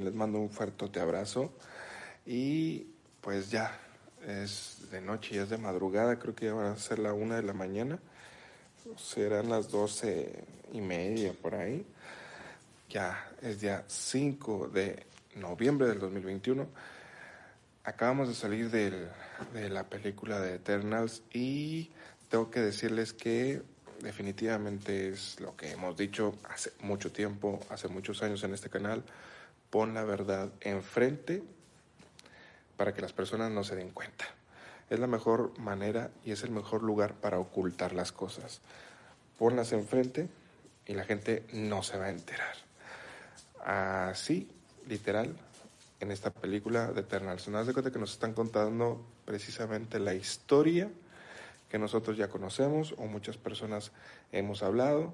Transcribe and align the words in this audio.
Les 0.00 0.14
mando 0.14 0.38
un 0.38 0.48
fuerte 0.48 1.00
abrazo 1.00 1.52
y 2.24 2.86
pues 3.20 3.50
ya 3.50 3.76
es 4.24 4.88
de 4.92 5.00
noche, 5.00 5.34
ya 5.34 5.42
es 5.42 5.48
de 5.50 5.58
madrugada, 5.58 6.20
creo 6.20 6.36
que 6.36 6.44
ya 6.44 6.54
van 6.54 6.66
a 6.66 6.76
ser 6.76 7.00
la 7.00 7.12
una 7.12 7.34
de 7.34 7.42
la 7.42 7.52
mañana, 7.52 7.98
serán 8.96 9.48
las 9.48 9.72
doce 9.72 10.44
y 10.72 10.80
media 10.80 11.32
por 11.32 11.56
ahí. 11.56 11.84
Ya 12.88 13.28
es 13.42 13.60
día 13.60 13.82
5 13.88 14.68
de 14.68 15.04
noviembre 15.34 15.88
del 15.88 15.98
2021. 15.98 16.68
Acabamos 17.82 18.28
de 18.28 18.36
salir 18.36 18.70
del, 18.70 19.08
de 19.52 19.68
la 19.68 19.82
película 19.82 20.38
de 20.38 20.54
Eternals 20.54 21.24
y 21.32 21.90
tengo 22.28 22.52
que 22.52 22.60
decirles 22.60 23.12
que 23.12 23.62
definitivamente 24.00 25.08
es 25.08 25.40
lo 25.40 25.56
que 25.56 25.72
hemos 25.72 25.96
dicho 25.96 26.36
hace 26.48 26.70
mucho 26.82 27.10
tiempo, 27.10 27.58
hace 27.68 27.88
muchos 27.88 28.22
años 28.22 28.44
en 28.44 28.54
este 28.54 28.70
canal 28.70 29.02
pon 29.70 29.94
la 29.94 30.04
verdad 30.04 30.50
enfrente 30.60 31.42
para 32.76 32.94
que 32.94 33.02
las 33.02 33.12
personas 33.12 33.50
no 33.50 33.64
se 33.64 33.76
den 33.76 33.90
cuenta. 33.90 34.24
Es 34.88 34.98
la 34.98 35.06
mejor 35.06 35.58
manera 35.58 36.10
y 36.24 36.32
es 36.32 36.44
el 36.44 36.50
mejor 36.50 36.82
lugar 36.82 37.14
para 37.14 37.38
ocultar 37.38 37.92
las 37.92 38.12
cosas. 38.12 38.60
Ponlas 39.38 39.72
enfrente 39.72 40.28
y 40.86 40.94
la 40.94 41.04
gente 41.04 41.44
no 41.52 41.82
se 41.82 41.98
va 41.98 42.06
a 42.06 42.10
enterar. 42.10 42.54
Así, 43.64 44.48
literal, 44.86 45.36
en 46.00 46.10
esta 46.10 46.30
película 46.30 46.92
de 46.92 47.00
Eternal. 47.00 47.38
Se 47.38 47.50
de 47.50 47.72
cuenta 47.72 47.90
que 47.90 47.98
nos 47.98 48.12
están 48.12 48.32
contando 48.32 49.04
precisamente 49.24 49.98
la 49.98 50.14
historia 50.14 50.88
que 51.68 51.78
nosotros 51.78 52.16
ya 52.16 52.28
conocemos 52.28 52.94
o 52.96 53.06
muchas 53.06 53.36
personas 53.36 53.92
hemos 54.32 54.62
hablado. 54.62 55.12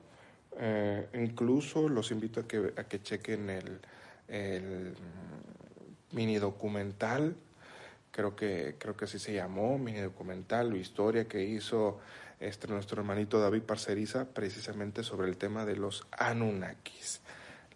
Eh, 0.56 1.08
incluso 1.14 1.88
los 1.88 2.12
invito 2.12 2.40
a 2.40 2.46
que, 2.46 2.72
a 2.76 2.84
que 2.84 3.02
chequen 3.02 3.50
el, 3.50 3.80
el 4.28 4.94
mini 6.12 6.38
documental, 6.38 7.36
creo 8.10 8.36
que, 8.36 8.76
creo 8.78 8.96
que 8.96 9.04
así 9.06 9.18
se 9.18 9.34
llamó, 9.34 9.78
mini 9.78 10.00
documental 10.00 10.72
o 10.72 10.76
historia 10.76 11.26
que 11.26 11.44
hizo 11.44 11.98
este, 12.40 12.68
nuestro 12.68 13.00
hermanito 13.00 13.40
David 13.40 13.62
Parceriza 13.62 14.26
precisamente 14.26 15.02
sobre 15.02 15.28
el 15.28 15.36
tema 15.36 15.64
de 15.64 15.76
los 15.76 16.06
Anunnakis. 16.12 17.20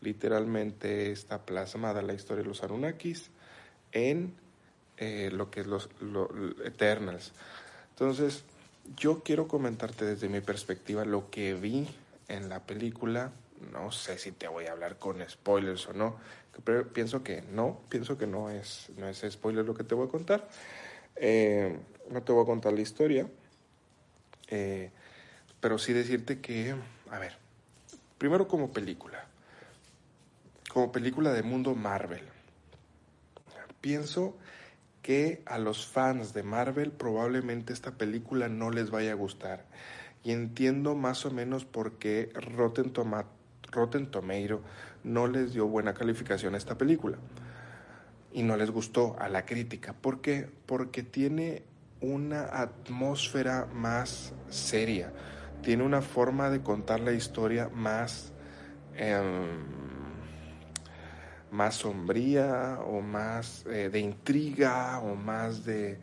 Literalmente 0.01 1.11
está 1.11 1.45
plasmada 1.45 2.03
la 2.03 2.15
historia 2.15 2.43
de 2.43 2.49
los 2.49 2.63
Anunnakis 2.63 3.31
en 3.93 4.35
eh, 4.97 5.31
lo 5.33 5.51
que 5.51 5.61
es 5.61 5.67
los, 5.67 5.89
los 6.01 6.29
Eternals. 6.65 7.33
Entonces, 7.91 8.45
yo 8.97 9.23
quiero 9.23 9.49
comentarte 9.49 10.05
desde 10.05 10.29
mi 10.29 10.41
perspectiva 10.41 11.05
lo 11.05 11.31
que 11.31 11.55
vi 11.55 11.89
en 12.29 12.49
la 12.49 12.61
película 12.61 13.33
no 13.73 13.91
sé 13.93 14.19
si 14.19 14.33
te 14.33 14.49
voy 14.49 14.67
a 14.67 14.73
hablar 14.73 14.99
con 14.99 15.23
spoilers 15.29 15.89
o 15.89 15.93
no, 15.93 16.17
pero 16.65 16.89
pienso 16.89 17.23
que 17.23 17.43
no, 17.43 17.81
pienso 17.89 18.19
que 18.19 18.27
no 18.27 18.51
es, 18.51 18.91
no 18.97 19.09
es 19.09 19.25
spoiler 19.29 19.65
lo 19.65 19.75
que 19.75 19.85
te 19.85 19.95
voy 19.95 20.09
a 20.09 20.11
contar. 20.11 20.49
Eh, 21.17 21.77
no 22.11 22.23
te 22.23 22.33
voy 22.33 22.43
a 22.43 22.47
contar 22.47 22.73
la 22.73 22.81
historia, 22.81 23.29
eh, 24.49 24.91
pero 25.61 25.79
sí 25.79 25.93
decirte 25.93 26.41
que, 26.41 26.75
a 27.11 27.19
ver, 27.19 27.37
primero 28.19 28.49
como 28.49 28.73
película, 28.73 29.27
como 30.73 30.93
película 30.93 31.33
de 31.33 31.43
mundo 31.43 31.75
Marvel, 31.75 32.23
pienso 33.81 34.37
que 35.03 35.43
a 35.47 35.59
los 35.59 35.87
fans 35.87 36.35
de 36.35 36.43
Marvel 36.43 36.93
probablemente 36.93 37.73
esta 37.73 37.93
película 37.93 38.49
no 38.49 38.71
les 38.71 38.91
vaya 38.91 39.13
a 39.13 39.15
gustar. 39.15 39.65
Y 40.25 40.33
entiendo 40.33 40.95
más 40.95 41.25
o 41.25 41.31
menos 41.31 41.65
por 41.65 41.93
qué 41.99 42.31
Rotten 42.35 42.93
Tomatoes 42.93 43.38
Rotten 43.71 44.11
Tomato 44.11 44.63
no 45.05 45.27
les 45.27 45.53
dio 45.53 45.67
buena 45.67 45.95
calificación 45.95 46.55
a 46.55 46.59
esta 46.59 46.77
película 46.77 47.19
y 48.33 48.43
no 48.43 48.57
les 48.57 48.71
gustó 48.71 49.17
a 49.19 49.29
la 49.29 49.45
crítica. 49.45 49.95
¿Por 49.95 50.21
qué? 50.21 50.49
Porque 50.67 51.03
tiene 51.03 51.63
una 52.01 52.45
atmósfera 52.45 53.67
más 53.73 54.33
seria, 54.49 55.13
tiene 55.63 55.83
una 55.83 56.03
forma 56.03 56.51
de 56.51 56.63
contar 56.63 57.01
la 57.01 57.13
historia 57.13 57.69
más, 57.73 58.33
em, 58.97 59.67
más 61.51 61.77
sombría 61.77 62.79
o 62.87 63.01
más 63.01 63.65
eh, 63.67 63.89
de 63.91 63.99
intriga 63.99 65.01
o 65.01 65.17
más 65.17 65.65
de 65.65 65.99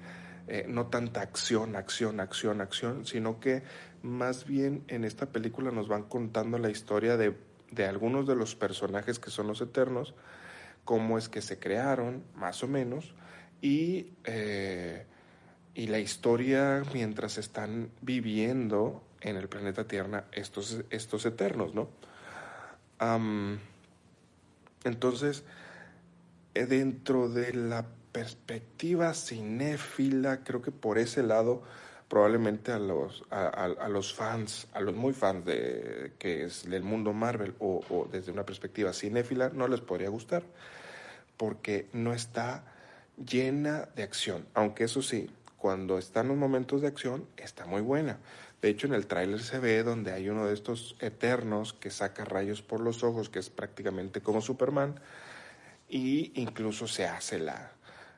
eh, 0.48 0.66
no 0.68 0.88
tanta 0.88 1.22
acción, 1.22 1.76
acción, 1.76 2.20
acción, 2.20 2.62
acción, 2.62 3.06
sino 3.06 3.40
que 3.40 3.64
más 4.04 4.46
bien 4.46 4.84
en 4.88 5.04
esta 5.04 5.28
película 5.28 5.72
nos 5.72 5.88
van 5.88 6.04
contando 6.04 6.60
la 6.60 6.70
historia 6.70 7.18
de 7.18 7.36
de 7.76 7.86
algunos 7.86 8.26
de 8.26 8.36
los 8.36 8.56
personajes 8.56 9.20
que 9.20 9.30
son 9.30 9.48
los 9.48 9.62
eternos, 9.62 10.16
cómo 10.86 11.18
es 11.18 11.30
que 11.30 11.42
se 11.42 11.60
crearon, 11.60 12.24
más 12.36 12.64
o 12.64 12.68
menos, 12.68 13.14
y, 13.62 14.14
eh, 14.24 15.06
y 15.74 15.88
la 15.88 16.00
historia 16.00 16.84
mientras 16.94 17.38
están 17.38 17.90
viviendo 18.02 19.04
en 19.22 19.36
el 19.36 19.50
planeta 19.50 19.88
Tierra 19.88 20.26
estos, 20.32 20.84
estos 20.90 21.26
eternos, 21.26 21.74
¿no? 21.74 21.90
entonces, 24.86 25.44
eh, 26.54 26.66
dentro 26.66 27.28
de 27.28 27.54
la 27.54 27.86
perspectiva 28.14 29.14
cinéfila, 29.14 30.44
creo 30.46 30.62
que 30.62 30.72
por 30.72 30.98
ese 30.98 31.22
lado 31.22 31.64
probablemente 32.08 32.72
a 32.72 32.80
los, 32.80 33.24
a, 33.32 33.88
los 33.90 34.14
fans, 34.14 34.68
a 34.74 34.80
los 34.80 34.96
muy 34.96 35.14
fans 35.14 35.46
de 35.46 36.14
que 36.20 36.46
es 36.46 36.70
del 36.70 36.84
mundo 36.84 37.14
Marvel 37.14 37.56
o, 37.60 38.08
desde 38.12 38.32
una 38.32 38.46
perspectiva 38.46 38.94
cinéfila, 38.94 39.50
no 39.50 39.68
les 39.68 39.82
podría 39.82 40.10
gustar, 40.10 40.44
porque 41.38 41.88
no 41.94 42.14
está 42.14 42.64
llena 43.18 43.90
de 43.96 44.04
acción, 44.04 44.46
aunque 44.54 44.84
eso 44.84 45.02
sí, 45.02 45.30
cuando 45.58 45.98
están 45.98 46.28
los 46.28 46.38
momentos 46.38 46.82
de 46.82 46.88
acción, 46.88 47.28
está 47.38 47.66
muy 47.66 47.82
buena. 47.82 48.20
De 48.62 48.70
hecho, 48.70 48.88
en 48.88 48.94
el 48.94 49.08
tráiler 49.08 49.42
se 49.42 49.60
ve 49.60 49.84
donde 49.84 50.12
hay 50.12 50.30
uno 50.30 50.46
de 50.46 50.54
estos 50.54 50.96
eternos 51.00 51.74
que 51.74 51.90
saca 51.90 52.24
rayos 52.24 52.62
por 52.62 52.82
los 52.82 53.04
ojos, 53.04 53.30
que 53.30 53.40
es 53.40 53.50
prácticamente 53.50 54.22
como 54.22 54.42
Superman, 54.42 55.00
y 55.90 56.32
incluso 56.40 56.88
se 56.88 57.06
hace 57.06 57.40
la, 57.40 57.75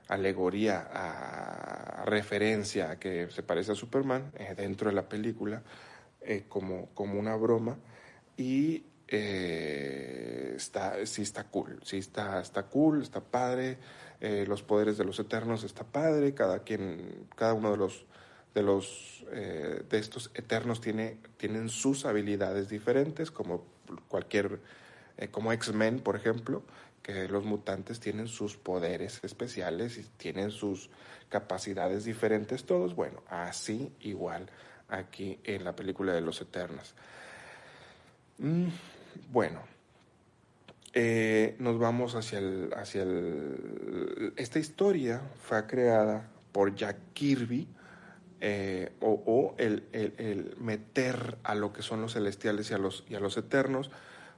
alegoría, 0.07 0.87
a 0.91 2.05
referencia 2.05 2.91
a 2.91 2.99
que 2.99 3.29
se 3.29 3.43
parece 3.43 3.73
a 3.73 3.75
Superman 3.75 4.31
eh, 4.37 4.53
dentro 4.55 4.89
de 4.89 4.95
la 4.95 5.09
película 5.09 5.61
eh, 6.21 6.45
como, 6.47 6.89
como 6.93 7.19
una 7.19 7.35
broma 7.35 7.77
y 8.37 8.85
eh, 9.07 10.53
está, 10.55 11.05
sí 11.05 11.21
está 11.21 11.45
cool, 11.45 11.79
sí 11.83 11.97
está, 11.97 12.41
está 12.41 12.63
cool, 12.63 13.01
está 13.01 13.21
padre, 13.21 13.77
los 14.19 14.63
poderes 14.63 14.97
de 14.97 15.03
los 15.05 15.19
eternos 15.19 15.63
está 15.63 15.83
padre, 15.83 16.33
cada 16.33 16.63
quien, 16.63 17.27
cada 17.35 17.53
uno 17.53 17.71
de 17.71 17.77
los 17.77 18.05
de 18.55 18.63
los 18.63 19.23
de 19.29 19.99
estos 19.99 20.31
eternos 20.33 20.81
tiene, 20.81 21.17
tienen 21.37 21.69
sus 21.69 22.05
habilidades 22.05 22.67
diferentes, 22.67 23.29
como 23.29 23.63
cualquier, 24.07 24.59
como 25.29 25.53
X-Men, 25.53 25.99
por 25.99 26.15
ejemplo, 26.15 26.63
que 27.07 27.27
los 27.29 27.45
mutantes 27.45 28.01
tienen 28.01 28.27
sus 28.27 28.57
poderes 28.57 29.21
especiales 29.23 29.97
y 29.97 30.03
tienen 30.17 30.51
sus 30.51 30.89
capacidades 31.29 32.03
diferentes 32.03 32.65
todos. 32.65 32.95
Bueno, 32.95 33.23
así 33.29 33.93
igual 34.01 34.49
aquí 34.89 35.39
en 35.45 35.63
la 35.63 35.73
película 35.73 36.11
de 36.11 36.19
los 36.19 36.41
Eternos. 36.41 36.95
Mm, 38.39 38.67
bueno, 39.31 39.61
eh, 40.93 41.55
nos 41.59 41.79
vamos 41.79 42.15
hacia 42.15 42.39
el, 42.39 42.73
hacia 42.75 43.03
el... 43.03 44.33
Esta 44.35 44.59
historia 44.59 45.21
fue 45.41 45.65
creada 45.65 46.29
por 46.51 46.75
Jack 46.75 46.97
Kirby, 47.13 47.69
eh, 48.41 48.91
o, 48.99 49.55
el, 49.57 49.87
el, 49.93 50.55
meter 50.59 51.37
a 51.43 51.55
lo 51.55 51.71
que 51.71 51.81
son 51.81 52.01
los 52.01 52.13
celestiales 52.13 52.69
y 52.69 52.73
a 52.73 52.77
los, 52.77 53.05
y 53.09 53.15
a 53.15 53.19
los 53.21 53.37
eternos 53.37 53.91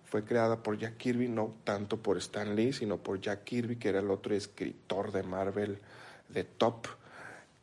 fue 0.09 0.23
creada 0.23 0.63
por 0.63 0.77
Jack 0.77 0.97
Kirby, 0.97 1.27
no 1.27 1.53
tanto 1.63 1.97
por 1.97 2.17
Stan 2.17 2.55
Lee, 2.55 2.73
sino 2.73 2.97
por 2.97 3.21
Jack 3.21 3.43
Kirby, 3.43 3.75
que 3.75 3.89
era 3.89 3.99
el 3.99 4.09
otro 4.09 4.33
escritor 4.33 5.11
de 5.11 5.21
Marvel 5.21 5.77
de 6.29 6.43
top. 6.43 6.87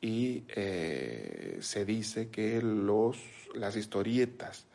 Y 0.00 0.44
eh, 0.48 1.58
se 1.60 1.84
dice 1.84 2.28
que 2.28 2.62
los, 2.62 3.18
las 3.54 3.76
historietas 3.76 4.66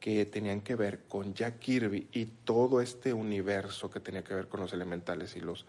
que 0.00 0.24
tenían 0.24 0.62
que 0.62 0.74
ver 0.74 1.00
con 1.06 1.34
Jack 1.34 1.58
Kirby 1.58 2.08
y 2.12 2.24
todo 2.24 2.80
este 2.80 3.12
universo 3.12 3.90
que 3.90 4.00
tenía 4.00 4.24
que 4.24 4.34
ver 4.34 4.48
con 4.48 4.60
los 4.60 4.72
elementales 4.72 5.36
y 5.36 5.40
los, 5.40 5.66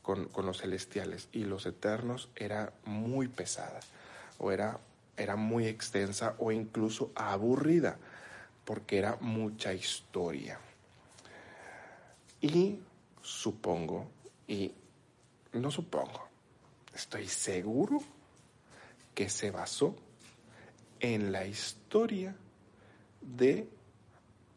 con, 0.00 0.24
con 0.28 0.46
los 0.46 0.62
celestiales 0.62 1.28
y 1.32 1.44
los 1.44 1.66
eternos 1.66 2.30
era 2.34 2.72
muy 2.86 3.28
pesada 3.28 3.80
o 4.38 4.50
era, 4.52 4.80
era 5.18 5.36
muy 5.36 5.66
extensa 5.66 6.34
o 6.38 6.50
incluso 6.50 7.12
aburrida 7.14 7.98
porque 8.64 8.98
era 8.98 9.18
mucha 9.20 9.74
historia. 9.74 10.58
Y 12.40 12.78
supongo, 13.20 14.06
y 14.46 14.72
no 15.52 15.70
supongo, 15.70 16.28
estoy 16.94 17.26
seguro 17.26 18.00
que 19.14 19.28
se 19.28 19.50
basó 19.50 19.96
en 21.00 21.32
la 21.32 21.46
historia 21.46 22.36
de 23.20 23.68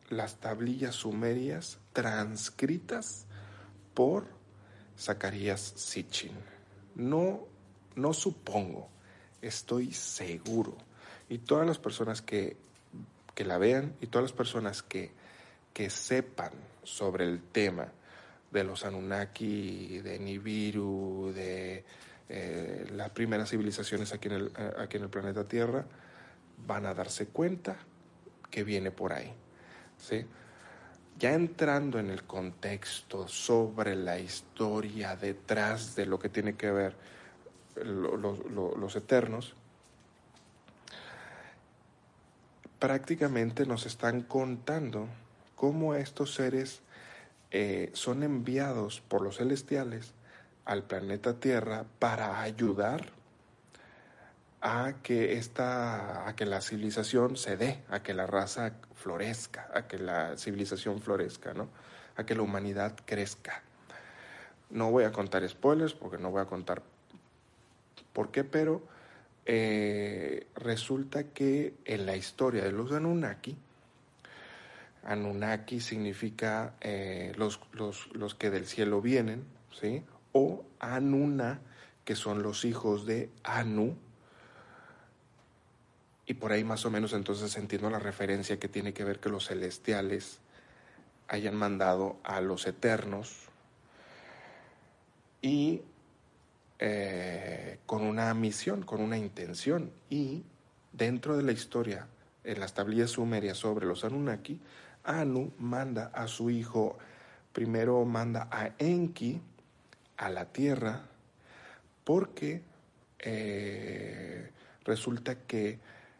las 0.10 0.36
tablillas 0.39 0.95
sumerias 0.95 1.80
transcritas 1.94 3.25
por 3.94 4.27
Zacarías 4.98 5.74
Sitchin. 5.75 6.34
No, 6.95 7.48
no 7.95 8.13
supongo, 8.13 8.89
estoy 9.42 9.94
seguro. 9.94 10.77
Y 11.30 11.39
todas 11.39 11.66
las 11.66 11.80
personas 11.80 12.22
que, 12.22 12.57
que 13.34 13.45
la 13.45 13.57
vean 13.57 13.95
y 14.01 14.07
todas 14.07 14.24
las 14.24 14.38
personas 14.38 14.84
que, 14.84 15.12
que 15.74 15.89
sepan 15.89 16.51
sobre 16.83 17.25
el 17.25 17.42
tema 17.42 17.88
de 18.51 18.63
los 18.63 18.86
Anunnaki, 18.86 20.00
de 20.00 20.19
Nibiru, 20.19 21.31
de 21.33 21.86
eh, 22.30 22.88
las 22.94 23.10
primeras 23.12 23.50
civilizaciones 23.50 24.13
aquí 24.13 24.28
en, 24.28 24.33
el, 24.33 24.51
eh, 24.57 24.72
aquí 24.80 24.98
en 24.98 25.04
el 25.04 25.10
planeta 25.10 25.48
Tierra, 25.48 25.86
van 26.66 26.86
a 26.86 26.94
darse 26.94 27.28
cuenta 27.28 27.78
que 28.50 28.63
viene 28.63 28.92
por 28.92 29.13
ahí. 29.13 29.33
¿sí? 29.98 30.25
Ya 31.18 31.33
entrando 31.33 32.00
en 32.00 32.10
el 32.10 32.24
contexto 32.24 33.27
sobre 33.27 33.95
la 33.95 34.19
historia 34.19 35.16
detrás 35.16 35.95
de 35.95 36.06
lo 36.06 36.19
que 36.19 36.30
tiene 36.30 36.56
que 36.56 36.72
ver 36.72 36.95
los 37.75 38.95
eternos, 38.95 39.56
prácticamente 42.80 43.66
nos 43.66 43.86
están 43.86 44.24
contando 44.24 45.07
cómo 45.62 45.94
estos 45.94 46.34
seres 46.34 46.81
eh, 47.52 47.92
son 47.94 48.24
enviados 48.24 49.00
por 49.00 49.22
los 49.22 49.38
celestiales 49.38 50.16
al 50.66 50.81
planeta 50.81 51.40
Tierra 51.40 51.86
para 52.00 52.42
ayudar 52.42 53.12
a 54.60 54.96
que 55.04 55.34
esta, 55.34 56.28
a 56.28 56.36
que 56.36 56.48
la 56.48 56.62
civilización 56.62 57.38
se 57.38 57.58
dé, 57.58 57.84
a 57.92 58.02
que 58.02 58.16
la 58.16 58.25
raza 58.25 58.74
florezca, 58.96 59.69
a 59.72 59.88
que 59.88 60.00
la 60.00 60.36
civilización 60.36 61.00
florezca, 61.00 61.54
¿no? 61.54 61.69
A 62.16 62.25
que 62.25 62.34
la 62.34 62.42
humanidad 62.42 62.96
crezca. 63.06 63.62
No 64.72 64.90
voy 64.90 65.04
a 65.04 65.12
contar 65.12 65.48
spoilers 65.48 65.94
porque 65.94 66.18
no 66.18 66.31
voy 66.31 66.42
a 66.42 66.46
contar 66.46 66.81
por 68.13 68.31
qué, 68.31 68.44
pero 68.44 68.81
eh, 69.46 70.48
resulta 70.56 71.25
que 71.25 71.75
en 71.86 72.08
la 72.08 72.16
historia 72.16 72.63
de 72.63 72.72
los 72.72 72.92
Anunnaki, 72.92 73.56
Anunnaki 75.03 75.80
significa 75.80 76.75
eh, 76.81 77.33
los, 77.38 77.59
los, 77.74 78.07
los, 78.13 78.36
que 78.36 78.50
del 78.50 78.68
cielo 78.68 79.01
vienen, 79.01 79.45
¿sí? 79.71 80.03
O 80.31 80.63
Anuna, 80.80 81.62
que 82.06 82.15
son 82.15 82.44
los 82.44 82.65
hijos 82.65 83.06
de 83.06 83.30
Anu, 83.44 83.98
y 86.25 86.36
por 86.36 86.51
ahí 86.51 86.63
más 86.63 86.86
o 86.86 86.92
menos 86.92 87.13
entonces 87.13 87.57
entiendo 87.57 87.89
la 87.89 88.00
referencia 88.00 88.57
que 88.57 88.69
tiene 88.69 88.94
que 88.94 89.03
ver 89.03 89.19
que 89.19 89.30
los 89.30 89.48
celestiales 89.48 90.39
hayan 91.27 91.56
mandado 91.56 92.18
a 92.24 92.42
los 92.42 92.68
eternos 92.68 93.50
y 95.42 95.81
eh, 96.80 97.80
con 97.86 98.03
una 98.03 98.33
misión, 98.33 98.83
con 98.83 99.01
una 99.01 99.18
intención. 99.18 99.92
Y 100.09 100.44
dentro 100.94 101.36
de 101.36 101.44
la 101.44 101.51
historia, 101.51 102.07
en 102.44 102.59
las 102.59 102.74
tablillas 102.74 103.12
sumerias 103.12 103.57
sobre 103.57 103.86
los 103.86 104.03
Anunnaki, 104.03 104.59
Anu 105.03 105.51
manda 105.57 106.12
a 106.13 106.27
su 106.27 106.50
hijo, 106.50 106.98
primero 107.53 108.06
manda 108.06 108.48
a 108.51 108.71
Enki 108.77 109.42
a 110.18 110.30
la 110.30 110.45
tierra, 110.45 111.01
porque 112.03 112.62
eh, 113.19 114.51
resulta 114.83 115.36
que 115.36 115.80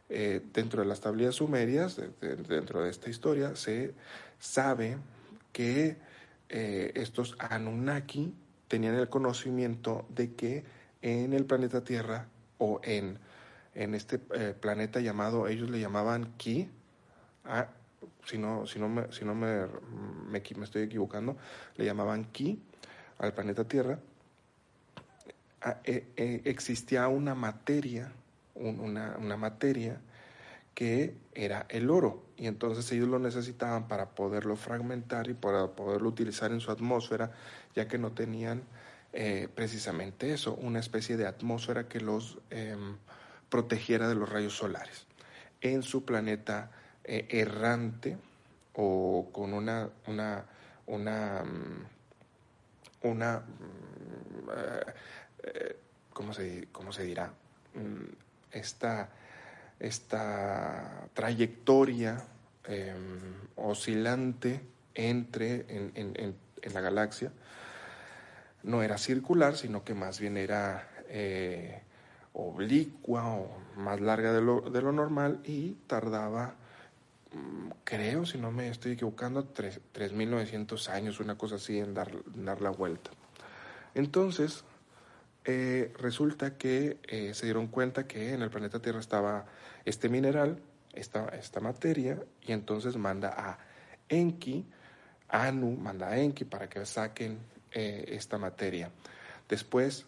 eh, 0.10 0.42
dentro 0.54 0.82
de 0.82 0.88
las 0.88 1.02
tablillas 1.02 1.36
sumerias, 1.36 2.00
dentro 2.20 2.84
de 2.84 2.90
esta 2.90 3.10
historia, 3.10 3.56
se 3.56 3.94
sabe 4.40 4.98
que 5.54 5.98
eh, 6.50 6.92
estos 6.96 7.36
Anunnaki 7.40 8.34
tenían 8.68 8.96
el 8.96 9.10
conocimiento 9.10 10.06
de 10.10 10.34
que 10.34 10.64
en 11.02 11.34
el 11.34 11.46
planeta 11.46 11.84
Tierra 11.84 12.28
o 12.58 12.80
en, 12.84 13.18
en 13.74 13.96
este 13.96 14.20
planeta 14.20 15.00
llamado, 15.00 15.48
ellos 15.48 15.70
le 15.70 15.80
llamaban 15.80 16.34
Ki, 16.38 16.70
ah, 17.46 17.70
si 18.26 18.38
no, 18.38 18.66
si 18.66 18.80
no, 18.80 18.90
me, 18.90 19.12
si 19.12 19.26
no 19.26 19.36
me, 19.36 19.68
me, 20.30 20.42
estoy 20.64 20.84
equivocando, 20.84 21.38
le 21.76 21.86
llamaban 21.86 22.26
Ki 22.26 22.62
al 23.20 23.34
planeta 23.34 23.68
Tierra, 23.68 24.00
ah, 25.62 25.80
existía 25.86 27.08
una 27.08 27.36
materia 27.36 28.12
una, 28.56 29.18
una 29.18 29.38
materia 29.38 30.00
que 30.74 31.16
era 31.34 31.66
el 31.70 31.90
oro 31.90 32.24
y 32.38 32.48
entonces 32.48 32.90
ellos 32.92 33.08
lo 33.08 33.20
necesitaban 33.20 33.88
para 33.88 34.12
poderlo 34.12 34.56
fragmentar 34.56 35.30
y 35.30 35.34
para 35.34 35.68
poderlo 35.68 36.10
utilizar 36.10 36.52
en 36.52 36.60
su 36.60 36.72
atmósfera 36.72 37.32
ya 37.76 37.88
que 37.88 37.98
no 37.98 38.12
tenían 38.12 38.64
eh, 39.14 39.50
precisamente 39.54 40.34
eso, 40.34 40.56
una 40.56 40.80
especie 40.80 41.18
de 41.18 41.28
atmósfera 41.28 41.88
que 41.88 42.00
los 42.00 42.40
em, 42.50 42.96
protegiera 43.50 44.08
de 44.08 44.16
los 44.16 44.30
rayos 44.30 44.56
solares. 44.56 45.06
En 45.60 45.84
su 45.84 46.06
planeta 46.06 46.72
eh, 47.04 47.28
errante 47.30 48.18
o 48.74 49.30
con 49.32 49.54
una, 49.54 49.90
una, 50.08 50.46
una, 50.88 51.44
mm, 51.44 53.08
una, 53.08 53.40
mm, 53.40 54.50
eh, 55.44 55.76
¿cómo, 56.14 56.34
se, 56.34 56.68
¿cómo 56.72 56.92
se 56.92 57.04
dirá? 57.04 57.32
Mm, 57.76 58.14
esta, 58.52 59.10
esta 59.80 61.08
trayectoria 61.14 62.24
em, 62.66 62.96
oscilante 63.56 64.62
entre 64.94 65.66
en, 65.70 65.92
en, 65.96 66.36
en, 66.62 66.74
la 66.74 66.82
galaxia 66.82 67.32
no 68.64 68.84
era 68.84 68.98
circular, 68.98 69.58
sino 69.58 69.84
que 69.84 69.96
más 69.96 70.20
bien 70.20 70.38
era 70.38 70.88
eh, 71.10 71.82
oblicua 72.34 73.28
o 73.28 73.50
más 73.78 74.00
larga 74.00 74.32
de 74.34 74.42
lo, 74.42 74.62
de 74.62 74.82
lo 74.82 74.92
normal 74.92 75.42
y 75.44 75.74
tardaba, 75.88 76.56
creo, 77.84 78.26
si 78.26 78.38
no 78.38 78.52
me 78.52 78.70
estoy 78.70 78.94
equivocando, 78.94 79.54
3.900 79.54 80.90
años, 80.90 81.20
una 81.20 81.38
cosa 81.38 81.56
así, 81.56 81.80
en 81.80 81.94
dar, 81.94 82.12
dar 82.34 82.62
la 82.62 82.70
vuelta. 82.70 83.12
Entonces, 83.94 84.64
eh, 85.44 85.92
resulta 85.98 86.58
que 86.58 87.00
eh, 87.04 87.34
se 87.34 87.46
dieron 87.46 87.68
cuenta 87.68 88.08
que 88.08 88.34
en 88.34 88.42
el 88.42 88.50
planeta 88.50 88.80
Tierra 88.80 89.00
estaba 89.00 89.46
este 89.86 90.08
mineral, 90.08 90.62
esta, 90.94 91.30
esta 91.30 91.60
materia, 91.60 92.24
y 92.42 92.52
entonces 92.52 92.96
manda 92.98 93.30
a 93.30 93.58
Enki, 94.08 94.66
Anu 95.30 95.78
manda 95.78 96.10
a 96.10 96.18
Enki 96.18 96.46
para 96.46 96.70
que 96.70 96.86
saquen 96.86 97.40
eh, 97.72 98.06
esta 98.10 98.38
materia. 98.38 98.92
Después 99.48 100.06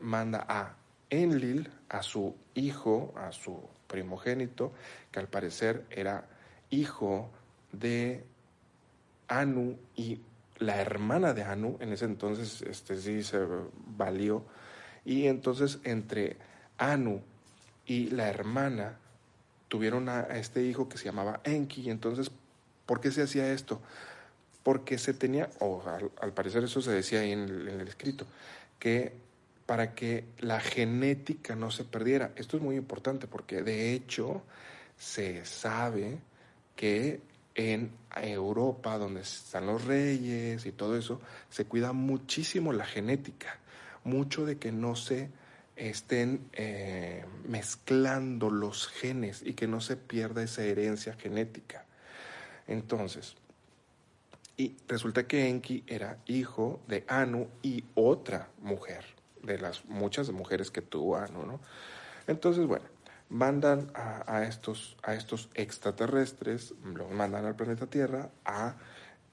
manda 0.00 0.44
a 0.48 0.74
Enlil, 1.10 1.70
a 1.88 2.02
su 2.02 2.34
hijo, 2.54 3.14
a 3.16 3.30
su 3.30 3.62
primogénito, 3.88 4.72
que 5.10 5.18
al 5.18 5.26
parecer 5.26 5.84
era 5.90 6.28
hijo 6.70 7.30
de 7.72 8.24
Anu 9.26 9.76
y 9.96 10.20
la 10.58 10.80
hermana 10.80 11.34
de 11.34 11.42
Anu, 11.42 11.76
en 11.80 11.92
ese 11.92 12.04
entonces 12.04 12.62
este, 12.62 12.96
sí 12.96 13.22
se 13.22 13.38
valió, 13.96 14.44
y 15.04 15.26
entonces 15.26 15.78
entre 15.84 16.36
Anu 16.76 17.22
y 17.86 18.10
la 18.10 18.28
hermana 18.28 18.98
tuvieron 19.68 20.08
a, 20.08 20.22
este 20.22 20.62
hijo 20.62 20.88
que 20.88 20.98
se 20.98 21.04
llamaba 21.04 21.40
Enki, 21.44 21.82
y 21.82 21.90
entonces, 21.90 22.30
¿por 22.86 23.00
qué 23.00 23.10
se 23.10 23.22
hacía 23.22 23.52
esto? 23.52 23.80
Porque 24.62 24.98
se 24.98 25.14
tenía, 25.14 25.50
o 25.60 25.82
al, 26.20 26.32
parecer 26.32 26.64
eso 26.64 26.82
se 26.82 26.90
decía 26.90 27.20
ahí 27.20 27.32
en 27.32 27.44
el, 27.44 27.68
en 27.68 27.80
el 27.80 27.88
escrito, 27.88 28.26
que 28.78 29.27
para 29.68 29.94
que 29.94 30.24
la 30.38 30.60
genética 30.60 31.54
no 31.54 31.70
se 31.70 31.84
perdiera. 31.84 32.32
Esto 32.36 32.56
es 32.56 32.62
muy 32.62 32.76
importante 32.76 33.26
porque 33.26 33.60
de 33.60 33.92
hecho 33.92 34.40
se 34.96 35.44
sabe 35.44 36.20
que 36.74 37.20
en 37.54 37.90
Europa, 38.16 38.96
donde 38.96 39.20
están 39.20 39.66
los 39.66 39.84
reyes 39.84 40.64
y 40.64 40.72
todo 40.72 40.96
eso, 40.96 41.20
se 41.50 41.66
cuida 41.66 41.92
muchísimo 41.92 42.72
la 42.72 42.86
genética, 42.86 43.58
mucho 44.04 44.46
de 44.46 44.56
que 44.56 44.72
no 44.72 44.96
se 44.96 45.28
estén 45.76 46.48
eh, 46.54 47.26
mezclando 47.46 48.48
los 48.48 48.88
genes 48.88 49.42
y 49.44 49.52
que 49.52 49.66
no 49.66 49.82
se 49.82 49.98
pierda 49.98 50.42
esa 50.42 50.64
herencia 50.64 51.12
genética. 51.12 51.84
Entonces, 52.66 53.36
y 54.56 54.76
resulta 54.88 55.26
que 55.26 55.46
Enki 55.46 55.84
era 55.86 56.16
hijo 56.24 56.80
de 56.88 57.04
Anu 57.06 57.48
y 57.60 57.84
otra 57.94 58.48
mujer, 58.62 59.17
de 59.42 59.58
las 59.58 59.84
muchas 59.86 60.30
mujeres 60.30 60.70
que 60.70 60.82
tuvo 60.82 61.16
Anu, 61.16 61.46
¿no? 61.46 61.60
Entonces, 62.26 62.66
bueno, 62.66 62.84
mandan 63.28 63.90
a, 63.94 64.44
estos, 64.44 64.96
a 65.02 65.14
estos 65.14 65.50
extraterrestres, 65.54 66.74
los 66.82 67.10
mandan 67.10 67.44
al 67.44 67.56
planeta 67.56 67.86
Tierra 67.86 68.30
a 68.44 68.76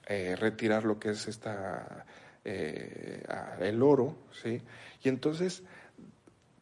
eh, 0.08 0.36
retirar 0.36 0.84
lo 0.84 1.00
que 1.00 1.12
es 1.12 1.28
esta, 1.28 2.06
eh, 2.44 3.24
el 3.60 3.82
oro, 3.82 4.16
¿sí? 4.44 4.62
Y 5.04 5.10
entonces 5.10 5.64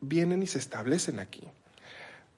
vienen 0.02 0.44
y 0.44 0.48
se 0.48 0.60
establecen 0.60 1.20
aquí. 1.20 1.48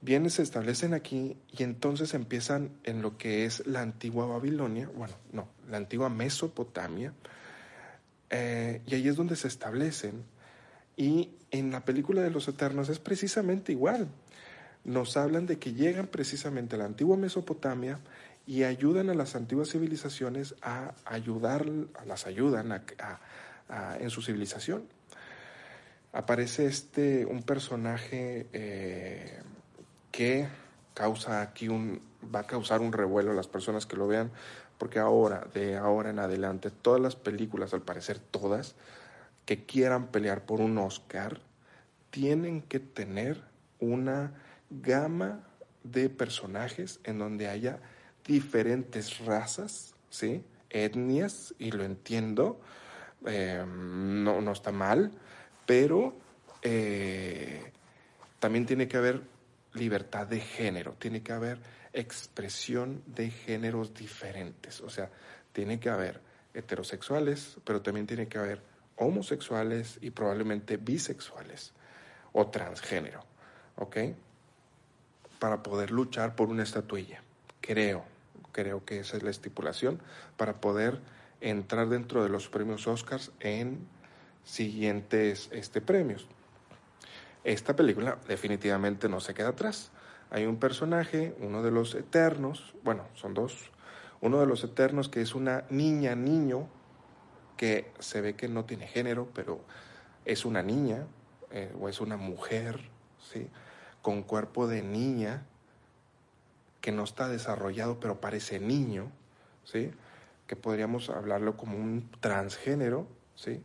Vienen, 0.01 0.29
se 0.29 0.43
establecen 0.43 0.93
aquí 0.93 1.37
y 1.51 1.63
entonces 1.63 2.13
empiezan 2.13 2.69
en 2.83 3.01
lo 3.01 3.17
que 3.17 3.45
es 3.45 3.65
la 3.65 3.81
antigua 3.81 4.27
Babilonia, 4.27 4.89
bueno, 4.93 5.15
no, 5.31 5.47
la 5.69 5.77
antigua 5.77 6.09
Mesopotamia, 6.09 7.13
Eh, 8.31 8.81
y 8.87 8.95
ahí 8.95 9.07
es 9.07 9.15
donde 9.15 9.35
se 9.35 9.47
establecen. 9.47 10.25
Y 10.97 11.31
en 11.51 11.71
la 11.71 11.83
película 11.85 12.21
de 12.21 12.31
los 12.31 12.47
Eternos 12.47 12.89
es 12.89 12.99
precisamente 12.99 13.71
igual. 13.71 14.07
Nos 14.83 15.17
hablan 15.17 15.45
de 15.45 15.57
que 15.57 15.73
llegan 15.73 16.07
precisamente 16.07 16.75
a 16.75 16.79
la 16.79 16.85
antigua 16.85 17.17
Mesopotamia 17.17 17.99
y 18.47 18.63
ayudan 18.63 19.09
a 19.09 19.15
las 19.15 19.35
antiguas 19.35 19.69
civilizaciones 19.69 20.55
a 20.61 20.93
ayudar, 21.05 21.65
las 22.05 22.27
ayudan 22.27 22.83
en 23.99 24.09
su 24.09 24.21
civilización. 24.21 24.83
Aparece 26.13 26.67
este, 26.67 27.25
un 27.25 27.43
personaje 27.43 28.47
eh, 28.53 29.41
que 30.11 30.47
causa 30.93 31.41
aquí 31.41 31.67
un, 31.67 31.99
va 32.33 32.41
a 32.41 32.47
causar 32.47 32.81
un 32.81 32.93
revuelo 32.93 33.31
a 33.31 33.33
las 33.33 33.47
personas 33.47 33.85
que 33.85 33.97
lo 33.97 34.07
vean, 34.07 34.31
porque 34.77 34.99
ahora, 34.99 35.47
de 35.53 35.77
ahora 35.77 36.09
en 36.09 36.19
adelante, 36.19 36.69
todas 36.69 37.01
las 37.01 37.15
películas, 37.15 37.73
al 37.73 37.81
parecer 37.81 38.19
todas, 38.19 38.75
que 39.45 39.65
quieran 39.65 40.07
pelear 40.07 40.45
por 40.45 40.61
un 40.61 40.77
Oscar, 40.77 41.39
tienen 42.09 42.61
que 42.61 42.79
tener 42.79 43.43
una 43.79 44.33
gama 44.69 45.47
de 45.83 46.09
personajes 46.09 46.99
en 47.03 47.19
donde 47.19 47.47
haya 47.47 47.79
diferentes 48.25 49.19
razas, 49.19 49.93
¿sí? 50.09 50.43
etnias, 50.69 51.53
y 51.59 51.71
lo 51.71 51.83
entiendo, 51.83 52.59
eh, 53.25 53.63
no, 53.65 54.41
no, 54.41 54.51
está 54.51 54.71
mal, 54.71 55.11
pero 55.65 56.17
eh, 56.61 57.71
también 58.39 58.65
tiene 58.65 58.87
que 58.87 58.97
haber 58.97 59.21
libertad 59.73 60.27
de 60.27 60.39
género, 60.39 60.93
tiene 60.93 61.21
que 61.21 61.33
haber 61.33 61.59
expresión 61.93 63.03
de 63.05 63.29
géneros 63.29 63.93
diferentes, 63.93 64.81
o 64.81 64.89
sea, 64.89 65.09
tiene 65.53 65.79
que 65.79 65.89
haber 65.89 66.19
heterosexuales, 66.53 67.57
pero 67.63 67.81
también 67.81 68.07
tiene 68.07 68.27
que 68.27 68.37
haber 68.37 68.61
homosexuales 68.97 69.97
y 70.01 70.11
probablemente 70.11 70.77
bisexuales 70.77 71.73
o 72.33 72.47
transgénero, 72.47 73.23
¿ok? 73.77 73.97
Para 75.39 75.63
poder 75.63 75.91
luchar 75.91 76.35
por 76.35 76.49
una 76.49 76.63
estatuilla, 76.63 77.21
creo, 77.61 78.05
creo 78.51 78.85
que 78.85 78.99
esa 78.99 79.17
es 79.17 79.23
la 79.23 79.31
estipulación, 79.31 80.01
para 80.37 80.61
poder 80.61 80.99
entrar 81.41 81.89
dentro 81.89 82.23
de 82.23 82.29
los 82.29 82.49
premios 82.49 82.87
Oscars 82.87 83.31
en 83.39 83.87
siguientes 84.43 85.49
este, 85.51 85.81
premios. 85.81 86.27
Esta 87.43 87.75
película 87.75 88.17
definitivamente 88.27 89.09
no 89.09 89.19
se 89.19 89.33
queda 89.33 89.49
atrás. 89.49 89.91
Hay 90.31 90.45
un 90.45 90.57
personaje, 90.57 91.35
uno 91.39 91.61
de 91.61 91.71
los 91.71 91.93
eternos, 91.93 92.73
bueno, 92.83 93.07
son 93.13 93.33
dos, 93.33 93.71
uno 94.21 94.39
de 94.39 94.47
los 94.47 94.63
eternos 94.63 95.09
que 95.09 95.21
es 95.21 95.35
una 95.35 95.65
niña, 95.69 96.15
niño, 96.15 96.67
que 97.57 97.91
se 97.99 98.21
ve 98.21 98.35
que 98.35 98.47
no 98.47 98.65
tiene 98.65 98.87
género, 98.87 99.29
pero 99.33 99.61
es 100.25 100.45
una 100.45 100.63
niña 100.63 101.05
eh, 101.51 101.71
o 101.79 101.89
es 101.89 102.01
una 102.01 102.17
mujer, 102.17 102.79
¿sí? 103.31 103.47
Con 104.01 104.23
cuerpo 104.23 104.67
de 104.67 104.81
niña, 104.81 105.45
que 106.81 106.91
no 106.91 107.03
está 107.03 107.27
desarrollado, 107.27 107.99
pero 107.99 108.19
parece 108.19 108.59
niño, 108.59 109.11
¿sí? 109.63 109.91
Que 110.47 110.55
podríamos 110.55 111.09
hablarlo 111.09 111.57
como 111.57 111.77
un 111.77 112.09
transgénero, 112.19 113.07
¿sí? 113.35 113.63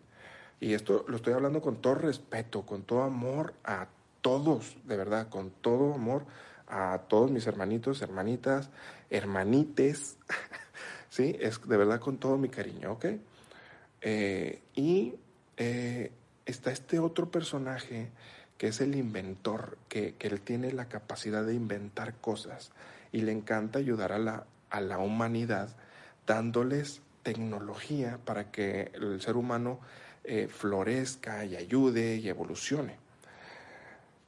Y 0.60 0.74
esto 0.74 1.04
lo 1.08 1.16
estoy 1.16 1.32
hablando 1.32 1.62
con 1.62 1.76
todo 1.80 1.94
respeto, 1.94 2.62
con 2.66 2.82
todo 2.82 3.02
amor 3.02 3.54
a 3.64 3.88
todos, 4.20 4.76
de 4.84 4.96
verdad, 4.96 5.28
con 5.28 5.50
todo 5.50 5.94
amor 5.94 6.24
a 6.66 7.00
todos 7.08 7.30
mis 7.30 7.46
hermanitos, 7.46 8.00
hermanitas, 8.02 8.70
hermanites, 9.10 10.16
¿sí? 11.08 11.36
Es 11.40 11.66
de 11.66 11.76
verdad 11.76 12.00
con 12.00 12.18
todo 12.18 12.38
mi 12.38 12.48
cariño, 12.48 12.92
¿ok? 12.92 13.06
Eh, 14.02 14.62
y 14.74 15.14
eh, 15.56 16.10
está 16.46 16.72
este 16.72 16.98
otro 16.98 17.30
personaje 17.30 18.08
que 18.56 18.68
es 18.68 18.80
el 18.80 18.94
inventor, 18.94 19.78
que, 19.88 20.14
que, 20.14 20.28
él 20.28 20.40
tiene 20.40 20.72
la 20.72 20.86
capacidad 20.88 21.44
de 21.44 21.54
inventar 21.54 22.14
cosas 22.14 22.72
y 23.12 23.22
le 23.22 23.32
encanta 23.32 23.78
ayudar 23.78 24.12
a 24.12 24.18
la, 24.18 24.46
a 24.70 24.80
la 24.80 24.98
humanidad 24.98 25.74
dándoles 26.26 27.00
tecnología 27.22 28.18
para 28.24 28.50
que 28.50 28.90
el 28.94 29.20
ser 29.20 29.36
humano 29.36 29.80
eh, 30.24 30.48
florezca 30.48 31.44
y 31.44 31.56
ayude 31.56 32.16
y 32.16 32.28
evolucione. 32.28 32.98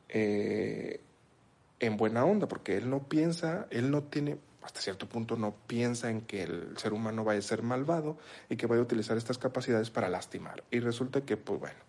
en 0.09 1.97
buena 1.97 2.25
onda, 2.25 2.47
porque 2.47 2.77
él 2.77 2.89
no 2.89 3.09
piensa, 3.09 3.67
él 3.71 3.91
no 3.91 4.03
tiene 4.03 4.37
hasta 4.63 4.81
cierto 4.81 5.09
punto 5.09 5.37
no 5.37 5.55
piensa 5.67 6.11
en 6.11 6.23
que 6.23 6.45
el 6.45 6.77
ser 6.77 6.93
humano 6.93 7.25
vaya 7.25 7.41
a 7.41 7.43
ser 7.43 7.63
malvado 7.63 8.17
y 8.49 8.57
que 8.57 8.67
vaya 8.67 8.81
a 8.81 8.85
utilizar 8.85 9.17
estas 9.17 9.39
capacidades 9.39 9.91
para 9.91 10.09
lastimar. 10.09 10.63
Y 10.71 10.81
resulta 10.81 11.23
que, 11.23 11.37
pues 11.37 11.61
bueno, 11.61 11.81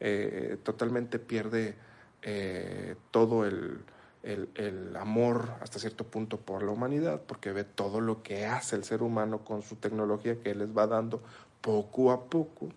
eh, 0.00 0.58
totalmente 0.62 1.18
pierde 1.18 1.76
eh, 2.22 2.96
todo 3.10 3.46
el, 3.46 3.84
amor 4.98 5.50
hasta 5.60 5.78
cierto 5.78 6.04
punto 6.04 6.40
por 6.40 6.62
la 6.62 6.72
humanidad, 6.72 7.22
porque 7.26 7.52
ve 7.52 7.62
todo 7.62 8.00
lo 8.00 8.24
que 8.24 8.44
hace 8.46 8.74
el 8.74 8.82
ser 8.82 9.02
humano 9.02 9.44
con 9.44 9.62
su 9.62 9.76
tecnología 9.76 10.40
que 10.40 10.50
él 10.50 10.58
les 10.58 10.76
va 10.76 10.88
dando 10.88 11.22
poco 11.60 12.10
a 12.10 12.24
poco. 12.24 12.68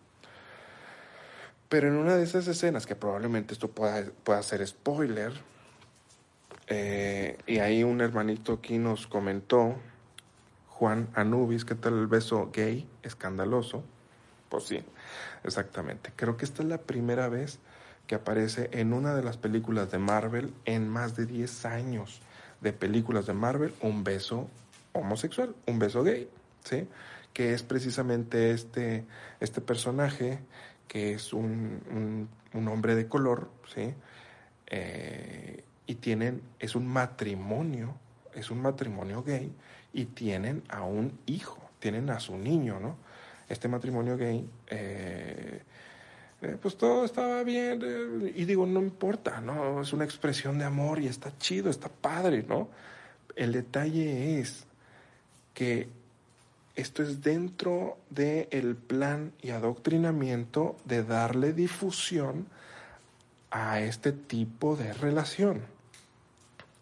Pero 1.67 1.87
en 1.87 1.95
una 1.95 2.17
de 2.17 2.23
esas 2.23 2.47
escenas, 2.47 2.85
que 2.85 2.95
probablemente 2.95 3.53
esto 3.53 3.69
pueda, 3.69 4.05
pueda 4.23 4.43
ser 4.43 4.65
spoiler, 4.67 5.33
eh, 6.69 7.37
y 7.47 7.59
ahí 7.59 7.83
un 7.83 7.99
hermanito 7.99 8.53
aquí 8.53 8.77
nos 8.77 9.07
comentó, 9.07 9.75
Juan 10.67 11.09
Anubis, 11.15 11.65
¿qué 11.65 11.75
tal 11.75 11.99
el 11.99 12.07
beso 12.07 12.51
gay, 12.53 12.87
escandaloso? 13.03 13.83
Pues 14.49 14.65
sí, 14.65 14.83
exactamente. 15.43 16.11
Creo 16.15 16.37
que 16.37 16.45
esta 16.45 16.63
es 16.63 16.69
la 16.69 16.77
primera 16.77 17.27
vez 17.27 17.59
que 18.05 18.15
aparece 18.15 18.69
en 18.71 18.93
una 18.93 19.13
de 19.15 19.23
las 19.23 19.37
películas 19.37 19.91
de 19.91 19.97
Marvel 19.97 20.53
en 20.65 20.87
más 20.87 21.15
de 21.15 21.25
10 21.25 21.65
años 21.65 22.21
de 22.61 22.73
películas 22.73 23.25
de 23.25 23.33
Marvel 23.33 23.73
un 23.81 24.03
beso 24.03 24.47
homosexual, 24.93 25.55
un 25.65 25.79
beso 25.79 26.03
gay, 26.03 26.29
¿sí? 26.63 26.87
Que 27.33 27.53
es 27.53 27.63
precisamente 27.63 28.51
este, 28.51 29.05
este 29.39 29.61
personaje 29.61 30.39
que 30.87 31.13
es 31.13 31.33
un, 31.33 32.27
un, 32.53 32.67
hombre 32.67 32.95
de 32.95 33.07
color, 33.07 33.51
¿sí? 33.73 33.93
Eh, 34.67 35.63
y 35.89 35.95
tienen, 35.95 36.43
es 36.59 36.75
un 36.75 36.85
matrimonio, 36.85 37.95
es 38.35 38.51
un 38.51 38.61
matrimonio 38.61 39.23
gay 39.23 39.51
y 39.91 40.05
tienen 40.05 40.61
a 40.69 40.83
un 40.83 41.17
hijo, 41.25 41.57
tienen 41.79 42.11
a 42.11 42.19
su 42.19 42.37
niño, 42.37 42.79
¿no? 42.79 42.95
Este 43.49 43.67
matrimonio 43.67 44.15
gay, 44.15 44.47
eh, 44.67 45.63
eh, 46.43 46.57
pues 46.61 46.77
todo 46.77 47.05
estaba 47.05 47.41
bien 47.41 47.81
eh, 47.83 48.33
y 48.35 48.45
digo, 48.45 48.67
no 48.67 48.79
importa, 48.79 49.41
¿no? 49.41 49.81
Es 49.81 49.91
una 49.91 50.05
expresión 50.05 50.59
de 50.59 50.65
amor 50.65 50.99
y 50.99 51.07
está 51.07 51.35
chido, 51.39 51.71
está 51.71 51.89
padre, 51.89 52.45
¿no? 52.47 52.69
El 53.35 53.51
detalle 53.51 54.39
es 54.39 54.67
que 55.55 55.89
esto 56.75 57.01
es 57.01 57.23
dentro 57.23 57.97
del 58.11 58.47
el 58.51 58.75
plan 58.75 59.31
y 59.41 59.49
adoctrinamiento 59.49 60.77
de 60.85 61.03
darle 61.03 61.51
difusión 61.51 62.45
a 63.49 63.79
este 63.79 64.11
tipo 64.11 64.75
de 64.75 64.93
relación. 64.93 65.78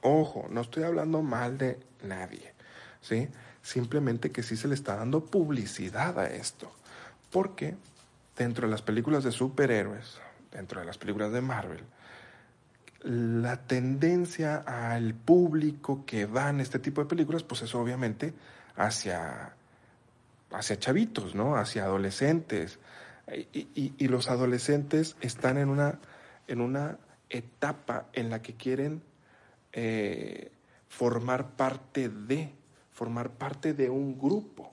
Ojo, 0.01 0.47
no 0.49 0.61
estoy 0.61 0.83
hablando 0.83 1.21
mal 1.21 1.57
de 1.57 1.79
nadie, 2.03 2.53
¿sí? 3.01 3.27
Simplemente 3.61 4.31
que 4.31 4.43
sí 4.43 4.55
se 4.55 4.67
le 4.67 4.75
está 4.75 4.95
dando 4.95 5.25
publicidad 5.25 6.17
a 6.19 6.27
esto. 6.27 6.71
Porque 7.31 7.75
dentro 8.37 8.67
de 8.67 8.71
las 8.71 8.81
películas 8.81 9.23
de 9.23 9.31
superhéroes, 9.31 10.19
dentro 10.51 10.79
de 10.79 10.85
las 10.85 10.97
películas 10.97 11.31
de 11.31 11.41
Marvel, 11.41 11.83
la 13.03 13.67
tendencia 13.67 14.57
al 14.57 15.13
público 15.13 16.05
que 16.05 16.25
va 16.25 16.49
en 16.49 16.59
este 16.59 16.79
tipo 16.79 17.01
de 17.01 17.07
películas, 17.07 17.43
pues 17.43 17.61
es 17.63 17.73
obviamente 17.75 18.33
hacia, 18.75 19.53
hacia 20.51 20.79
chavitos, 20.79 21.35
¿no? 21.35 21.57
Hacia 21.57 21.83
adolescentes. 21.83 22.79
Y, 23.53 23.93
y 23.97 24.07
los 24.07 24.29
adolescentes 24.29 25.17
están 25.19 25.57
en 25.57 25.67
una, 25.67 25.99
en 26.47 26.61
una 26.61 26.97
etapa 27.29 28.05
en 28.13 28.29
la 28.29 28.41
que 28.41 28.53
quieren 28.53 29.01
eh, 29.79 30.51
formar 30.89 31.51
parte 31.51 32.09
de, 32.09 32.49
formar 32.91 33.29
parte 33.29 33.75
de 33.75 33.91
un 33.91 34.17
grupo. 34.17 34.71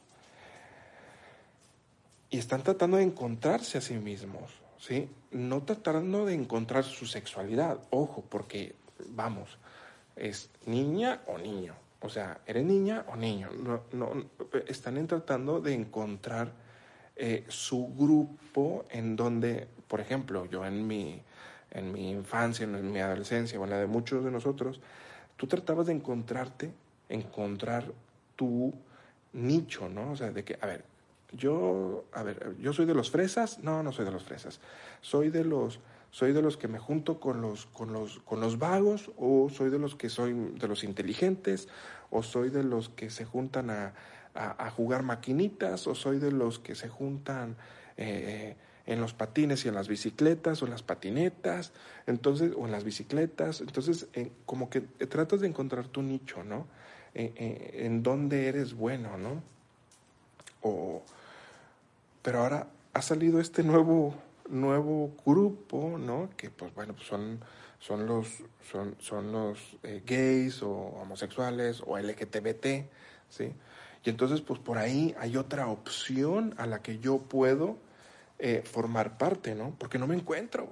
Y 2.31 2.39
están 2.39 2.63
tratando 2.63 2.97
de 2.97 3.03
encontrarse 3.03 3.77
a 3.77 3.83
sí 3.83 3.99
mismos, 3.99 4.51
¿sí? 4.79 5.11
No 5.31 5.63
tratando 5.63 6.25
de 6.25 6.33
encontrar 6.33 6.85
su 6.85 7.05
sexualidad, 7.05 7.81
ojo, 7.91 8.25
porque, 8.31 8.75
vamos, 9.11 9.59
es 10.17 10.49
niña 10.65 11.21
o 11.27 11.37
niño. 11.37 11.75
O 12.01 12.09
sea, 12.09 12.41
¿eres 12.47 12.65
niña 12.65 13.05
o 13.09 13.17
niño? 13.17 13.51
No, 13.53 13.83
no, 13.93 14.25
están 14.67 15.07
tratando 15.07 15.61
de 15.61 15.75
encontrar 15.75 16.51
eh, 17.15 17.45
su 17.49 17.95
grupo 17.95 18.87
en 18.89 19.17
donde, 19.17 19.69
por 19.87 20.01
ejemplo, 20.01 20.47
yo 20.47 20.65
en 20.65 20.87
mi, 20.87 21.21
en 21.75 21.93
mi 21.93 22.11
infancia, 22.11 22.65
en 22.65 22.93
mi 22.93 23.01
adolescencia, 23.01 23.61
o 23.61 23.65
en 23.65 23.71
la 23.71 23.79
de 23.79 23.87
muchos 23.87 24.25
de 24.25 24.31
nosotros, 24.31 24.81
tú 25.37 25.47
tratabas 25.47 25.87
de 25.87 25.93
encontrarte, 25.93 26.73
encontrar 27.09 27.93
tu 28.37 28.73
nicho, 29.33 29.89
¿no? 29.89 30.13
O 30.13 30.17
sea, 30.17 30.31
de 30.31 30.45
que, 30.45 30.57
a 30.61 30.67
ver, 30.67 30.85
yo, 31.33 32.05
a 32.13 32.23
ver, 32.23 32.57
yo 32.61 32.73
soy 32.73 32.87
de 32.87 32.95
los 32.95 33.11
fresas, 33.11 33.59
no, 33.59 33.83
no 33.83 33.93
soy 33.93 34.05
de 34.05 34.13
los 34.13 34.23
fresas, 34.23 34.61
soy 35.01 35.31
de 35.31 35.45
los, 35.45 35.81
soy 36.11 36.33
de 36.33 36.43
los 36.43 36.57
que 36.57 36.69
me 36.69 36.79
junto 36.79 37.19
con 37.19 37.41
los, 37.41 37.67
con 37.67 37.93
los, 37.93 38.21
con 38.21 38.41
los 38.41 38.59
vagos, 38.59 39.11
o 39.19 39.51
soy 39.51 39.71
de 39.71 39.79
los 39.81 39.97
que 39.97 40.09
soy 40.09 40.33
de 40.33 40.69
los 40.69 40.85
inteligentes, 40.85 41.69
o 42.11 42.23
soy 42.23 42.51
de 42.51 42.63
los 42.63 42.89
que 42.89 43.11
se 43.11 43.25
juntan 43.25 43.71
a, 43.71 43.95
a, 44.35 44.71
jugar 44.71 45.03
maquinitas, 45.03 45.87
o 45.89 45.95
soy 45.95 46.19
de 46.19 46.31
los 46.31 46.61
que 46.61 46.75
se 46.75 46.89
juntan 46.89 47.57
eh, 47.97 48.57
en 48.87 49.01
los 49.01 49.15
patines 49.15 49.65
y 49.65 49.69
en 49.69 49.75
las 49.75 49.89
bicicletas, 49.89 50.63
o 50.63 50.67
en 50.67 50.73
las 50.73 50.83
patinetas, 50.83 51.73
entonces, 52.07 52.53
o 52.57 52.67
en 52.67 52.73
las 52.73 52.85
bicicletas, 52.85 53.61
entonces, 53.61 54.07
como 54.47 54.69
que 54.69 54.81
tratas 54.83 55.41
de 55.41 55.49
encontrar 55.49 55.89
tu 55.89 56.03
nicho, 56.03 56.45
¿no? 56.45 56.67
en 57.17 58.03
dónde 58.03 58.49
eres 58.49 58.75
bueno, 58.75 59.17
¿no? 59.17 59.41
O, 60.63 61.03
pero 62.23 62.41
ahora 62.41 62.67
ha 62.95 63.03
salido 63.03 63.39
este 63.39 63.63
nuevo, 63.63 64.15
nuevo 64.49 65.13
grupo, 65.27 65.99
¿no? 65.99 66.31
Que 66.37 66.49
pues 66.51 66.75
bueno, 66.75 66.95
pues 66.95 67.07
son, 67.07 67.41
son 67.79 68.07
los, 68.07 68.29
son, 68.71 68.97
son 68.99 69.31
los 69.31 69.77
eh, 69.83 70.03
gays 70.07 70.63
o 70.63 70.71
homosexuales 70.73 71.83
o 71.87 71.99
LGTBT, 71.99 72.67
¿sí? 73.29 73.53
Y 74.05 74.11
entonces 74.11 74.41
pues 74.41 74.59
por 74.59 74.79
ahí 74.79 75.15
hay 75.19 75.37
otra 75.37 75.69
opción 75.69 76.55
a 76.57 76.67
la 76.67 76.83
que 76.83 76.99
yo 76.99 77.19
puedo 77.19 77.77
eh, 78.39 78.63
formar 78.65 79.17
parte, 79.19 79.55
¿no? 79.55 79.75
Porque 79.79 79.99
no 79.99 80.07
me 80.07 80.15
encuentro. 80.15 80.69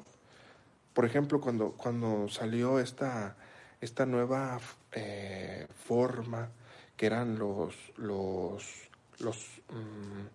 Por 0.92 1.04
ejemplo, 1.04 1.40
cuando, 1.40 1.72
cuando 1.72 2.28
salió 2.28 2.78
esta, 2.78 3.36
esta 3.80 4.06
nueva 4.06 4.60
eh, 4.92 5.66
forma 5.86 6.50
que 6.96 7.06
eran 7.06 7.38
los, 7.38 7.74
los, 7.96 8.88
los 9.18 9.36
mm, 9.70 10.26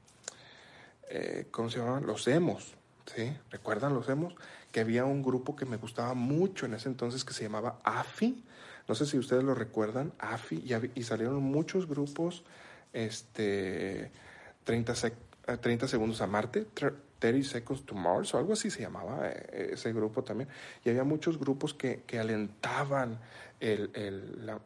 eh, 1.10 1.48
¿cómo 1.52 1.70
se 1.70 1.80
llamaban? 1.80 2.06
Los 2.06 2.28
emos, 2.28 2.74
¿sí? 3.16 3.32
¿Recuerdan 3.50 3.94
los 3.94 4.10
emos? 4.10 4.36
Que 4.72 4.82
había 4.82 5.06
un 5.06 5.24
grupo 5.24 5.56
que 5.56 5.66
me 5.66 5.78
gustaba 5.78 6.14
mucho 6.14 6.66
en 6.66 6.74
ese 6.74 6.90
entonces 6.90 7.24
que 7.24 7.34
se 7.34 7.44
llamaba 7.44 7.80
AFI. 7.84 8.44
No 8.88 8.96
sé 8.96 9.06
si 9.06 9.18
ustedes 9.18 9.44
lo 9.44 9.54
recuerdan, 9.54 10.14
AFI, 10.20 10.64
y, 10.96 11.04
salieron 11.04 11.44
muchos 11.44 11.88
grupos, 11.88 12.44
este, 12.94 14.12
30, 14.64 14.94
30 15.62 15.86
eh, 15.86 15.90
segundos 15.90 16.22
a 16.22 16.28
Marte, 16.28 16.68
30 17.20 17.48
Seconds 17.48 17.84
to 17.86 17.96
Mars, 17.96 18.34
o 18.34 18.38
algo 18.38 18.54
así 18.54 18.70
se 18.70 18.82
llamaba 18.82 19.30
eh, 19.30 19.72
ese 19.74 19.92
grupo 19.94 20.24
también. 20.24 20.50
Y 20.84 20.90
había 20.90 21.04
muchos 21.04 21.40
grupos 21.40 21.74
que, 21.74 22.04
que 22.06 22.20
alentaban 22.20 23.20
el, 23.60 23.92
el, 23.94 24.46
la, 24.46 24.62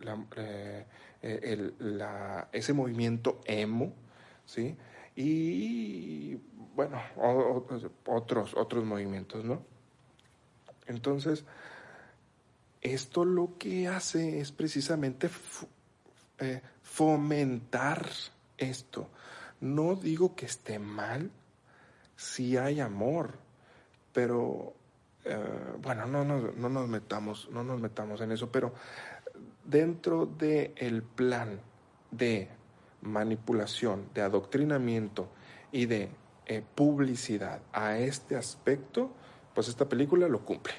la, 1.80 2.48
ese 2.52 2.74
movimiento 2.74 3.42
emo, 3.46 3.94
¿sí? 4.46 4.76
y 5.16 6.36
bueno, 6.76 7.02
otros, 8.06 8.54
otros 8.56 8.86
movimientos, 8.86 9.44
¿no? 9.44 9.64
Entonces, 10.88 11.46
esto 12.82 13.26
lo 13.26 13.58
que 13.58 13.88
hace 13.88 14.40
es 14.40 14.52
precisamente 14.52 15.30
eh, 16.40 16.62
fomentar 16.82 18.10
esto. 18.58 19.08
No 19.60 19.96
digo 19.96 20.36
que 20.36 20.46
esté 20.46 20.80
mal 20.80 21.30
si 22.22 22.56
hay 22.56 22.80
amor, 22.80 23.32
pero 24.14 24.76
eh, 25.26 25.36
bueno, 25.82 26.06
no, 26.06 26.24
no, 26.24 26.52
no, 26.56 26.70
nos 26.70 26.88
metamos, 26.88 27.50
no 27.52 27.64
nos 27.64 27.82
metamos 27.82 28.22
en 28.22 28.32
eso, 28.32 28.52
pero 28.52 28.74
dentro 29.66 30.28
del 30.28 30.72
el 30.76 31.02
plan 31.02 31.60
de 32.12 32.48
manipulación, 33.02 34.10
de 34.14 34.22
adoctrinamiento 34.22 35.30
y 35.72 35.88
de 35.88 36.12
eh, 36.46 36.64
publicidad 36.76 37.62
a 37.74 37.98
este 37.98 38.36
aspecto, 38.36 39.10
pues 39.56 39.68
esta 39.68 39.90
película 39.90 40.28
lo 40.28 40.46
cumple, 40.46 40.74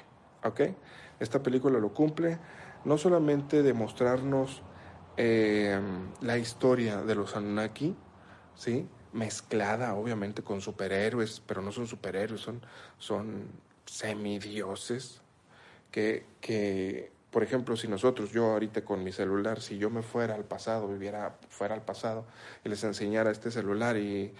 ¿ok? 0.45 0.61
Esta 1.19 1.43
película 1.43 1.77
lo 1.77 1.93
cumple 1.93 2.39
no 2.85 2.97
solamente 2.97 3.63
de 3.63 3.73
mostrarnos 3.73 4.61
eh, 5.17 5.77
la 6.21 6.37
historia 6.37 7.01
de 7.01 7.15
los 7.15 7.35
Anunnaki, 7.35 7.97
¿sí? 8.55 8.87
Mezclada 9.13 9.93
obviamente 9.95 10.41
con 10.41 10.61
superhéroes, 10.61 11.41
pero 11.45 11.61
no 11.61 11.71
son 11.71 11.87
superhéroes, 11.87 12.41
son, 12.41 12.61
son 12.97 13.45
semidioses 13.85 15.21
que, 15.91 16.25
que 16.41 17.11
por 17.33 17.41
ejemplo, 17.41 17.75
si 17.75 17.87
nosotros, 17.87 18.31
yo 18.31 18.51
ahorita 18.51 18.85
con 18.85 19.03
mi 19.03 19.11
celular, 19.11 19.59
si 19.59 19.79
yo 19.79 19.89
me 19.89 20.03
fuera 20.03 20.35
al 20.35 20.45
pasado, 20.45 20.87
viviera 20.87 21.35
fuera 21.49 21.73
al 21.73 21.81
pasado 21.81 22.25
y 22.63 22.69
les 22.69 22.83
enseñara 22.83 23.31
este 23.31 23.49
celular 23.49 23.97
y, 23.97 24.35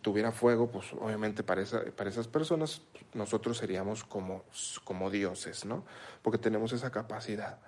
tuviera 0.00 0.32
fuego, 0.32 0.70
pues 0.70 0.92
obviamente 0.94 1.42
para, 1.42 1.62
para 1.96 2.10
esas 2.10 2.28
personas 2.28 2.82
nosotros 3.14 3.56
seríamos 3.58 4.04
como, 4.04 4.44
como 4.84 5.10
dioses, 5.10 5.64
¿no? 5.66 5.84
Porque 6.22 6.38
tenemos 6.38 6.72
esa 6.72 6.90
capacidad, 6.90 7.58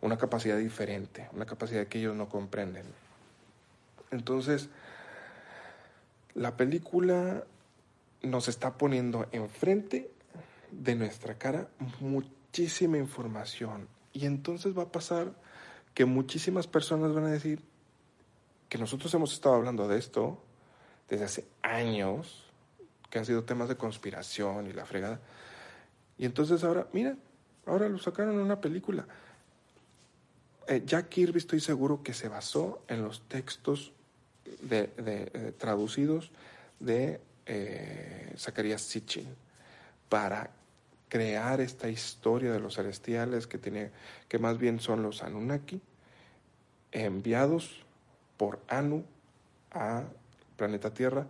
una 0.00 0.18
capacidad 0.18 0.56
diferente, 0.56 1.28
una 1.32 1.46
capacidad 1.46 1.86
que 1.86 1.98
ellos 1.98 2.14
no 2.14 2.28
comprenden. 2.28 2.86
Entonces, 4.12 4.68
la 6.34 6.56
película 6.56 7.44
nos 8.22 8.48
está 8.48 8.76
poniendo 8.76 9.26
enfrente 9.32 10.10
de 10.70 10.94
nuestra 10.96 11.38
cara 11.38 11.68
muchísima 12.00 12.98
información. 12.98 13.88
Y 14.12 14.26
entonces 14.26 14.76
va 14.76 14.84
a 14.84 14.92
pasar 14.92 15.32
que 15.94 16.04
muchísimas 16.04 16.66
personas 16.66 17.12
van 17.12 17.24
a 17.24 17.30
decir 17.30 17.62
que 18.68 18.78
nosotros 18.78 19.12
hemos 19.14 19.32
estado 19.32 19.54
hablando 19.54 19.86
de 19.86 19.98
esto 19.98 20.42
desde 21.08 21.24
hace 21.24 21.48
años, 21.62 22.50
que 23.10 23.18
han 23.18 23.24
sido 23.24 23.44
temas 23.44 23.68
de 23.68 23.76
conspiración 23.76 24.66
y 24.66 24.72
la 24.72 24.84
fregada. 24.84 25.20
Y 26.18 26.24
entonces 26.24 26.64
ahora, 26.64 26.88
mira, 26.92 27.16
ahora 27.66 27.88
lo 27.88 27.98
sacaron 27.98 28.34
en 28.34 28.40
una 28.40 28.60
película. 28.60 29.06
Eh, 30.66 30.82
Jack 30.84 31.10
Kirby 31.10 31.38
estoy 31.38 31.60
seguro 31.60 32.02
que 32.02 32.14
se 32.14 32.28
basó 32.28 32.82
en 32.88 33.02
los 33.02 33.28
textos 33.28 33.92
de, 34.60 34.90
eh, 34.96 35.52
traducidos 35.58 36.30
de 36.80 37.20
eh, 37.46 38.34
Zacarías 38.36 38.82
Sitchin 38.82 39.28
para 40.08 40.50
crear 41.08 41.60
esta 41.60 41.88
historia 41.88 42.52
de 42.52 42.60
los 42.60 42.74
celestiales 42.74 43.46
que 43.46 43.58
tiene 43.58 43.90
que 44.28 44.38
más 44.38 44.58
bien 44.58 44.80
son 44.80 45.02
los 45.02 45.22
Anunnaki 45.22 45.80
enviados 46.92 47.84
por 48.36 48.60
Anu 48.68 49.04
a 49.72 50.04
planeta 50.56 50.92
Tierra. 50.92 51.26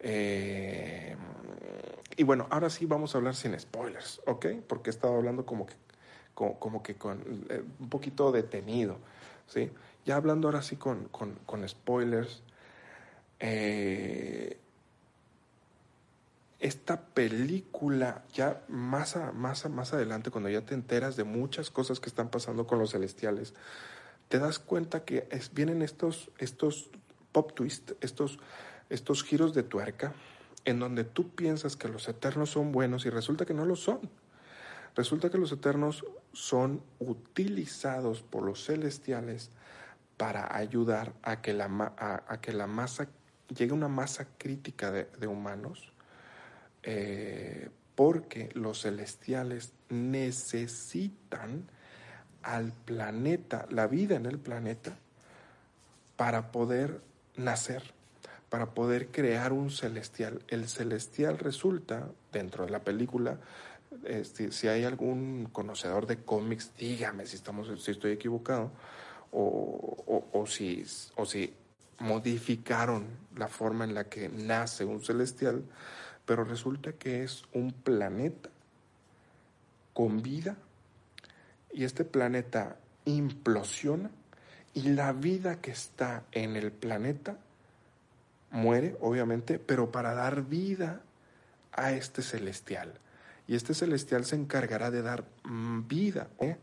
Eh, 0.00 1.16
y 2.16 2.24
bueno 2.24 2.46
ahora 2.50 2.68
sí 2.70 2.86
vamos 2.86 3.14
a 3.14 3.18
hablar 3.18 3.36
sin 3.36 3.58
spoilers 3.58 4.20
ok 4.26 4.46
porque 4.66 4.90
he 4.90 4.92
estado 4.92 5.16
hablando 5.16 5.46
como 5.46 5.64
que 5.64 5.74
como, 6.34 6.82
que 6.82 6.96
con 6.96 7.20
eh, 7.50 7.62
un 7.78 7.88
poquito 7.88 8.32
detenido 8.32 8.98
sí 9.46 9.70
ya 10.04 10.16
hablando 10.16 10.48
ahora 10.48 10.62
sí 10.62 10.76
con, 10.76 11.08
con, 11.08 11.68
spoilers 11.68 12.42
eh, 13.40 14.58
esta 16.60 17.00
película, 17.00 18.22
ya 18.32 18.62
más, 18.68 19.16
más, 19.34 19.68
más 19.68 19.92
adelante, 19.92 20.30
cuando 20.30 20.48
ya 20.48 20.60
te 20.64 20.74
enteras 20.74 21.16
de 21.16 21.24
muchas 21.24 21.70
cosas 21.70 21.98
que 21.98 22.08
están 22.08 22.28
pasando 22.28 22.68
con 22.68 22.78
los 22.78 22.92
celestiales, 22.92 23.54
te 24.28 24.38
das 24.38 24.60
cuenta 24.60 25.04
que 25.04 25.28
vienen 25.52 25.82
estos, 25.82 26.30
estos 26.38 26.90
pop 27.32 27.52
twist, 27.52 27.92
estos, 28.00 28.38
estos 28.90 29.24
giros 29.24 29.54
de 29.54 29.64
tuerca, 29.64 30.14
en 30.64 30.78
donde 30.78 31.02
tú 31.02 31.30
piensas 31.30 31.76
que 31.76 31.88
los 31.88 32.08
eternos 32.08 32.50
son 32.50 32.70
buenos 32.70 33.06
y 33.06 33.10
resulta 33.10 33.44
que 33.44 33.54
no 33.54 33.66
lo 33.66 33.74
son. 33.74 33.98
Resulta 34.94 35.30
que 35.30 35.38
los 35.38 35.50
eternos 35.50 36.04
son 36.32 36.82
utilizados 37.00 38.22
por 38.22 38.44
los 38.44 38.64
celestiales 38.64 39.50
para 40.22 40.56
ayudar 40.56 41.14
a 41.24 41.42
que 41.42 41.52
la, 41.52 41.64
a, 42.28 42.40
que 42.40 42.52
la 42.52 42.68
masa 42.68 43.08
llegue 43.48 43.72
a 43.72 43.74
una 43.74 43.88
masa 43.88 44.28
crítica 44.38 44.92
de 44.92 45.26
humanos 45.26 45.92
eh, 46.84 47.70
porque 47.96 48.48
los 48.54 48.82
celestiales 48.82 49.72
necesitan 49.88 51.68
al 52.40 52.70
planeta, 52.70 53.66
la 53.68 53.88
vida 53.88 54.14
en 54.14 54.26
el 54.26 54.38
planeta, 54.38 54.96
para 56.14 56.52
poder 56.52 57.00
nacer, 57.34 57.82
para 58.48 58.74
poder 58.74 59.08
crear 59.08 59.52
un 59.52 59.72
celestial. 59.72 60.44
El 60.46 60.68
celestial 60.68 61.36
resulta, 61.38 62.08
dentro 62.30 62.64
de 62.64 62.70
la 62.70 62.84
película, 62.84 63.40
este, 64.04 64.52
si 64.52 64.68
hay 64.68 64.84
algún 64.84 65.48
conocedor 65.50 66.06
de 66.06 66.18
cómics, 66.18 66.70
dígame 66.78 67.26
si, 67.26 67.34
estamos, 67.34 67.68
si 67.82 67.90
estoy 67.90 68.12
equivocado, 68.12 68.70
o, 69.32 70.24
o, 70.32 70.46
si, 70.46 70.84
o 71.16 71.26
si 71.26 71.52
modificaron 71.98 73.06
la 73.36 73.48
forma 73.48 73.84
en 73.84 73.94
la 73.94 74.04
que 74.04 74.28
nace 74.28 74.84
un 74.84 75.02
celestial, 75.02 75.64
pero 76.24 76.44
resulta 76.44 76.92
que 76.92 77.24
es 77.24 77.44
un 77.52 77.72
planeta 77.72 78.50
con 79.92 80.22
vida 80.22 80.56
y 81.72 81.84
este 81.84 82.04
planeta 82.04 82.76
implosiona 83.04 84.10
y 84.74 84.82
la 84.90 85.12
vida 85.12 85.60
que 85.60 85.70
está 85.70 86.24
en 86.32 86.56
el 86.56 86.72
planeta 86.72 87.36
muere, 88.50 88.96
obviamente, 89.00 89.58
pero 89.58 89.90
para 89.90 90.14
dar 90.14 90.42
vida 90.42 91.00
a 91.72 91.92
este 91.92 92.22
celestial. 92.22 92.92
Y 93.48 93.54
este 93.54 93.74
celestial 93.74 94.24
se 94.24 94.36
encargará 94.36 94.90
de 94.90 95.02
dar 95.02 95.24
mm, 95.44 95.88
vida, 95.88 96.28
¿eh? 96.38 96.56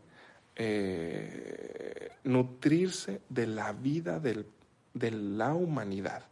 Eh, 0.62 2.10
nutrirse 2.22 3.22
de 3.30 3.46
la 3.46 3.72
vida 3.72 4.20
de 4.20 5.10
la 5.10 5.54
humanidad. 5.54 6.24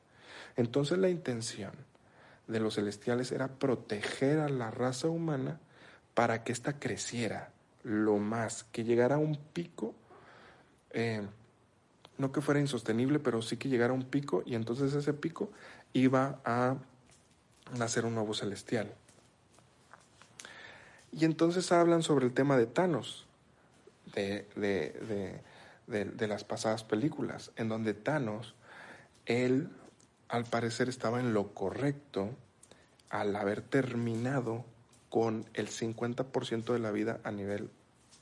Entonces 0.55 0.99
la 0.99 1.09
intención 1.09 1.73
de 2.47 2.61
los 2.61 2.75
celestiales 2.75 3.33
era 3.33 3.49
proteger 3.49 4.41
a 4.41 4.51
la 4.51 4.71
raza 4.71 5.09
humana 5.09 5.61
para 6.13 6.45
que 6.45 6.53
ésta 6.53 6.79
creciera 6.79 7.53
lo 7.85 8.19
más, 8.19 8.65
que 8.65 8.85
llegara 8.85 9.15
a 9.15 9.19
un 9.19 9.39
pico, 9.55 9.95
eh, 10.91 11.23
no 12.19 12.31
que 12.31 12.43
fuera 12.43 12.61
insostenible, 12.61 13.21
pero 13.21 13.41
sí 13.41 13.57
que 13.57 13.71
llegara 13.71 13.93
a 13.93 13.97
un 13.97 14.05
pico 14.05 14.43
y 14.45 14.57
entonces 14.57 14.93
ese 14.93 15.15
pico 15.15 15.51
iba 15.95 16.39
a 16.45 16.77
nacer 17.79 18.05
un 18.05 18.15
nuevo 18.15 18.35
celestial. 18.35 18.93
Y 21.13 21.25
entonces 21.25 21.73
hablan 21.73 22.03
sobre 22.03 22.27
el 22.27 22.35
tema 22.35 22.59
de 22.59 22.67
Thanos, 22.67 23.28
de, 24.15 25.43
de, 25.87 26.29
las 26.29 26.45
pasadas 26.45 26.85
películas, 26.85 27.51
en 27.57 27.69
donde 27.69 27.95
Thanos, 27.95 28.55
él 29.27 29.71
al 30.29 30.45
parecer 30.45 30.89
estaba 30.89 31.21
en 31.21 31.33
lo 31.33 31.55
correcto 31.55 32.31
al 33.11 33.35
haber 33.37 33.63
terminado 33.63 34.65
con 35.09 35.47
el 35.55 35.69
50% 35.69 36.73
de 36.73 36.79
la 36.79 36.91
vida 36.91 37.21
a 37.25 37.31
nivel 37.31 37.71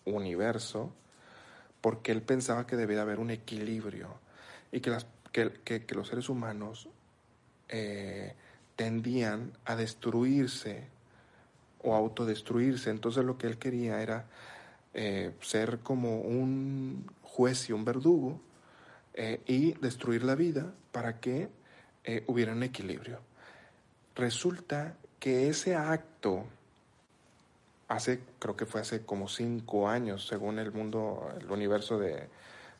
universo, 0.04 0.92
porque 1.80 2.12
él 2.12 2.22
pensaba 2.22 2.66
que 2.66 2.76
debía 2.76 3.02
haber 3.02 3.18
un 3.18 3.30
equilibrio 3.30 4.08
y 4.70 4.80
que, 4.80 4.90
las, 4.90 5.06
que, 5.32 5.84
los 5.94 6.08
seres 6.08 6.28
humanos 6.28 6.88
eh, 7.68 8.34
tendían 8.76 9.52
a 9.64 9.74
destruirse 9.74 10.84
o 11.82 11.94
autodestruirse. 11.94 12.90
Entonces 12.90 13.24
lo 13.24 13.38
que 13.38 13.46
él 13.46 13.58
quería 13.58 14.00
era 14.00 14.26
eh, 14.98 15.32
ser 15.42 15.80
como 15.80 16.22
un 16.22 17.04
juez 17.22 17.68
y 17.68 17.74
un 17.74 17.84
verdugo 17.84 18.40
eh, 19.12 19.42
y 19.44 19.72
destruir 19.72 20.24
la 20.24 20.34
vida 20.34 20.72
para 20.90 21.20
que 21.20 21.50
eh, 22.02 22.24
hubiera 22.28 22.52
un 22.52 22.62
equilibrio. 22.62 23.20
Resulta 24.14 24.94
que 25.20 25.50
ese 25.50 25.76
acto, 25.76 26.46
hace, 27.88 28.22
creo 28.38 28.56
que 28.56 28.64
fue 28.64 28.80
hace 28.80 29.04
como 29.04 29.28
cinco 29.28 29.86
años, 29.86 30.26
según 30.26 30.58
el 30.58 30.72
mundo, 30.72 31.28
el 31.38 31.50
universo 31.50 31.98
de, 31.98 32.30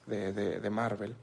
de 0.06 0.70
Marvel, 0.70 1.14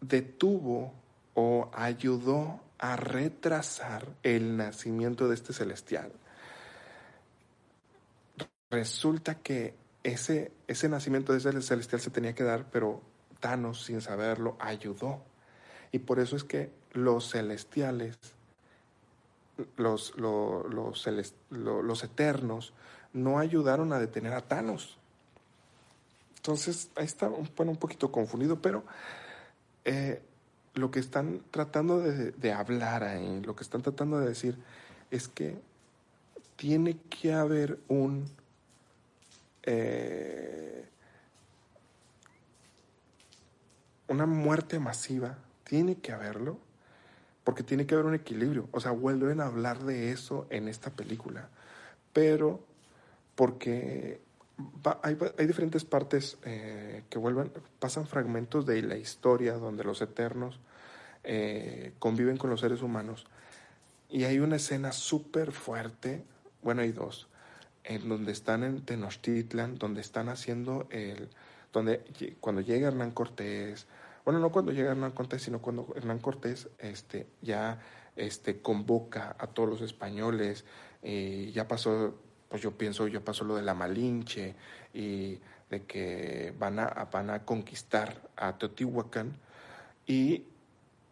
detuvo 0.00 0.94
o 1.34 1.70
ayudó 1.74 2.58
a 2.78 2.96
retrasar 2.96 4.06
el 4.22 4.56
nacimiento 4.56 5.28
de 5.28 5.34
este 5.34 5.52
celestial. 5.52 6.10
Resulta 8.72 9.34
que 9.34 9.74
ese, 10.02 10.50
ese 10.66 10.88
nacimiento 10.88 11.32
de 11.32 11.38
ese 11.40 11.60
celestial 11.60 12.00
se 12.00 12.10
tenía 12.10 12.34
que 12.34 12.42
dar, 12.42 12.64
pero 12.70 13.02
Thanos, 13.38 13.84
sin 13.84 14.00
saberlo, 14.00 14.56
ayudó. 14.58 15.20
Y 15.92 15.98
por 15.98 16.18
eso 16.18 16.36
es 16.36 16.42
que 16.42 16.70
los 16.92 17.30
celestiales, 17.30 18.16
los, 19.76 20.16
los, 20.16 21.06
eternos, 22.02 22.72
no 23.12 23.38
ayudaron 23.38 23.92
a 23.92 23.98
detener 23.98 24.32
a 24.32 24.40
Thanos. 24.40 24.96
Entonces, 26.36 26.90
ahí 26.96 27.04
está 27.04 27.28
bueno, 27.28 27.72
un 27.72 27.78
poquito 27.78 28.10
confundido, 28.10 28.62
pero 28.62 28.84
eh, 29.84 30.22
lo 30.72 30.90
que 30.90 31.00
están 31.00 31.42
tratando 31.50 32.00
de, 32.00 32.52
hablar 32.54 33.04
ahí, 33.04 33.42
lo 33.42 33.54
que 33.54 33.64
están 33.64 33.82
tratando 33.82 34.18
de 34.18 34.28
decir 34.28 34.56
es 35.10 35.28
que 35.28 35.60
tiene 36.56 36.96
que 37.10 37.34
haber 37.34 37.78
un... 37.88 38.40
Eh, 39.64 40.88
una 44.08 44.26
muerte 44.26 44.78
masiva, 44.78 45.38
tiene 45.64 45.96
que 45.96 46.12
haberlo, 46.12 46.58
porque 47.44 47.62
tiene 47.62 47.86
que 47.86 47.94
haber 47.94 48.06
un 48.06 48.14
equilibrio. 48.14 48.68
O 48.72 48.80
sea, 48.80 48.90
vuelven 48.90 49.40
a 49.40 49.46
hablar 49.46 49.78
de 49.84 50.12
eso 50.12 50.46
en 50.50 50.68
esta 50.68 50.90
película, 50.90 51.48
pero 52.12 52.60
porque 53.34 54.20
hay, 55.02 55.46
diferentes 55.46 55.84
partes 55.84 56.38
eh, 56.44 57.04
que 57.08 57.18
vuelven, 57.18 57.50
pasan 57.78 58.06
fragmentos 58.06 58.66
de 58.66 58.82
la 58.82 58.96
historia 58.96 59.54
donde 59.54 59.84
los 59.84 60.02
eternos 60.02 60.60
eh, 61.24 61.92
conviven 61.98 62.36
con 62.36 62.50
los 62.50 62.60
seres 62.60 62.82
humanos. 62.82 63.26
Y 64.08 64.24
hay 64.24 64.38
una 64.40 64.56
escena 64.56 64.92
súper 64.92 65.52
fuerte, 65.52 66.22
bueno, 66.62 66.82
hay 66.82 66.92
dos, 66.92 67.28
en 67.84 68.08
donde 68.08 68.32
están 68.32 68.64
en 68.64 68.82
Tenochtitlan, 68.82 69.78
donde 69.78 70.00
están 70.00 70.28
haciendo 70.28 70.86
el, 70.90 71.28
donde 71.72 72.36
cuando 72.40 72.60
llega 72.60 72.88
Hernán 72.88 73.12
Cortés, 73.12 73.86
bueno, 74.24 74.38
no 74.38 74.52
cuando 74.52 74.72
llega 74.72 74.92
Hernán 74.92 75.12
Cortés, 75.12 75.42
sino 75.42 75.60
cuando 75.60 75.92
Hernán 75.96 76.20
Cortés 76.20 76.68
este, 76.78 77.26
ya 77.40 77.80
este, 78.16 78.60
convoca 78.60 79.34
a 79.38 79.46
todos 79.48 79.68
los 79.68 79.80
españoles, 79.80 80.64
y 81.02 81.50
ya 81.50 81.66
pasó 81.66 82.14
pues 82.52 82.60
yo 82.60 82.76
pienso, 82.76 83.08
ya 83.08 83.20
pasó 83.20 83.44
lo 83.44 83.56
de 83.56 83.62
la 83.62 83.72
Malinche 83.72 84.54
y 84.92 85.40
de 85.70 85.84
que 85.86 86.52
van 86.58 86.78
a, 86.80 87.08
van 87.10 87.30
a 87.30 87.46
conquistar 87.46 88.28
a 88.36 88.58
Teotihuacán 88.58 89.32
y 90.06 90.44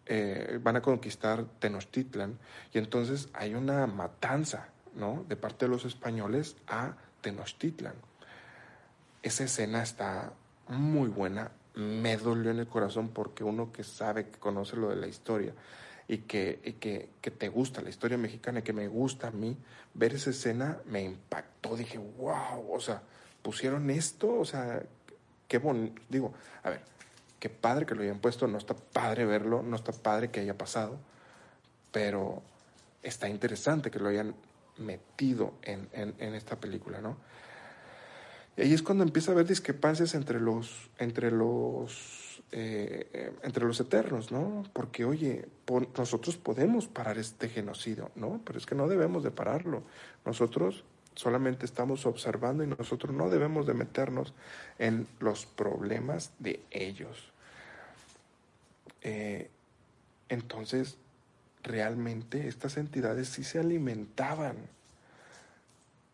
eh, 0.05 0.59
van 0.63 0.77
a 0.77 0.83
conquistar 0.83 1.47
Tenochtitlan. 1.59 2.39
Y 2.75 2.79
entonces 2.79 3.31
hay 3.33 3.55
una 3.55 3.87
matanza, 3.87 4.69
¿no? 4.95 5.25
De 5.29 5.37
parte 5.37 5.67
de 5.67 5.71
los 5.71 5.85
españoles 5.85 6.57
a 6.67 6.97
Tenochtitlan. 7.21 7.95
Esa 9.23 9.45
escena 9.45 9.83
está 9.83 10.33
muy 10.69 11.09
buena, 11.09 11.53
me 11.75 12.17
dolió 12.17 12.51
en 12.51 12.59
el 12.59 12.67
corazón 12.67 13.09
porque 13.09 13.45
uno 13.45 13.73
que 13.73 13.85
sabe, 13.85 14.29
que 14.29 14.39
conoce 14.39 14.77
lo 14.77 14.89
de 14.89 14.97
la 14.97 15.07
historia, 15.07 15.55
y, 16.09 16.19
que, 16.19 16.59
que, 16.81 17.31
te 17.31 17.49
gusta 17.49 17.83
la 17.83 17.89
historia 17.89 18.19
mexicana 18.19 18.59
y 18.59 18.63
que 18.63 18.73
me 18.73 18.89
gusta 18.89 19.29
a 19.29 19.31
mí, 19.31 19.57
ver 19.95 20.15
esa 20.15 20.31
escena 20.31 20.79
me 20.87 21.03
impactó. 21.05 21.77
Dije, 21.77 21.99
wow, 21.99 22.73
o 22.73 22.81
sea, 22.81 23.01
pusieron 23.43 23.89
esto, 23.91 24.41
o 24.41 24.45
sea, 24.45 24.83
qué 25.47 25.59
bonito. 25.59 26.03
Digo, 26.09 26.35
a 26.65 26.71
ver, 26.71 26.83
qué 27.39 27.49
padre 27.49 27.87
que 27.87 27.95
lo 27.95 28.03
hayan 28.03 28.19
puesto, 28.19 28.49
no 28.49 28.59
está 28.59 28.75
padre 28.75 29.25
verlo, 29.25 29.63
no 29.63 29.77
está 29.77 29.93
padre 29.93 30.33
que 30.33 30.41
haya 30.41 30.59
pasado, 30.59 30.99
pero 31.93 32.43
está 33.05 33.29
interesante 33.29 33.93
que 33.93 34.01
lo 34.01 34.09
hayan 34.09 34.35
metido 34.81 35.55
en, 35.63 35.89
en 35.93 36.35
esta 36.35 36.59
película, 36.59 37.01
¿no? 37.01 37.17
Y 38.57 38.63
ahí 38.63 38.75
es 38.75 38.83
cuando 38.83 39.05
empieza 39.05 39.31
a 39.31 39.35
haber 39.35 39.47
discrepancias 39.47 40.15
entre 40.15 40.41
los, 40.41 40.91
entre 40.99 41.31
los 41.31 42.31
eh, 42.53 43.33
entre 43.45 43.65
los 43.65 43.79
eternos, 43.79 44.33
¿no? 44.33 44.65
Porque, 44.73 45.05
oye, 45.05 45.47
nosotros 45.97 46.37
podemos 46.37 46.89
parar 46.89 47.17
este 47.17 47.49
genocidio, 47.49 48.11
¿no? 48.17 48.41
Pero 48.45 48.59
es 48.59 48.67
que 48.67 48.75
no 48.75 48.89
debemos 48.89 49.23
de 49.23 49.31
pararlo. 49.31 49.85
Nosotros 50.27 50.83
solamente 51.15 51.65
estamos 51.65 52.07
observando 52.07 52.65
y 52.65 52.67
nosotros 52.67 53.15
no 53.15 53.31
debemos 53.31 53.69
de 53.69 53.75
meternos 53.75 54.35
en 54.81 55.07
los 55.21 55.47
problemas 55.47 56.33
de 56.41 56.61
ellos. 56.73 57.31
Eh, 59.03 59.49
entonces, 60.29 60.99
realmente 61.63 62.49
estas 62.49 62.77
entidades 62.77 63.29
sí 63.29 63.45
se 63.45 63.59
alimentaban 63.59 64.57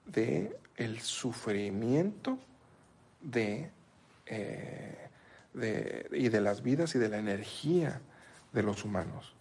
de 0.07 0.57
el 0.77 1.01
sufrimiento 1.01 2.39
de 3.21 3.71
eh, 4.27 5.09
y 6.13 6.29
de 6.29 6.41
las 6.41 6.63
vidas 6.63 6.95
y 6.95 6.99
de 6.99 7.09
la 7.09 7.19
energía 7.19 8.01
de 8.53 8.63
los 8.63 8.85
humanos. 8.85 9.35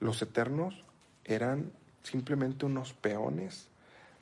Los 0.00 0.20
eternos 0.20 0.84
eran 1.24 1.72
simplemente 2.02 2.66
unos 2.66 2.92
peones 2.92 3.68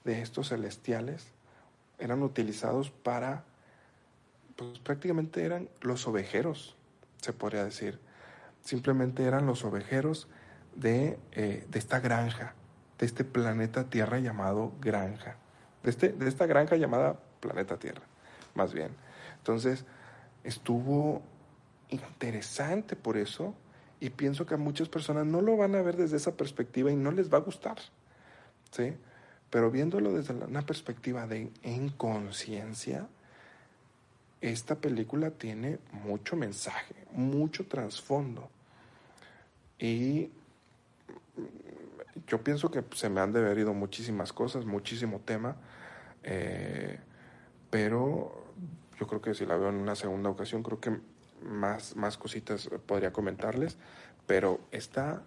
de 0.04 0.22
estos 0.22 0.50
celestiales, 0.50 1.26
eran 1.98 2.22
utilizados 2.22 2.90
para, 2.90 3.44
pues 4.56 4.78
prácticamente 4.78 5.44
eran 5.44 5.68
los 5.80 6.06
ovejeros, 6.06 6.76
se 7.20 7.32
podría 7.32 7.64
decir. 7.64 7.98
Simplemente 8.62 9.24
eran 9.24 9.46
los 9.46 9.64
ovejeros 9.64 10.28
de, 10.76 11.18
eh, 11.32 11.66
de 11.68 11.78
esta 11.78 12.00
granja, 12.00 12.54
de 12.98 13.06
este 13.06 13.24
planeta 13.24 13.84
Tierra 13.84 14.18
llamado 14.18 14.72
granja, 14.80 15.36
de, 15.82 15.90
este, 15.90 16.10
de 16.10 16.28
esta 16.28 16.46
granja 16.46 16.76
llamada 16.76 17.18
planeta 17.40 17.78
Tierra, 17.78 18.02
más 18.54 18.72
bien. 18.72 18.90
Entonces, 19.38 19.84
estuvo 20.42 21.22
interesante 21.90 22.96
por 22.96 23.16
eso 23.16 23.54
y 24.00 24.10
pienso 24.10 24.46
que 24.46 24.54
a 24.54 24.58
muchas 24.58 24.88
personas 24.88 25.26
no 25.26 25.40
lo 25.40 25.56
van 25.56 25.74
a 25.74 25.82
ver 25.82 25.96
desde 25.96 26.16
esa 26.16 26.36
perspectiva 26.36 26.90
y 26.90 26.96
no 26.96 27.10
les 27.10 27.32
va 27.32 27.38
a 27.38 27.42
gustar, 27.42 27.78
¿sí? 28.70 28.94
Pero 29.50 29.70
viéndolo 29.70 30.12
desde 30.12 30.34
una 30.34 30.62
perspectiva 30.62 31.26
de 31.26 31.50
en 31.62 31.90
conciencia, 31.90 33.06
esta 34.40 34.74
película 34.74 35.30
tiene 35.30 35.78
mucho 35.92 36.36
mensaje, 36.36 36.94
mucho 37.12 37.66
trasfondo. 37.66 38.50
Y 39.78 40.30
yo 42.26 42.42
pienso 42.42 42.70
que 42.70 42.84
se 42.94 43.08
me 43.08 43.20
han 43.20 43.32
de 43.32 43.64
muchísimas 43.66 44.32
cosas, 44.32 44.64
muchísimo 44.64 45.20
tema, 45.20 45.56
eh, 46.22 46.98
pero 47.70 48.44
yo 48.98 49.06
creo 49.06 49.20
que 49.20 49.34
si 49.34 49.46
la 49.46 49.56
veo 49.56 49.68
en 49.68 49.76
una 49.76 49.96
segunda 49.96 50.30
ocasión, 50.30 50.62
creo 50.62 50.80
que 50.80 50.98
más, 51.42 51.96
más 51.96 52.16
cositas 52.16 52.70
podría 52.86 53.12
comentarles, 53.12 53.76
pero 54.26 54.60
está 54.70 55.22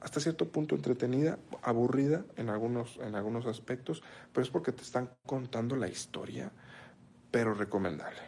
hasta 0.00 0.20
cierto 0.20 0.48
punto 0.48 0.74
entretenida, 0.74 1.38
aburrida 1.62 2.24
en 2.36 2.50
algunos, 2.50 2.98
en 2.98 3.14
algunos 3.14 3.46
aspectos, 3.46 4.02
pero 4.32 4.44
es 4.44 4.50
porque 4.50 4.70
te 4.70 4.82
están 4.82 5.10
contando 5.26 5.76
la 5.76 5.88
historia, 5.88 6.52
pero 7.30 7.54
recomendable, 7.54 8.20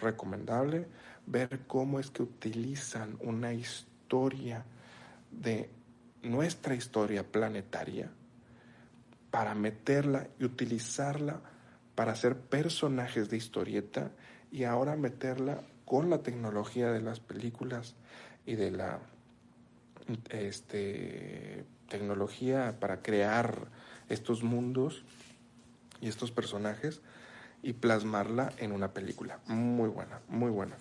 recomendable 0.00 0.88
ver 1.26 1.60
cómo 1.66 2.00
es 2.00 2.10
que 2.10 2.24
utilizan 2.24 3.16
una 3.20 3.52
historia 3.52 4.64
de 5.30 5.70
nuestra 6.22 6.74
historia 6.74 7.24
planetaria 7.24 8.10
para 9.30 9.54
meterla 9.54 10.28
y 10.38 10.44
utilizarla 10.44 11.40
para 11.94 12.12
hacer 12.12 12.36
personajes 12.36 13.30
de 13.30 13.36
historieta 13.36 14.10
y 14.50 14.64
ahora 14.64 14.96
meterla 14.96 15.62
con 15.84 16.10
la 16.10 16.22
tecnología 16.22 16.90
de 16.90 17.00
las 17.00 17.20
películas 17.20 17.94
y 18.46 18.54
de 18.56 18.70
la 18.70 19.00
este, 20.30 21.64
tecnología 21.88 22.76
para 22.80 23.02
crear 23.02 23.68
estos 24.08 24.42
mundos 24.42 25.04
y 26.00 26.08
estos 26.08 26.30
personajes 26.32 27.00
y 27.62 27.74
plasmarla 27.74 28.52
en 28.58 28.72
una 28.72 28.92
película. 28.92 29.40
Muy 29.46 29.88
buena, 29.88 30.20
muy 30.28 30.50
buena. 30.50 30.76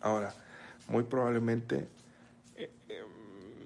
Ahora, 0.00 0.34
muy 0.88 1.04
probablemente 1.04 1.88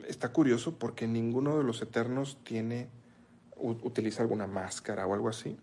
está 0.08 0.32
curioso 0.32 0.78
porque 0.78 1.06
ninguno 1.06 1.58
de 1.58 1.64
los 1.64 1.82
Eternos 1.82 2.38
tiene 2.44 2.88
utiliza 3.56 4.22
alguna 4.22 4.46
máscara 4.46 5.06
o 5.06 5.14
algo 5.14 5.28
así. 5.28 5.56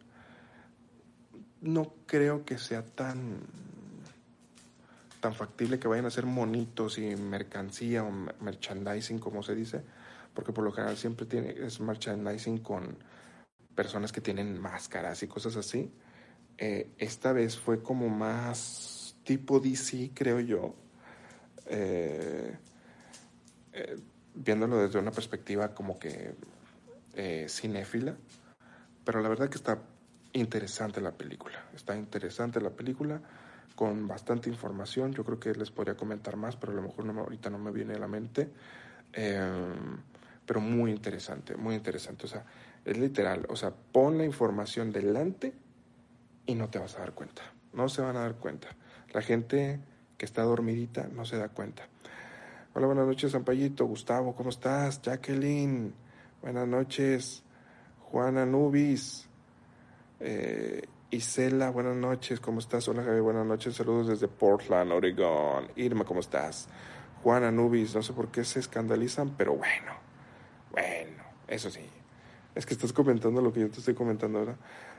No 1.62 1.94
creo 2.06 2.46
que 2.46 2.58
sea 2.58 2.84
tan 2.84 3.42
tan 5.20 5.36
factible 5.36 5.80
que 5.80 5.88
vayan 5.88 6.08
a 6.08 6.10
ser 6.10 6.26
monitos 6.26 6.98
y 6.98 7.16
mercancía 7.16 8.04
o 8.04 8.12
merchandising, 8.12 9.20
como 9.20 9.44
se 9.44 9.54
dice, 9.54 9.84
porque 10.34 10.52
por 10.52 10.64
lo 10.64 10.72
general 10.72 10.98
siempre 10.98 11.28
tiene, 11.28 11.52
es 11.52 11.80
merchandising 11.80 12.58
con 12.58 12.98
personas 13.76 14.12
que 14.12 14.20
tienen 14.20 14.60
máscaras 14.60 15.22
y 15.22 15.28
cosas 15.28 15.56
así. 15.56 15.92
Eh, 16.58 16.92
esta 16.98 17.32
vez 17.34 17.58
fue 17.58 17.84
como 17.84 18.10
más 18.10 19.16
tipo 19.24 19.60
DC, 19.60 20.12
creo 20.14 20.40
yo, 20.40 20.76
eh, 21.68 22.58
eh, 23.74 23.96
viéndolo 24.34 24.78
desde 24.78 25.00
una 25.00 25.12
perspectiva 25.12 25.74
como 25.74 26.00
que 26.00 26.36
cinéfila, 27.48 28.16
pero 29.04 29.22
la 29.22 29.30
verdad 29.30 29.50
que 29.50 29.58
está 29.58 29.80
interesante 30.34 31.02
la 31.02 31.12
película, 31.12 31.66
está 31.74 31.96
interesante 31.96 32.62
la 32.62 32.70
película 32.70 33.22
con 33.76 34.08
bastante 34.08 34.50
información. 34.50 35.14
Yo 35.14 35.24
creo 35.24 35.40
que 35.40 35.54
les 35.54 35.72
podría 35.72 35.96
comentar 35.96 36.36
más, 36.36 36.56
pero 36.56 36.72
a 36.74 36.76
lo 36.76 36.82
mejor 36.82 37.06
no, 37.06 37.20
ahorita 37.20 37.50
no 37.50 37.58
me 37.58 37.72
viene 37.72 37.94
a 37.96 38.00
la 38.00 38.08
mente. 38.08 38.50
Em, 39.14 39.98
pero 40.46 40.62
muy 40.62 40.92
interesante, 40.92 41.56
muy 41.56 41.76
interesante. 41.76 42.26
O 42.26 42.30
sea, 42.30 42.46
es 42.86 42.98
literal. 42.98 43.46
O 43.50 43.56
sea, 43.56 43.72
pon 43.72 44.18
la 44.18 44.26
información 44.26 44.92
delante 44.92 45.54
y 46.46 46.56
no 46.56 46.70
te 46.70 46.80
vas 46.80 46.96
a 46.96 47.00
dar 47.00 47.14
cuenta. 47.14 47.42
No 47.74 47.90
se 47.90 48.02
van 48.02 48.18
a 48.18 48.22
dar 48.22 48.36
cuenta. 48.36 48.68
La 49.14 49.22
gente 49.22 49.80
que 50.18 50.26
está 50.26 50.44
dormidita 50.44 51.08
no 51.08 51.26
se 51.26 51.38
da 51.38 51.50
cuenta. 51.50 51.88
Hola, 52.74 52.88
buenas 52.88 53.06
noches, 53.06 53.34
Zampallito. 53.34 53.86
Gustavo, 53.86 54.34
¿cómo 54.34 54.50
estás? 54.50 55.02
Jacqueline, 55.02 55.94
buenas 56.42 56.66
noches. 56.66 57.44
Juana 58.00 58.46
Nubis. 58.46 59.28
Eh, 60.22 60.82
Isela, 61.10 61.70
buenas 61.70 61.98
noches, 61.98 62.40
¿cómo 62.40 62.60
estás? 62.60 62.88
Hola 62.88 63.04
Javi, 63.04 63.20
buenas 63.20 63.46
noches, 63.46 63.76
saludos 63.76 64.08
desde 64.08 64.30
Portland, 64.30 64.94
Oregon. 64.94 65.68
Irma, 65.76 66.06
¿cómo 66.06 66.22
estás? 66.22 66.70
Juan 67.22 67.44
Anubis, 67.44 67.94
no 67.94 68.02
sé 68.02 68.14
por 68.14 68.30
qué 68.30 68.46
se 68.46 68.62
escandalizan, 68.62 69.36
pero 69.36 69.54
bueno, 69.58 69.92
bueno, 70.72 71.24
eso 71.50 71.70
sí. 71.70 71.84
Es 72.56 72.66
que 72.66 72.74
estás 72.74 72.94
comentando 72.94 73.42
lo 73.42 73.52
que 73.52 73.60
yo 73.60 73.70
te 73.70 73.80
estoy 73.80 73.96
comentando 73.96 74.40
ahora. 74.40 74.56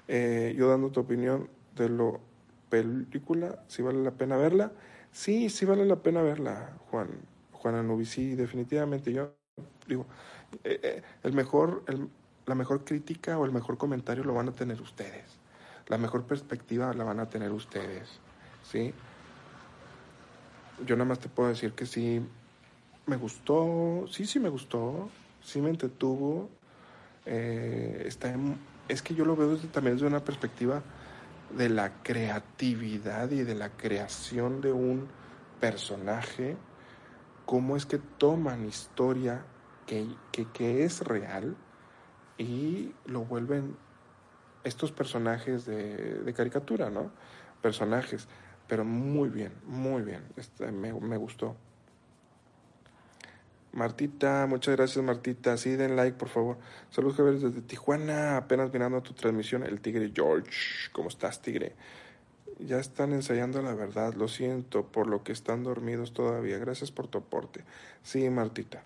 Eh, 0.09 0.55
yo 0.59 0.69
dando 0.69 0.91
tu 0.91 1.01
opinión 1.01 1.49
de 1.75 1.89
lo 1.89 2.21
película, 2.69 3.65
si 3.67 3.81
vale 3.81 4.03
la 4.03 4.11
pena 4.11 4.37
verla. 4.37 4.73
Sí, 5.11 5.49
sí 5.49 5.65
vale 5.65 5.87
la 5.87 5.97
pena 5.97 6.21
verla, 6.21 6.77
Juan. 6.91 7.32
Juan 7.63 8.05
sí, 8.05 8.35
definitivamente. 8.35 9.13
Yo 9.13 9.35
digo, 9.87 10.07
eh, 10.65 10.81
eh, 10.83 11.03
el 11.23 11.33
mejor, 11.33 11.85
la 12.47 12.55
mejor 12.55 12.85
crítica 12.85 13.39
o 13.39 13.45
el 13.45 13.53
mejor 13.53 13.79
comentario 13.79 14.25
lo 14.25 14.35
van 14.35 14.49
a 14.49 14.53
tener 14.53 14.81
ustedes 14.81 15.43
la 15.89 15.99
mejor 15.99 16.25
perspectiva 16.25 16.93
la 16.95 17.05
van 17.05 17.21
a 17.21 17.29
tener 17.29 17.53
ustedes, 17.53 18.09
¿sí? 18.63 18.93
Yo 20.87 20.97
nada 20.97 21.09
más 21.09 21.19
te 21.19 21.29
puedo 21.29 21.49
decir 21.49 21.73
que 21.73 21.87
sí, 21.87 22.25
me 23.07 23.17
gustó, 23.17 24.07
sí, 24.11 24.27
sí 24.27 24.41
me 24.41 24.49
gustó, 24.49 25.11
sí 25.43 25.61
me 25.61 25.71
entretuvo, 25.71 26.49
eh, 27.27 28.05
está 28.07 28.35
es 28.89 29.01
que 29.03 29.15
yo 29.15 29.25
lo 29.25 29.37
veo 29.37 29.57
también 29.59 29.97
desde 29.97 30.07
una 30.07 30.25
perspectiva 30.25 30.83
de 31.57 31.69
la 31.69 32.03
creatividad 32.03 33.31
y 33.31 33.43
de 33.43 33.55
la 33.55 33.71
creación 33.71 34.61
de 34.61 34.73
un 34.73 35.09
personaje, 35.61 36.57
cómo 37.53 37.77
es 37.77 37.85
que 37.85 37.99
toman 37.99 38.65
historia 38.65 39.45
que, 39.87 40.07
que, 40.55 40.85
es 40.85 41.03
real 41.03 41.55
y 42.39 42.95
lo 43.05 43.27
vuelven 43.27 43.77
estos 44.65 44.91
personajes 44.91 45.67
de, 45.67 46.33
caricatura, 46.35 46.89
¿no? 46.89 47.11
Personajes, 47.61 48.27
pero 48.67 48.87
muy 48.87 49.29
bien, 49.29 49.53
muy 49.67 50.01
bien, 50.01 50.25
este, 50.39 50.73
me, 50.73 50.93
gustó. 51.19 51.55
Martita, 53.73 54.47
muchas 54.49 54.75
gracias 54.75 55.05
Martita. 55.05 55.59
Sí, 55.59 55.77
den 55.77 55.95
like, 55.95 56.17
por 56.17 56.31
favor. 56.31 56.57
Saludos, 56.89 57.19
Javier, 57.19 57.39
desde 57.39 57.61
Tijuana. 57.61 58.39
Apenas 58.39 58.73
mirando 58.73 59.03
tu 59.03 59.13
transmisión, 59.13 59.63
el 59.63 59.83
Tigre 59.83 60.11
George. 60.15 60.91
¿Cómo 60.93 61.11
estás, 61.11 61.43
Tigre? 61.43 61.77
Ya 62.59 62.79
están 62.79 63.13
ensayando 63.13 63.63
la 63.63 63.75
verdad. 63.75 64.15
Lo 64.15 64.29
siento 64.29 64.87
por 64.87 65.07
lo 65.07 65.23
que 65.25 65.33
están 65.33 65.63
dormidos 65.63 66.13
todavía. 66.13 66.59
Gracias 66.59 66.91
por 66.91 67.09
tu 67.09 67.19
aporte. 67.19 67.65
Sí, 68.03 68.29
Martita. 68.31 68.83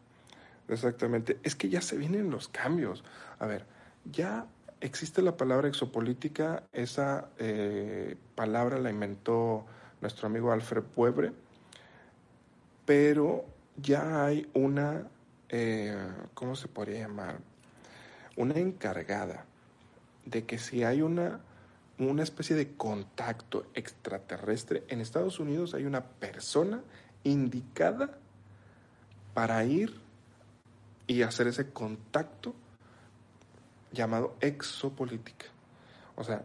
Exactamente. 0.68 1.38
Es 1.42 1.54
que 1.54 1.68
ya 1.68 1.80
se 1.80 1.96
vienen 1.96 2.30
los 2.30 2.48
cambios. 2.48 3.04
A 3.38 3.46
ver, 3.46 3.66
ya 4.04 4.46
existe 4.80 5.22
la 5.22 5.36
palabra 5.36 5.68
exopolítica, 5.68 6.64
esa 6.72 7.28
eh, 7.38 8.16
palabra 8.34 8.78
la 8.78 8.90
inventó 8.90 9.64
nuestro 10.00 10.26
amigo 10.26 10.52
Alfred 10.52 10.82
Puebre, 10.82 11.32
pero 12.84 13.44
ya 13.76 14.24
hay 14.24 14.48
una, 14.54 15.08
eh, 15.48 15.96
¿cómo 16.34 16.56
se 16.56 16.68
podría 16.68 17.00
llamar? 17.00 17.38
Una 18.36 18.54
encargada 18.58 19.46
de 20.24 20.44
que 20.44 20.58
si 20.58 20.84
hay 20.84 21.02
una, 21.02 21.40
una 21.98 22.22
especie 22.22 22.54
de 22.56 22.76
contacto 22.76 23.66
extraterrestre, 23.74 24.84
en 24.88 25.00
Estados 25.00 25.40
Unidos 25.40 25.74
hay 25.74 25.84
una 25.84 26.04
persona 26.04 26.82
indicada 27.24 28.18
para 29.34 29.64
ir 29.64 30.00
y 31.06 31.22
hacer 31.22 31.46
ese 31.46 31.70
contacto 31.70 32.54
llamado 33.92 34.36
exopolítica. 34.40 35.46
O 36.16 36.24
sea, 36.24 36.44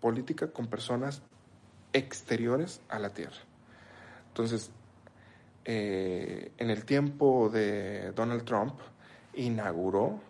política 0.00 0.48
con 0.48 0.66
personas 0.66 1.22
exteriores 1.92 2.80
a 2.88 2.98
la 2.98 3.10
Tierra. 3.10 3.38
Entonces, 4.28 4.70
eh, 5.64 6.52
en 6.58 6.70
el 6.70 6.84
tiempo 6.84 7.48
de 7.48 8.12
Donald 8.12 8.44
Trump, 8.44 8.74
inauguró, 9.34 10.20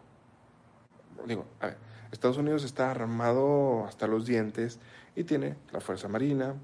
digo, 1.27 1.46
a 1.61 1.66
ver, 1.66 1.77
Estados 2.14 2.38
Unidos 2.38 2.64
está 2.64 2.90
armado 2.90 3.85
hasta 3.87 4.07
los 4.07 4.24
dientes 4.24 4.79
y 5.16 5.24
tiene 5.24 5.57
la 5.72 5.81
Fuerza 5.81 6.09
Marina, 6.09 6.55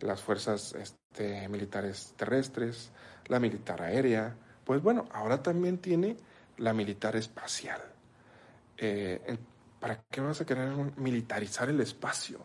las 0.00 0.22
fuerzas 0.22 0.74
este, 0.74 1.46
militares 1.48 2.14
terrestres, 2.16 2.90
la 3.26 3.38
militar 3.38 3.82
aérea, 3.82 4.34
pues 4.64 4.82
bueno, 4.82 5.04
ahora 5.12 5.42
también 5.42 5.78
tiene 5.78 6.16
la 6.56 6.72
militar 6.72 7.16
espacial. 7.16 7.80
Eh, 8.78 9.36
¿para 9.78 10.02
qué 10.10 10.22
vas 10.22 10.40
a 10.40 10.46
querer 10.46 10.70
militarizar 10.96 11.68
el 11.68 11.80
espacio? 11.80 12.40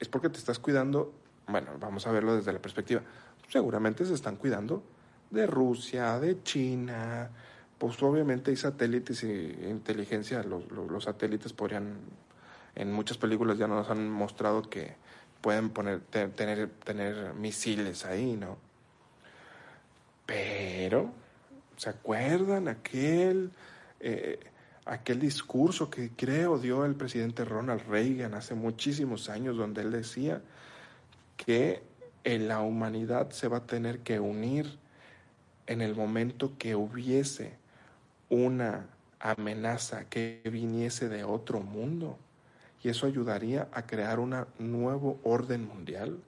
es 0.00 0.08
porque 0.08 0.30
te 0.30 0.38
estás 0.38 0.58
cuidando, 0.58 1.12
bueno, 1.46 1.72
vamos 1.78 2.06
a 2.06 2.10
verlo 2.10 2.34
desde 2.34 2.52
la 2.52 2.58
perspectiva, 2.58 3.02
seguramente 3.48 4.04
se 4.04 4.14
están 4.14 4.34
cuidando 4.34 4.82
de 5.30 5.46
Rusia, 5.46 6.18
de 6.18 6.42
China, 6.42 7.30
pues 7.80 8.02
obviamente 8.02 8.50
hay 8.50 8.58
satélites 8.58 9.24
y 9.24 9.56
inteligencia, 9.66 10.42
los, 10.42 10.70
los, 10.70 11.04
satélites 11.04 11.54
podrían, 11.54 11.96
en 12.74 12.92
muchas 12.92 13.16
películas 13.16 13.56
ya 13.56 13.66
nos 13.68 13.88
han 13.88 14.10
mostrado 14.10 14.68
que 14.68 14.96
pueden 15.40 15.70
poner, 15.70 16.00
tener, 16.00 16.68
tener 16.84 17.32
misiles 17.32 18.04
ahí, 18.04 18.36
¿no? 18.36 18.58
Pero, 20.26 21.10
¿se 21.78 21.88
acuerdan 21.88 22.68
aquel, 22.68 23.50
eh, 23.98 24.38
aquel 24.84 25.18
discurso 25.18 25.88
que 25.88 26.10
creo 26.10 26.58
dio 26.58 26.84
el 26.84 26.96
presidente 26.96 27.46
Ronald 27.46 27.88
Reagan 27.88 28.34
hace 28.34 28.54
muchísimos 28.54 29.30
años, 29.30 29.56
donde 29.56 29.80
él 29.80 29.90
decía 29.90 30.42
que 31.38 31.82
la 32.24 32.60
humanidad 32.60 33.30
se 33.30 33.48
va 33.48 33.56
a 33.56 33.66
tener 33.66 34.00
que 34.00 34.20
unir 34.20 34.78
en 35.66 35.80
el 35.80 35.96
momento 35.96 36.58
que 36.58 36.76
hubiese 36.76 37.58
una 38.30 38.86
amenaza 39.18 40.08
que 40.08 40.40
viniese 40.44 41.08
de 41.08 41.24
otro 41.24 41.60
mundo? 41.60 42.18
Y 42.82 42.88
eso 42.88 43.06
ayudaría 43.06 43.68
a 43.72 43.86
crear 43.86 44.18
un 44.18 44.46
nuevo 44.58 45.20
orden 45.22 45.66
mundial. 45.66 46.18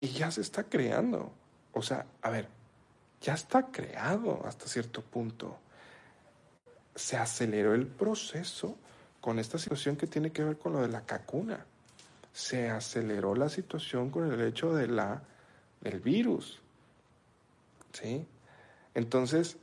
Y 0.00 0.08
ya 0.08 0.30
se 0.30 0.40
está 0.40 0.64
creando. 0.64 1.32
O 1.72 1.82
sea, 1.82 2.06
a 2.22 2.30
ver, 2.30 2.48
ya 3.20 3.34
está 3.34 3.66
creado 3.66 4.44
hasta 4.44 4.66
cierto 4.66 5.02
punto. 5.02 5.58
Se 6.94 7.16
aceleró 7.16 7.74
el 7.74 7.86
proceso 7.86 8.76
con 9.20 9.38
esta 9.38 9.58
situación 9.58 9.96
que 9.96 10.06
tiene 10.06 10.32
que 10.32 10.44
ver 10.44 10.58
con 10.58 10.72
lo 10.72 10.82
de 10.82 10.88
la 10.88 11.02
cacuna. 11.02 11.64
Se 12.32 12.68
aceleró 12.70 13.34
la 13.34 13.48
situación 13.48 14.10
con 14.10 14.32
el 14.32 14.40
hecho 14.40 14.74
de 14.74 14.88
la, 14.88 15.22
del 15.80 16.00
virus. 16.00 16.60
¿Sí? 17.92 18.26
Entonces, 18.96 19.58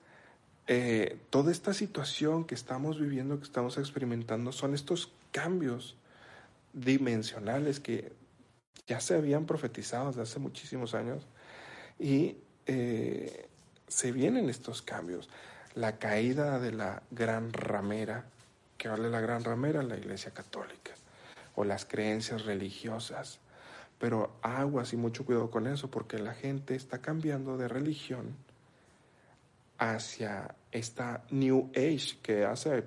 eh, 0.68 1.18
toda 1.32 1.52
esta 1.52 1.74
situación 1.74 2.46
que 2.46 2.54
estamos 2.54 3.00
viviendo, 3.00 3.40
que 3.40 3.46
estamos 3.46 3.80
experimentando, 3.80 4.52
son 4.52 4.76
estos 4.76 5.12
cambios 5.32 5.98
dimensionales 6.72 7.80
que 7.80 8.14
ya 8.86 9.02
se 9.02 9.16
habían 9.16 9.48
profetizado 9.48 10.10
desde 10.10 10.22
hace 10.22 10.40
muchísimos 10.40 10.94
años 10.94 11.26
y 11.98 12.38
eh, 12.68 13.48
se 13.88 14.12
vienen 14.12 14.52
estos 14.52 14.84
cambios. 14.84 15.30
La 15.74 15.98
caída 15.98 16.60
de 16.60 16.72
la 16.72 17.02
gran 17.10 17.54
ramera, 17.54 18.26
que 18.78 18.88
vale 18.88 19.10
la 19.10 19.20
gran 19.20 19.44
ramera, 19.44 19.82
la 19.82 19.98
Iglesia 19.98 20.32
Católica, 20.32 20.92
o 21.56 21.64
las 21.64 21.86
creencias 21.86 22.46
religiosas. 22.46 23.40
Pero 23.98 24.36
aguas 24.44 24.94
y 24.94 24.98
mucho 24.98 25.26
cuidado 25.26 25.50
con 25.50 25.66
eso, 25.66 25.90
porque 25.90 26.20
la 26.20 26.36
gente 26.36 26.76
está 26.76 27.00
cambiando 27.00 27.58
de 27.58 27.68
religión 27.68 28.36
hacia 29.84 30.56
esta 30.72 31.26
New 31.30 31.70
Age, 31.76 32.18
que 32.22 32.46
hace 32.46 32.86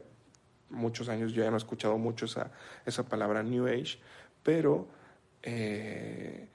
muchos 0.70 1.09
años 1.09 1.32
yo 1.32 1.44
ya 1.44 1.50
no 1.50 1.56
he 1.56 1.59
escuchado 1.59 1.98
mucho 1.98 2.24
esa, 2.24 2.50
esa 2.87 3.04
palabra 3.04 3.42
New 3.42 3.66
Age, 3.66 3.98
pero 4.42 4.88
eh, 5.42 6.48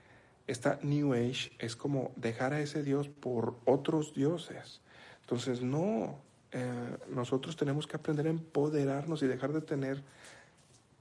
esta 0.48 0.80
New 0.82 1.14
Age 1.14 1.52
es 1.60 1.76
como 1.76 2.12
dejar 2.16 2.54
a 2.54 2.60
ese 2.60 2.82
Dios 2.82 3.08
por 3.08 3.58
otros 3.66 4.16
dioses. 4.16 4.82
Entonces, 5.22 5.62
no, 5.62 6.20
eh, 6.52 6.98
nosotros 7.10 7.56
tenemos 7.56 7.86
que 7.86 7.98
aprender 7.98 8.26
a 8.26 8.32
empoderarnos 8.32 9.22
y 9.22 9.28
dejar 9.28 9.54
de 9.54 9.62
tener 9.62 10.02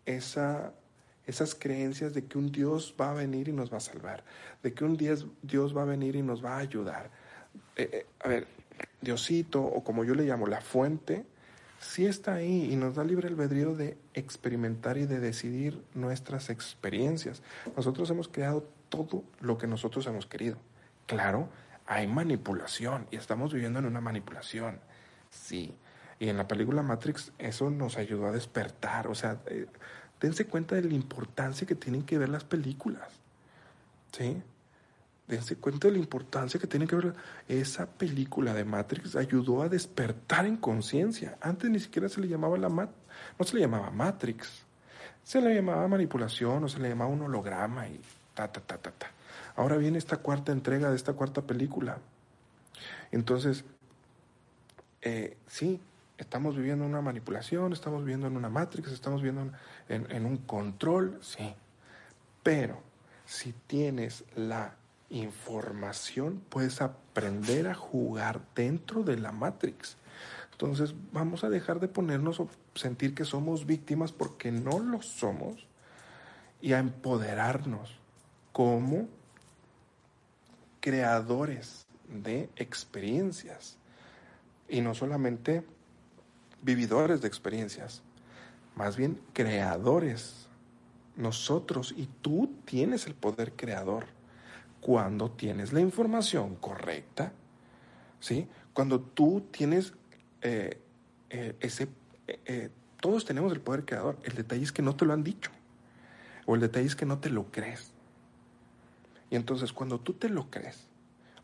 esa, 0.05 0.74
esas 1.26 1.55
creencias 1.55 2.12
de 2.12 2.26
que 2.26 2.37
un 2.37 2.53
Dios 2.53 2.94
va 3.00 3.12
a 3.12 3.14
venir 3.14 3.48
y 3.48 3.53
nos 3.53 3.72
va 3.72 3.79
a 3.79 3.81
salvar, 3.81 4.22
de 4.62 4.74
que 4.74 4.85
un 4.85 4.98
Dios, 4.98 5.26
Dios 5.40 5.74
va 5.74 5.83
a 5.83 5.87
venir 5.87 6.14
y 6.14 6.22
nos 6.22 6.44
va 6.44 6.57
a 6.57 6.59
ayudar. 6.59 7.11
Eh, 7.76 8.07
a 8.20 8.29
ver, 8.29 8.60
Diosito, 9.01 9.63
o 9.63 9.83
como 9.83 10.05
yo 10.05 10.15
le 10.15 10.25
llamo, 10.25 10.47
la 10.47 10.61
fuente, 10.61 11.25
sí 11.79 12.07
está 12.07 12.35
ahí 12.35 12.71
y 12.71 12.77
nos 12.77 12.95
da 12.95 13.05
libre 13.05 13.29
albedrío 13.29 13.75
de 13.75 13.97
experimentar 14.15 14.99
y 14.99 15.07
de 15.07 15.19
decidir 15.19 15.83
nuestras 15.95 16.51
experiencias. 16.51 17.43
Nosotros 17.77 18.11
hemos 18.11 18.29
creado 18.29 18.69
todo 18.89 19.25
lo 19.41 19.59
que 19.59 19.67
nosotros 19.67 20.07
hemos 20.07 20.27
querido. 20.27 20.59
Claro, 21.07 21.49
hay 21.87 22.07
manipulación 22.07 23.07
y 23.11 23.17
estamos 23.17 23.53
viviendo 23.53 23.79
en 23.79 23.87
una 23.87 24.01
manipulación. 24.01 24.79
Sí. 25.31 25.75
Y 26.19 26.29
en 26.29 26.37
la 26.37 26.47
película 26.47 26.83
Matrix 26.83 27.33
eso 27.39 27.71
nos 27.71 27.97
ayudó 27.97 28.27
a 28.27 28.33
despertar. 28.33 29.09
O 29.09 29.15
sea, 29.15 29.41
eh, 29.47 29.67
cuenta 30.49 30.75
de 30.75 30.83
la 30.83 30.95
importancia 30.95 31.67
que 31.67 31.75
tienen 31.75 32.03
que 32.03 32.19
ver 32.19 32.29
las 32.29 32.45
películas. 32.45 33.09
¿Sí? 34.13 34.43
Dense 35.31 35.57
cuenta 35.57 35.88
de 35.88 35.93
la 35.93 35.99
importancia 35.99 36.59
que 36.59 36.66
tiene 36.66 36.87
que 36.87 36.97
ver 36.97 37.14
esa 37.49 37.87
película 37.87 38.53
de 38.53 38.64
Matrix 38.64 39.14
ayudó 39.16 39.62
a 39.62 39.69
despertar 39.69 40.45
en 40.45 40.57
conciencia. 40.57 41.38
Antes 41.40 41.71
ni 41.71 41.79
siquiera 41.79 42.09
se 42.09 42.21
le 42.21 42.29
llamaba 42.29 42.59
la 42.59 42.69
mat 42.69 42.90
no 43.38 43.45
se 43.45 43.55
le 43.55 43.62
llamaba 43.62 43.90
Matrix. 43.90 44.64
Se 45.23 45.40
le 45.40 45.55
llamaba 45.55 45.87
manipulación 45.88 46.64
o 46.64 46.69
se 46.69 46.79
le 46.79 46.88
llamaba 46.88 47.11
un 47.11 47.23
holograma 47.23 47.87
y 47.88 48.01
ta 48.35 48.51
ta 48.51 48.61
ta 48.61 48.79
ta 48.79 48.90
ta. 48.90 49.11
Ahora 49.57 49.77
viene 49.77 49.99
esta 49.99 50.16
cuarta 50.16 50.53
entrega 50.53 50.90
de 50.90 50.97
esta 50.97 51.12
cuarta 51.12 51.43
película. 51.43 51.99
Entonces, 53.12 53.64
eh, 55.03 55.37
sí, 55.47 55.81
estamos 56.19 56.57
viviendo 56.57 56.85
una 56.85 57.01
manipulación, 57.01 57.73
estamos 57.73 58.01
viviendo 58.01 58.27
en 58.27 58.37
una 58.37 58.49
Matrix, 58.49 58.93
estamos 58.93 59.23
viviendo 59.23 59.53
en 59.88 60.27
un 60.27 60.38
control, 60.38 61.19
sí. 61.23 61.55
Pero 62.43 62.81
si 63.27 63.53
tienes 63.66 64.25
la 64.35 64.75
información, 65.11 66.42
puedes 66.49 66.81
aprender 66.81 67.68
a 67.68 67.75
jugar 67.75 68.40
dentro 68.55 69.03
de 69.03 69.18
la 69.18 69.33
Matrix. 69.33 69.96
Entonces 70.53 70.94
vamos 71.12 71.44
a 71.44 71.51
dejar 71.51 71.81
de 71.81 71.88
ponernos 71.88 72.42
sentir 72.75 73.14
que 73.14 73.25
somos 73.25 73.66
víctimas 73.66 74.12
porque 74.12 74.53
no 74.53 74.79
lo 74.79 75.03
somos 75.03 75.66
y 76.61 76.73
a 76.73 76.79
empoderarnos 76.79 77.99
como 78.53 79.09
creadores 80.81 81.87
de 82.09 82.49
experiencias 82.57 83.77
y 84.68 84.81
no 84.81 84.94
solamente 84.94 85.64
vividores 86.62 87.20
de 87.20 87.29
experiencias, 87.29 88.03
más 88.77 88.96
bien 88.96 89.20
creadores. 89.33 90.46
Nosotros 91.16 91.92
y 91.96 92.07
tú 92.23 92.55
tienes 92.64 93.07
el 93.07 93.14
poder 93.14 93.53
creador 93.53 94.07
cuando 94.81 95.31
tienes 95.31 95.73
la 95.73 95.81
información 95.81 96.57
correcta, 96.57 97.33
¿sí? 98.19 98.49
Cuando 98.73 99.01
tú 99.01 99.47
tienes 99.51 99.95
eh, 100.43 100.81
eh, 101.31 101.57
ese... 101.61 101.88
Eh, 102.27 102.71
todos 103.01 103.25
tenemos 103.25 103.53
el 103.53 103.61
poder 103.61 103.85
creador. 103.85 104.19
El 104.23 104.35
detalle 104.35 104.62
es 104.62 104.73
que 104.73 104.83
no 104.83 104.95
te 104.95 105.05
lo 105.05 105.12
han 105.12 105.25
dicho. 105.25 105.51
O 106.47 106.55
el 106.55 106.61
detalle 106.61 106.87
es 106.87 106.97
que 106.97 107.07
no 107.07 107.19
te 107.19 107.31
lo 107.31 107.51
crees. 107.51 107.93
Y 109.31 109.37
entonces 109.37 109.73
cuando 109.73 110.01
tú 110.01 110.14
te 110.14 110.29
lo 110.29 110.51
crees, 110.51 110.88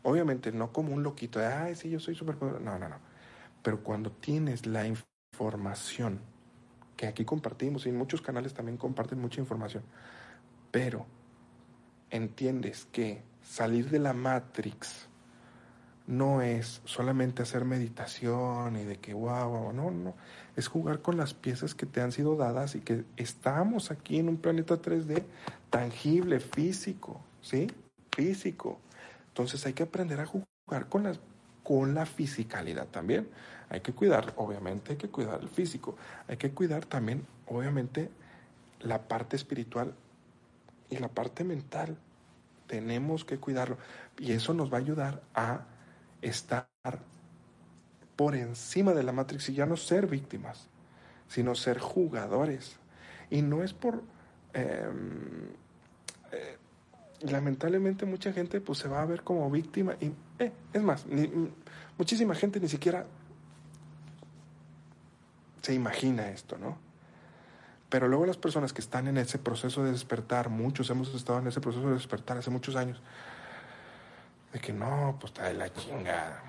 obviamente 0.03 0.51
no 0.51 0.71
como 0.71 0.93
un 0.93 1.03
loquito 1.03 1.39
de, 1.39 1.47
ay, 1.47 1.75
sí, 1.75 1.89
yo 1.89 1.99
soy 1.99 2.15
súper... 2.15 2.41
No, 2.41 2.77
no, 2.77 2.89
no. 2.89 2.99
Pero 3.63 3.83
cuando 3.83 4.11
tienes 4.11 4.65
la 4.65 4.85
información, 4.87 6.19
que 6.95 7.07
aquí 7.07 7.25
compartimos, 7.25 7.85
y 7.85 7.89
en 7.89 7.97
muchos 7.97 8.21
canales 8.21 8.53
también 8.53 8.77
comparten 8.77 9.19
mucha 9.19 9.39
información, 9.39 9.83
pero 10.71 11.05
entiendes 12.11 12.87
que 12.91 13.21
salir 13.43 13.89
de 13.89 13.99
la 13.99 14.13
Matrix 14.13 15.07
no 16.05 16.41
es 16.41 16.81
solamente 16.85 17.43
hacer 17.43 17.65
meditación 17.65 18.77
y 18.77 18.85
de 18.85 18.97
que 18.97 19.13
wow, 19.13 19.73
no, 19.73 19.91
no, 19.91 20.15
es 20.55 20.67
jugar 20.69 21.01
con 21.01 21.17
las 21.17 21.33
piezas 21.33 21.75
que 21.75 21.85
te 21.85 22.01
han 22.01 22.13
sido 22.13 22.37
dadas 22.37 22.75
y 22.75 22.79
que 22.79 23.03
estamos 23.17 23.91
aquí 23.91 24.17
en 24.19 24.29
un 24.29 24.37
planeta 24.37 24.81
3D 24.81 25.23
tangible, 25.69 26.39
físico, 26.39 27.19
¿sí? 27.41 27.67
Físico. 28.15 28.79
Entonces 29.27 29.65
hay 29.65 29.73
que 29.73 29.83
aprender 29.83 30.21
a 30.21 30.25
jugar 30.25 30.87
con 30.87 31.03
las 31.03 31.19
con 31.67 31.93
la 31.93 32.05
fisicalidad 32.05 32.87
también. 32.87 33.27
Hay 33.67 33.81
que 33.81 33.91
cuidar, 33.91 34.31
obviamente, 34.37 34.93
hay 34.93 34.97
que 34.97 35.09
cuidar 35.09 35.41
el 35.41 35.49
físico. 35.49 35.97
Hay 36.29 36.37
que 36.37 36.51
cuidar 36.51 36.85
también, 36.85 37.27
obviamente, 37.45 38.09
la 38.79 39.01
parte 39.09 39.35
espiritual 39.35 39.93
y 40.89 40.97
la 40.97 41.09
parte 41.09 41.43
mental. 41.43 41.97
Tenemos 42.67 43.25
que 43.25 43.37
cuidarlo. 43.37 43.77
Y 44.17 44.31
eso 44.31 44.53
nos 44.53 44.71
va 44.71 44.77
a 44.77 44.81
ayudar 44.81 45.23
a 45.33 45.65
estar 46.21 46.67
por 48.15 48.35
encima 48.35 48.93
de 48.93 49.03
la 49.03 49.11
Matrix 49.11 49.49
y 49.49 49.53
ya 49.53 49.65
no 49.65 49.77
ser 49.77 50.07
víctimas, 50.07 50.67
sino 51.27 51.55
ser 51.55 51.79
jugadores. 51.79 52.77
Y 53.29 53.41
no 53.41 53.63
es 53.63 53.73
por... 53.73 54.03
Em, 54.53 55.49
eh, 56.31 56.57
lamentablemente 57.21 58.05
mucha 58.05 58.31
gente 58.31 58.61
pues 58.61 58.79
se 58.79 58.87
va 58.87 59.01
a 59.01 59.05
ver 59.05 59.23
como 59.23 59.49
víctima 59.49 59.95
y 59.99 60.11
eh, 60.39 60.51
es 60.71 60.81
más, 60.83 61.05
muchísima 61.97 62.35
gente 62.35 62.59
ni 62.59 62.67
siquiera 62.67 63.07
se 65.61 65.73
imagina 65.73 66.29
esto, 66.29 66.57
¿no? 66.57 66.86
Pero 67.89 68.07
luego 68.07 68.25
las 68.25 68.37
personas 68.37 68.73
que 68.73 68.81
están 68.81 69.07
en 69.07 69.17
ese 69.17 69.39
proceso 69.39 69.83
de 69.83 69.91
despertar, 69.91 70.49
muchos 70.49 70.89
hemos 70.89 71.13
estado 71.15 71.39
en 71.39 71.47
ese 71.47 71.61
proceso 71.61 71.87
de 71.87 71.93
despertar 71.93 72.37
hace 72.37 72.49
muchos 72.49 72.75
años, 72.75 73.01
de 74.51 74.59
que 74.59 74.73
no, 74.73 75.17
pues 75.19 75.31
está 75.31 75.45
de 75.45 75.53
la 75.53 75.73
chingada. 75.73 76.43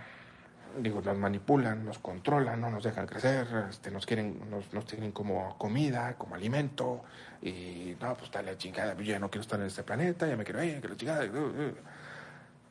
Digo, 0.80 1.01
nos 1.01 1.16
manipulan, 1.16 1.84
nos 1.84 1.99
controlan, 1.99 2.61
no 2.61 2.70
nos 2.70 2.84
dejan 2.84 3.07
crecer, 3.07 3.47
este, 3.70 3.91
nos 3.91 4.05
quieren, 4.05 4.51
nos, 4.51 4.72
nos 4.72 4.84
tienen 4.84 5.12
como 5.12 5.57
comida, 5.59 6.14
como 6.18 6.34
alimento, 6.34 7.03
y 7.41 7.97
no, 8.01 8.14
pues 8.14 8.24
está 8.24 8.41
de 8.41 8.53
la 8.53 8.59
chingada, 8.59 8.95
yo 8.95 9.03
ya 9.03 9.18
no 9.18 9.30
quiero 9.30 9.43
estar 9.43 9.61
en 9.61 9.66
este 9.66 9.82
planeta, 9.82 10.26
ya 10.26 10.36
me 10.36 10.45
quiero 10.45 10.62
ir, 10.62 10.80
que 10.80 10.89
la 10.89 10.97
chingada. 10.97 11.28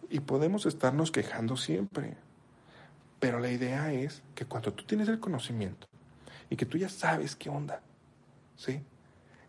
Y 0.10 0.20
podemos 0.20 0.66
estarnos 0.66 1.12
quejando 1.12 1.58
siempre. 1.58 2.16
Pero 3.20 3.40
la 3.40 3.50
idea 3.50 3.92
es 3.92 4.22
que 4.36 4.46
cuando 4.46 4.74
tú 4.74 4.84
tienes 4.84 5.08
el 5.08 5.20
conocimiento 5.20 5.88
y 6.50 6.56
que 6.56 6.66
tú 6.66 6.78
ya 6.78 6.88
sabes 6.88 7.36
qué 7.36 7.50
onda, 7.50 7.82
¿sí? 8.58 8.82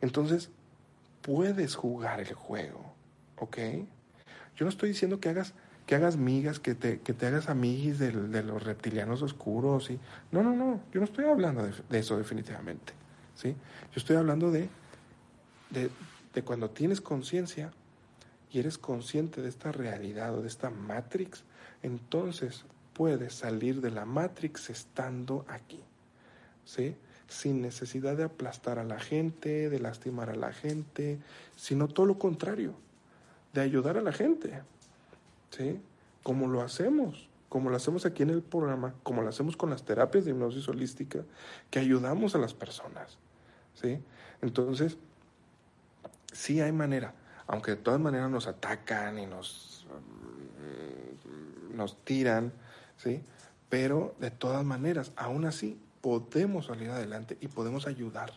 Entonces 0.01 0.51
puedes 1.23 1.75
jugar 1.75 2.21
el 2.21 2.33
juego, 2.33 2.95
¿ok? 3.37 3.59
Yo 4.57 4.65
no 4.65 4.69
estoy 4.69 4.91
diciendo 4.91 5.19
que 5.19 5.29
hagas, 5.31 5.55
que 5.87 5.97
hagas 5.97 6.17
migas, 6.17 6.61
que 6.61 6.75
te, 6.75 7.01
que 7.01 7.13
te 7.15 7.27
hagas 7.27 7.49
amiguis 7.49 7.99
de, 7.99 8.13
de, 8.13 8.43
los 8.43 8.63
reptilianos 8.63 9.23
oscuros. 9.23 9.91
Y... 9.91 9.99
No, 10.31 10.43
no, 10.43 10.55
no, 10.55 10.81
yo 10.93 11.01
no 11.01 11.05
estoy 11.05 11.25
hablando 11.25 11.65
de, 11.65 11.73
de 11.89 11.99
eso 11.99 12.17
definitivamente, 12.17 12.93
¿sí? 13.35 13.51
Yo 13.51 13.97
estoy 13.97 14.17
hablando 14.17 14.51
de, 14.53 14.69
de, 15.71 15.91
de 16.35 16.43
cuando 16.43 16.71
tienes 16.71 17.01
conciencia 17.01 17.73
y 18.51 18.59
eres 18.61 18.79
consciente 18.79 19.43
de 19.43 19.49
esta 19.49 19.73
realidad 19.73 20.35
o 20.35 20.43
de 20.43 20.49
esta 20.49 20.71
matrix, 20.71 21.45
entonces 21.83 22.65
puedes 22.93 23.35
salir 23.35 23.81
de 23.81 23.91
la 23.91 24.05
matrix 24.05 24.71
estando 24.71 25.45
aquí, 25.49 25.81
¿sí? 26.65 26.97
Sin 27.29 27.61
necesidad 27.61 28.17
de 28.17 28.25
aplastar 28.25 28.79
a 28.79 28.85
la 28.85 28.99
gente, 28.99 29.69
de 29.69 29.79
lastimar 29.79 30.31
a 30.31 30.35
la 30.35 30.53
gente, 30.53 31.19
sino 31.57 31.89
todo 31.89 32.07
lo 32.07 32.19
contrario, 32.19 32.75
de 33.53 33.61
ayudar 33.61 33.99
a 33.99 34.03
la 34.03 34.13
gente, 34.13 34.63
¿sí? 35.51 35.81
Como 36.23 36.49
lo 36.49 36.63
hacemos, 36.63 37.29
como 37.49 37.71
lo 37.71 37.77
hacemos 37.77 38.07
aquí 38.07 38.23
en 38.23 38.31
el 38.31 38.43
programa, 38.43 38.95
como 39.03 39.23
lo 39.23 39.29
hacemos 39.29 39.57
con 39.57 39.71
las 39.71 39.85
terapias 39.85 40.25
de 40.25 40.31
hipnosis 40.31 40.69
holística, 40.69 41.21
que 41.71 41.79
ayudamos 41.79 42.35
a 42.35 42.39
las 42.39 42.55
personas, 42.55 43.19
¿sí? 43.75 44.01
Entonces, 44.41 44.97
sí 46.33 46.61
hay 46.61 46.73
manera 46.73 47.15
aunque 47.49 47.73
de 47.73 47.77
todas 47.79 47.99
maneras 47.99 48.31
nos 48.31 48.47
atacan 48.47 49.19
y 49.19 49.27
nos, 49.27 49.87
mm, 51.75 51.77
nos 51.77 52.05
tiran, 52.05 52.53
¿sí? 52.99 53.23
Pero 53.71 54.15
de 54.21 54.31
todas 54.31 54.65
maneras, 54.65 55.13
aún 55.17 55.47
así, 55.47 55.81
podemos 56.09 56.67
salir 56.67 56.91
adelante 56.91 57.37
y 57.41 57.49
podemos 57.49 57.87
ayudar, 57.87 58.33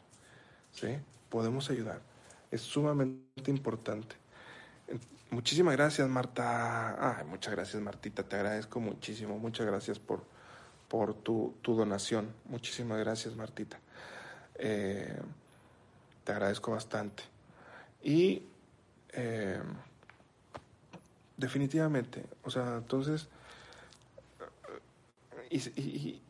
¿sí? 0.72 0.97
Podemos 1.30 1.69
ayudar. 1.69 2.01
Es 2.49 2.61
sumamente 2.61 3.49
importante. 3.51 4.15
Muchísimas 5.30 5.76
gracias, 5.76 6.07
Marta. 6.09 7.19
Ay, 7.19 7.26
muchas 7.26 7.53
gracias, 7.53 7.82
Martita. 7.82 8.24
Te 8.24 8.36
agradezco 8.36 8.82
muchísimo. 8.82 9.39
Muchas 9.39 9.65
gracias 9.65 9.97
por, 9.97 10.24
por 10.89 11.13
tu, 11.13 11.55
tu 11.61 11.74
donación. 11.74 12.34
Muchísimas 12.45 12.99
gracias, 12.99 13.36
Martita. 13.36 13.80
Eh, 14.55 15.17
te 16.26 16.32
agradezco 16.34 16.72
bastante. 16.72 17.24
Y 18.03 18.43
eh, 19.13 19.61
definitivamente, 21.38 22.26
o 22.43 22.51
sea, 22.51 22.76
entonces, 22.78 23.30
y, 25.49 26.22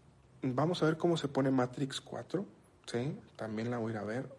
vamos 0.41 0.81
a 0.81 0.85
ver 0.85 0.97
cómo 0.97 1.17
se 1.17 1.27
pone 1.27 1.51
Matrix 1.51 2.01
4, 2.01 2.45
¿sí? 2.85 3.17
También 3.35 3.71
la 3.71 3.77
voy 3.77 3.91
a 3.91 3.95
ir 3.95 3.97
a 3.99 4.03
ver, 4.03 4.29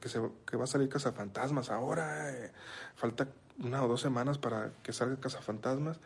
que, 0.00 0.08
se, 0.08 0.20
que 0.46 0.56
va 0.56 0.64
a 0.64 0.68
salir 0.68 0.88
Cazafantasmas 0.88 1.70
ahora, 1.70 2.30
eh, 2.30 2.52
falta 2.94 3.28
una 3.62 3.84
o 3.84 3.88
dos 3.88 4.00
semanas 4.00 4.38
para 4.38 4.72
que 4.82 4.92
salga 4.92 5.16
Cazafantasmas, 5.16 5.98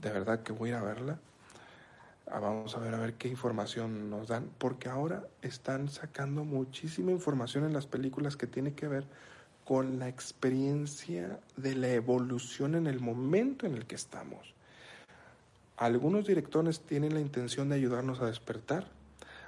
de 0.00 0.10
verdad 0.10 0.42
que 0.42 0.52
voy 0.52 0.70
a 0.70 0.72
ir 0.72 0.78
a 0.78 0.82
verla. 0.82 1.18
Ah, 2.30 2.38
vamos 2.38 2.74
a 2.76 2.78
ver 2.78 2.94
a 2.94 2.98
ver 2.98 3.14
qué 3.14 3.28
información 3.28 4.08
nos 4.08 4.28
dan, 4.28 4.48
porque 4.58 4.88
ahora 4.88 5.24
están 5.42 5.88
sacando 5.88 6.44
muchísima 6.44 7.10
información 7.10 7.64
en 7.64 7.72
las 7.72 7.86
películas 7.86 8.36
que 8.36 8.46
tiene 8.46 8.74
que 8.74 8.88
ver 8.88 9.04
con 9.64 9.98
la 9.98 10.08
experiencia 10.08 11.40
de 11.56 11.74
la 11.74 11.88
evolución 11.88 12.74
en 12.74 12.86
el 12.86 13.00
momento 13.00 13.66
en 13.66 13.74
el 13.74 13.86
que 13.86 13.96
estamos. 13.96 14.54
Algunos 15.82 16.28
directores 16.28 16.82
tienen 16.82 17.12
la 17.12 17.20
intención 17.20 17.68
de 17.68 17.74
ayudarnos 17.74 18.20
a 18.20 18.26
despertar, 18.26 18.86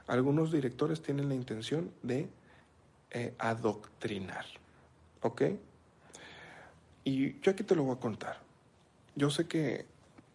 algunos 0.08 0.50
directores 0.50 1.00
tienen 1.00 1.28
la 1.28 1.36
intención 1.36 1.92
de 2.02 2.28
eh, 3.12 3.34
adoctrinar. 3.38 4.44
¿Ok? 5.22 5.42
Y 7.04 7.38
yo 7.38 7.52
aquí 7.52 7.62
te 7.62 7.76
lo 7.76 7.84
voy 7.84 7.94
a 7.94 8.00
contar. 8.00 8.40
Yo 9.14 9.30
sé 9.30 9.46
que 9.46 9.86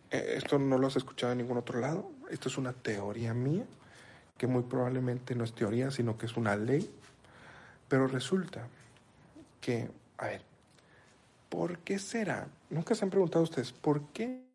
eh, 0.10 0.34
esto 0.38 0.58
no 0.58 0.78
lo 0.78 0.88
has 0.88 0.96
escuchado 0.96 1.34
en 1.34 1.40
ningún 1.40 1.58
otro 1.58 1.82
lado, 1.82 2.10
esto 2.30 2.48
es 2.48 2.58
una 2.58 2.72
teoría 2.72 3.34
mía, 3.34 3.66
que 4.38 4.48
muy 4.48 4.64
probablemente 4.64 5.36
no 5.36 5.44
es 5.44 5.52
teoría, 5.52 5.92
sino 5.92 6.18
que 6.18 6.28
es 6.28 6.38
una 6.38 6.56
ley, 6.56 6.90
pero 7.90 8.08
resulta 8.08 8.70
que, 9.60 9.90
a 10.18 10.28
ver, 10.28 10.44
¿por 11.50 11.80
qué 11.80 12.00
será? 12.00 12.48
Nunca 12.70 12.96
se 12.96 13.04
han 13.04 13.12
preguntado 13.12 13.44
ustedes, 13.44 13.74
¿por 13.74 14.02
qué? 14.14 14.48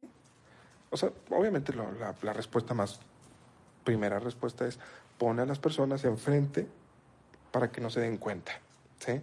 O 0.95 0.97
sea, 0.97 1.11
obviamente 1.31 1.75
la, 1.75 2.15
la, 2.23 2.33
respuesta 2.33 2.73
más, 2.73 3.01
primera 3.83 4.21
respuesta 4.21 4.65
es, 4.65 4.79
pone 5.19 5.43
a 5.43 5.45
las 5.45 5.59
personas 5.59 6.05
enfrente 6.05 6.69
para 7.51 7.73
que 7.73 7.81
no 7.81 7.91
se 7.91 7.99
den 7.99 8.17
cuenta, 8.17 8.53
¿sí? 9.01 9.21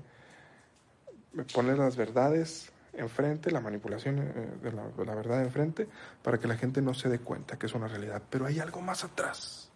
Pone 1.53 1.78
las 1.78 1.95
verdades 1.95 2.74
enfrente, 2.91 3.51
la 3.51 3.61
manipulación 3.61 4.19
eh, 4.19 4.49
de 4.61 4.74
la, 4.74 4.86
de 4.89 5.05
la 5.05 5.15
verdad 5.15 5.41
enfrente, 5.43 5.88
para 6.22 6.39
que 6.39 6.49
la 6.49 6.57
gente 6.57 6.82
no 6.82 6.93
se 6.93 7.07
dé 7.07 7.19
cuenta 7.19 7.57
que 7.57 7.67
es 7.67 7.74
una 7.74 7.88
realidad. 7.88 8.22
Pero 8.30 8.47
hay 8.47 8.59
algo 8.59 8.82
más 8.82 9.05
atrás. 9.05 9.69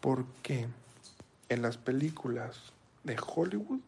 ¿Por 0.00 0.24
qué 0.42 0.66
en 1.48 1.62
las 1.62 1.78
películas 1.78 2.72
de 3.04 3.16
Hollywood 3.24 3.78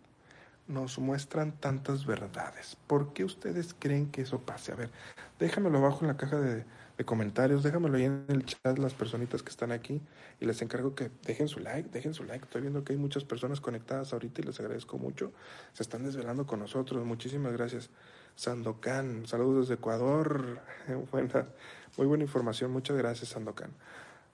nos 0.67 0.99
muestran 0.99 1.53
tantas 1.53 2.07
verdades? 2.07 2.77
¿Por 2.87 3.13
qué 3.13 3.25
ustedes 3.25 3.75
creen 3.79 4.11
que 4.11 4.23
eso 4.23 4.41
pase? 4.41 4.73
A 4.73 4.77
ver, 4.77 4.91
déjamelo 5.39 5.79
abajo 5.79 6.01
en 6.03 6.09
la 6.09 6.17
caja 6.17 6.41
de, 6.41 6.65
comentarios, 7.05 7.63
déjamelo 7.63 7.97
ahí 7.97 8.05
en 8.05 8.25
el 8.29 8.45
chat 8.45 8.79
las 8.79 8.95
personitas 8.95 9.43
que 9.43 9.51
están 9.51 9.73
aquí 9.73 10.01
y 10.41 10.47
les 10.47 10.63
encargo 10.63 10.95
que 10.95 11.11
dejen 11.25 11.49
su 11.49 11.59
like, 11.61 11.91
dejen 11.91 12.15
su 12.15 12.25
like. 12.25 12.45
Estoy 12.45 12.63
viendo 12.63 12.85
que 12.85 12.93
hay 12.93 12.99
muchas 12.99 13.25
personas 13.25 13.61
conectadas 13.61 14.13
ahorita 14.13 14.41
y 14.41 14.45
les 14.45 14.61
agradezco 14.61 14.97
mucho. 14.97 15.33
Se 15.73 15.83
están 15.83 16.05
desvelando 16.05 16.47
con 16.47 16.61
nosotros. 16.61 17.05
Muchísimas 17.05 17.53
gracias. 17.53 17.91
Sandokan, 18.37 19.27
saludos 19.27 19.69
desde 19.69 19.75
Ecuador. 19.75 20.61
Buena, 21.11 21.49
muy 21.97 22.07
buena 22.07 22.25
información. 22.25 22.71
Muchas 22.71 22.97
gracias, 22.97 23.31
Sandokan. 23.31 23.73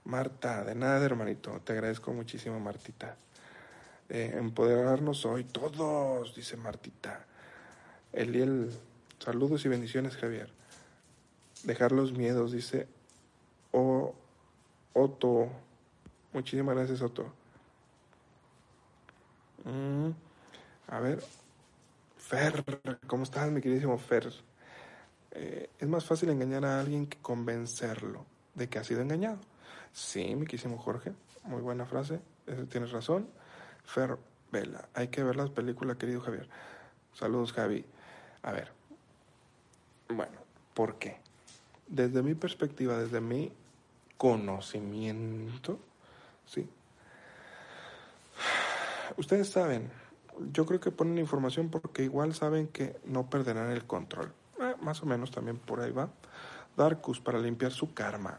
Marta, 0.04 0.64
de 0.64 0.74
nada, 0.74 1.04
hermanito. 1.04 1.60
Te 1.64 1.72
agradezco 1.72 2.12
muchísimo, 2.12 2.58
Martita. 2.60 3.16
Empoderarnos 4.12 5.24
hoy 5.24 5.44
todos, 5.44 6.34
dice 6.34 6.56
Martita. 6.56 7.26
Eliel, 8.12 8.76
saludos 9.20 9.64
y 9.64 9.68
bendiciones, 9.68 10.16
Javier. 10.16 10.52
Dejar 11.62 11.92
los 11.92 12.12
miedos, 12.12 12.50
dice 12.50 12.88
Otto. 13.70 15.48
Muchísimas 16.32 16.74
gracias, 16.74 17.02
Otto. 17.02 17.32
Mm, 19.64 20.10
a 20.88 20.98
ver, 20.98 21.22
Fer, 22.16 22.64
¿cómo 23.06 23.22
estás, 23.22 23.48
mi 23.52 23.60
queridísimo 23.60 23.96
Fer? 23.96 24.28
Eh, 25.30 25.70
es 25.78 25.88
más 25.88 26.04
fácil 26.04 26.30
engañar 26.30 26.64
a 26.64 26.80
alguien 26.80 27.06
que 27.06 27.18
convencerlo 27.18 28.26
de 28.56 28.68
que 28.68 28.80
ha 28.80 28.84
sido 28.84 29.02
engañado. 29.02 29.38
Sí, 29.92 30.34
mi 30.34 30.46
queridísimo 30.46 30.78
Jorge, 30.78 31.12
muy 31.44 31.62
buena 31.62 31.86
frase, 31.86 32.20
tienes 32.70 32.90
razón. 32.90 33.28
Fer 33.84 34.16
Vela. 34.52 34.88
Hay 34.94 35.08
que 35.08 35.22
ver 35.22 35.36
las 35.36 35.50
películas, 35.50 35.96
querido 35.96 36.20
Javier. 36.20 36.48
Saludos, 37.12 37.52
Javi. 37.52 37.84
A 38.42 38.52
ver. 38.52 38.72
Bueno, 40.08 40.38
¿por 40.74 40.96
qué? 40.96 41.18
Desde 41.86 42.22
mi 42.22 42.34
perspectiva, 42.34 42.96
desde 42.98 43.20
mi 43.20 43.52
conocimiento, 44.16 45.78
sí. 46.46 46.68
Ustedes 49.16 49.48
saben, 49.50 49.90
yo 50.52 50.66
creo 50.66 50.80
que 50.80 50.90
ponen 50.90 51.18
información 51.18 51.68
porque 51.68 52.04
igual 52.04 52.34
saben 52.34 52.68
que 52.68 52.96
no 53.04 53.28
perderán 53.28 53.70
el 53.70 53.84
control. 53.86 54.32
Eh, 54.60 54.74
más 54.80 55.02
o 55.02 55.06
menos 55.06 55.30
también 55.30 55.58
por 55.58 55.80
ahí 55.80 55.90
va. 55.90 56.10
Darkus 56.76 57.20
para 57.20 57.38
limpiar 57.38 57.72
su 57.72 57.92
karma. 57.92 58.38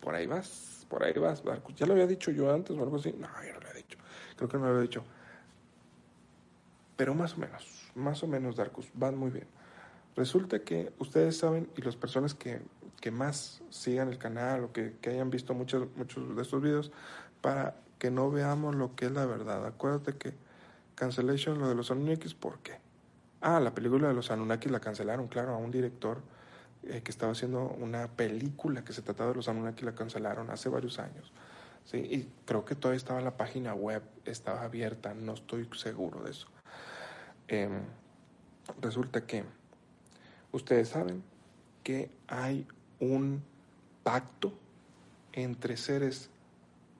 Por 0.00 0.14
ahí 0.14 0.26
vas, 0.26 0.86
por 0.88 1.02
ahí 1.04 1.14
vas, 1.14 1.42
Darkus. 1.42 1.74
Ya 1.76 1.86
lo 1.86 1.92
había 1.92 2.06
dicho 2.06 2.30
yo 2.30 2.52
antes 2.52 2.76
o 2.76 2.82
algo 2.82 2.96
así. 2.96 3.12
No, 3.12 3.28
yo 3.42 3.54
no 3.54 3.60
lo 3.60 3.68
había 3.68 3.82
dicho. 3.82 3.98
Creo 4.36 4.48
que 4.48 4.58
no 4.58 4.66
lo 4.66 4.78
he 4.78 4.82
dicho. 4.82 5.04
Pero 6.96 7.14
más 7.14 7.34
o 7.34 7.38
menos, 7.38 7.90
más 7.94 8.22
o 8.22 8.26
menos, 8.26 8.56
Darkus, 8.56 8.88
van 8.94 9.16
muy 9.16 9.30
bien. 9.30 9.46
Resulta 10.16 10.60
que 10.60 10.92
ustedes 10.98 11.38
saben, 11.38 11.68
y 11.76 11.82
las 11.82 11.96
personas 11.96 12.34
que, 12.34 12.62
que 13.00 13.10
más 13.10 13.62
sigan 13.70 14.08
el 14.08 14.18
canal 14.18 14.64
o 14.64 14.72
que, 14.72 14.94
que, 15.00 15.10
hayan 15.10 15.30
visto 15.30 15.54
muchos, 15.54 15.88
muchos 15.96 16.36
de 16.36 16.42
estos 16.42 16.62
videos, 16.62 16.92
para 17.40 17.76
que 17.98 18.10
no 18.10 18.30
veamos 18.30 18.76
lo 18.76 18.94
que 18.94 19.06
es 19.06 19.12
la 19.12 19.26
verdad. 19.26 19.66
Acuérdate 19.66 20.16
que 20.16 20.34
Cancellation, 20.94 21.58
lo 21.58 21.68
de 21.68 21.74
los 21.74 21.90
Anunnakis, 21.90 22.34
¿por 22.34 22.58
qué? 22.60 22.78
Ah, 23.40 23.58
la 23.60 23.74
película 23.74 24.08
de 24.08 24.14
los 24.14 24.30
Anunnakis 24.30 24.70
la 24.70 24.80
cancelaron, 24.80 25.26
claro, 25.26 25.52
a 25.52 25.56
un 25.56 25.70
director 25.70 26.22
eh, 26.84 27.02
que 27.02 27.10
estaba 27.10 27.32
haciendo 27.32 27.68
una 27.80 28.08
película 28.08 28.84
que 28.84 28.92
se 28.92 29.02
trataba 29.02 29.30
de 29.30 29.36
los 29.36 29.48
Anunnakis 29.48 29.84
la 29.84 29.94
cancelaron 29.94 30.50
hace 30.50 30.68
varios 30.68 30.98
años. 30.98 31.32
Sí, 31.84 31.98
y 31.98 32.28
creo 32.46 32.64
que 32.64 32.74
todavía 32.74 32.96
estaba 32.96 33.20
la 33.20 33.36
página 33.36 33.74
web, 33.74 34.02
estaba 34.24 34.62
abierta, 34.62 35.14
no 35.14 35.34
estoy 35.34 35.68
seguro 35.74 36.22
de 36.22 36.30
eso. 36.30 36.48
Em, 37.48 37.82
resulta 38.80 39.26
que 39.26 39.44
ustedes 40.52 40.88
saben 40.88 41.22
que 41.82 42.10
hay 42.26 42.66
un 43.00 43.42
pacto 44.02 44.52
entre 45.32 45.76
seres 45.76 46.30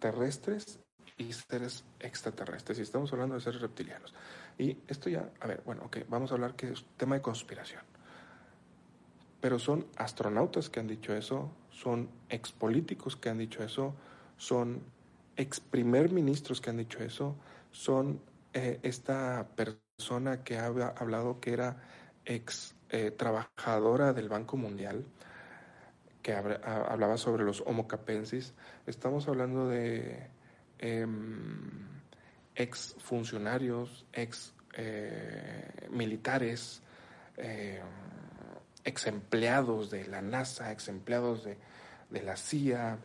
terrestres 0.01 0.78
y 1.16 1.32
seres 1.32 1.85
extraterrestres. 2.01 2.78
Y 2.78 2.82
estamos 2.82 3.12
hablando 3.12 3.37
de 3.37 3.41
seres 3.41 3.61
reptilianos. 3.61 4.12
Y 4.59 4.76
esto 4.89 5.09
ya, 5.09 5.30
a 5.41 5.47
ver, 5.47 5.62
bueno, 5.64 5.82
ok, 5.85 5.99
vamos 6.09 6.30
a 6.30 6.35
hablar 6.35 6.55
que 6.57 6.72
es 6.72 6.85
tema 6.97 7.16
de 7.16 7.22
conspiración. 7.22 7.82
Pero 9.41 9.59
son 9.59 9.87
astronautas 9.97 10.70
que 10.70 10.80
han 10.80 10.87
dicho 10.87 11.14
eso, 11.14 11.51
son 11.70 12.09
expolíticos 12.28 13.16
que 13.16 13.28
han 13.28 13.39
dicho 13.39 13.62
eso, 13.62 13.95
son 14.37 14.82
ex 15.37 15.61
primer 15.61 16.11
ministros 16.11 16.61
que 16.61 16.70
han 16.70 16.76
dicho 16.76 17.03
eso, 17.03 17.37
son 17.70 18.20
eh, 18.53 18.78
esta 18.82 19.49
persona 19.57 20.45
que 20.45 20.59
ha 20.59 20.66
hablado 20.66 21.41
que 21.41 21.53
era 21.53 21.76
ex 22.24 22.74
eh, 22.91 23.11
trabajadora 23.11 24.12
del 24.12 24.28
Banco 24.28 24.57
Mundial, 24.57 25.05
que 26.22 26.32
hablaba 26.32 27.16
sobre 27.18 27.45
los 27.45 27.62
homo 27.66 27.87
capensis. 27.87 28.55
Estamos 28.87 29.28
hablando 29.28 29.68
de 29.68 30.28
em, 30.78 31.89
ex 32.55 32.95
funcionarios, 32.99 34.07
ex 34.12 34.55
eh, 34.74 35.89
militares, 35.91 36.82
em, 37.37 37.82
ex 38.85 39.07
empleados 39.07 39.91
de 39.91 40.07
la 40.07 40.22
NASA, 40.22 40.72
ex 40.72 40.89
empleados 40.89 41.45
de, 41.45 41.59
de 42.11 42.22
la 42.22 42.37
CIA. 42.37 42.99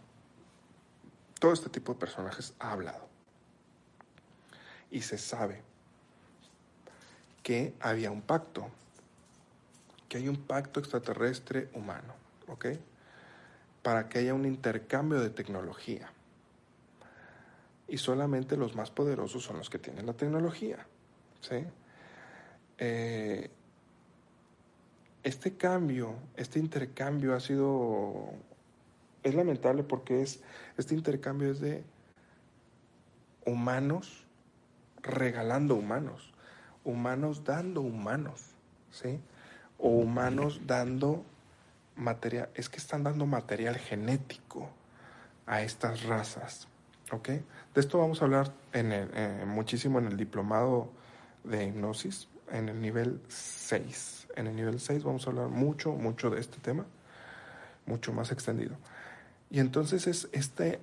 Todo 1.39 1.53
este 1.53 1.69
tipo 1.69 1.93
de 1.93 1.99
personajes 1.99 2.53
ha 2.59 2.71
hablado. 2.71 3.07
Y 4.91 5.01
se 5.01 5.17
sabe 5.17 5.61
que 7.43 7.73
había 7.79 8.11
un 8.11 8.21
pacto, 8.21 8.69
que 10.07 10.17
hay 10.17 10.27
un 10.27 10.37
pacto 10.37 10.79
extraterrestre 10.79 11.69
humano, 11.73 12.13
¿ok? 12.47 12.65
Para 13.81 14.09
que 14.09 14.19
haya 14.19 14.33
un 14.33 14.45
intercambio 14.45 15.21
de 15.21 15.29
tecnología. 15.29 16.11
Y 17.87 17.97
solamente 17.97 18.57
los 18.57 18.75
más 18.75 18.91
poderosos 18.91 19.43
son 19.43 19.57
los 19.57 19.69
que 19.69 19.79
tienen 19.79 20.05
la 20.05 20.13
tecnología, 20.13 20.85
¿sí? 21.41 21.65
Eh, 22.77 23.49
este 25.23 25.57
cambio, 25.57 26.15
este 26.37 26.59
intercambio 26.59 27.35
ha 27.35 27.39
sido, 27.39 28.31
es 29.23 29.35
lamentable 29.35 29.83
porque 29.83 30.21
es, 30.21 30.41
este 30.77 30.95
intercambio 30.95 31.51
es 31.51 31.59
de 31.59 31.83
humanos 33.45 34.25
regalando 35.01 35.75
humanos, 35.75 36.33
humanos 36.83 37.43
dando 37.43 37.81
humanos, 37.81 38.41
¿sí? 38.91 39.19
O 39.77 39.89
humanos 39.89 40.61
dando 40.65 41.23
material, 41.95 42.49
es 42.55 42.69
que 42.69 42.77
están 42.77 43.03
dando 43.03 43.25
material 43.25 43.77
genético 43.77 44.69
a 45.45 45.61
estas 45.61 46.03
razas, 46.03 46.67
¿ok? 47.11 47.27
De 47.27 47.81
esto 47.81 47.99
vamos 47.99 48.21
a 48.21 48.25
hablar 48.25 48.53
en 48.73 48.91
eh, 48.91 49.43
muchísimo 49.45 49.99
en 49.99 50.07
el 50.07 50.17
diplomado 50.17 50.91
de 51.43 51.65
hipnosis, 51.65 52.27
en 52.51 52.69
el 52.69 52.81
nivel 52.81 53.21
6. 53.27 54.27
En 54.35 54.47
el 54.47 54.55
nivel 54.55 54.79
6 54.79 55.03
vamos 55.03 55.25
a 55.25 55.29
hablar 55.29 55.47
mucho, 55.47 55.91
mucho 55.93 56.29
de 56.29 56.39
este 56.39 56.59
tema, 56.59 56.85
mucho 57.85 58.13
más 58.13 58.31
extendido. 58.31 58.75
Y 59.49 59.59
entonces 59.59 60.07
es 60.07 60.29
este, 60.31 60.79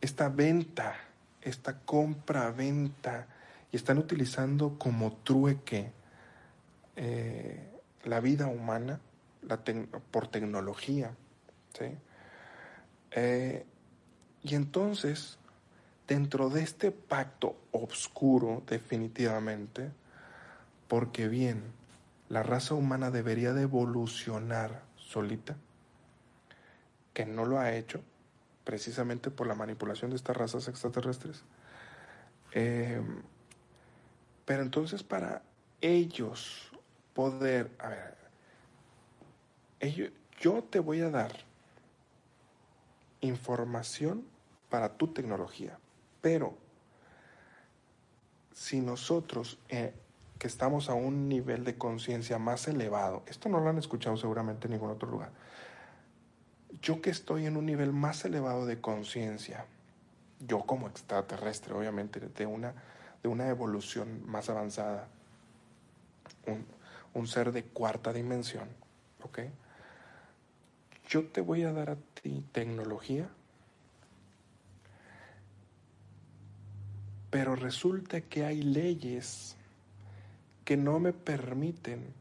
esta 0.00 0.28
venta, 0.28 0.94
esta 1.42 1.80
compra-venta, 1.80 3.26
y 3.72 3.76
están 3.76 3.98
utilizando 3.98 4.78
como 4.78 5.12
trueque 5.18 5.92
eh, 6.96 7.68
la 8.04 8.20
vida 8.20 8.46
humana 8.46 9.00
la 9.42 9.58
por 10.10 10.28
tecnología. 10.28 11.14
Eh, 13.12 13.64
y 14.42 14.54
entonces, 14.54 15.38
dentro 16.06 16.50
de 16.50 16.62
este 16.62 16.90
pacto 16.90 17.56
oscuro, 17.72 18.62
definitivamente, 18.66 19.90
porque 20.88 21.28
bien, 21.28 21.62
la 22.28 22.42
raza 22.42 22.74
humana 22.74 23.10
debería 23.10 23.52
de 23.52 23.62
evolucionar 23.62 24.82
solita, 24.96 25.56
que 27.12 27.26
no 27.26 27.44
lo 27.44 27.58
ha 27.58 27.74
hecho, 27.74 28.00
precisamente 28.64 29.30
por 29.30 29.46
la 29.46 29.54
manipulación 29.54 30.10
de 30.10 30.16
estas 30.16 30.36
razas 30.36 30.68
extraterrestres. 30.68 31.44
Eh, 32.52 33.00
pero 34.44 34.62
entonces 34.62 35.02
para 35.02 35.42
ellos 35.80 36.70
poder, 37.14 37.70
a 37.78 37.88
ver, 37.88 38.16
ellos, 39.80 40.10
yo 40.40 40.62
te 40.64 40.80
voy 40.80 41.00
a 41.00 41.10
dar 41.10 41.32
información 43.20 44.24
para 44.68 44.96
tu 44.96 45.08
tecnología, 45.08 45.78
pero 46.20 46.56
si 48.52 48.80
nosotros 48.80 49.58
eh, 49.68 49.94
que 50.38 50.46
estamos 50.46 50.88
a 50.88 50.94
un 50.94 51.28
nivel 51.28 51.64
de 51.64 51.76
conciencia 51.76 52.38
más 52.38 52.66
elevado, 52.68 53.22
esto 53.26 53.48
no 53.48 53.60
lo 53.60 53.68
han 53.68 53.78
escuchado 53.78 54.16
seguramente 54.16 54.66
en 54.66 54.72
ningún 54.72 54.90
otro 54.90 55.10
lugar, 55.10 55.30
yo 56.82 57.02
que 57.02 57.10
estoy 57.10 57.46
en 57.46 57.56
un 57.56 57.66
nivel 57.66 57.92
más 57.92 58.24
elevado 58.24 58.66
de 58.66 58.80
conciencia, 58.80 59.66
yo 60.40 60.60
como 60.60 60.88
extraterrestre, 60.88 61.74
obviamente, 61.74 62.20
de 62.20 62.46
una 62.46 62.74
de 63.22 63.28
una 63.28 63.48
evolución 63.48 64.22
más 64.26 64.48
avanzada, 64.48 65.08
un, 67.14 67.26
ser 67.26 67.52
de 67.52 67.64
cuarta 67.64 68.12
dimensión, 68.12 68.68
¿ok? 69.22 69.40
Yo 71.08 71.26
te 71.26 71.40
voy 71.40 71.64
a 71.64 71.72
dar 71.72 71.90
a 71.90 71.96
ti 71.96 72.44
tecnología, 72.52 73.28
pero 77.30 77.56
resulta 77.56 78.22
que 78.22 78.44
hay 78.44 78.62
leyes 78.62 79.56
que 80.64 80.76
no 80.76 80.98
me 80.98 81.12
permiten 81.12 82.14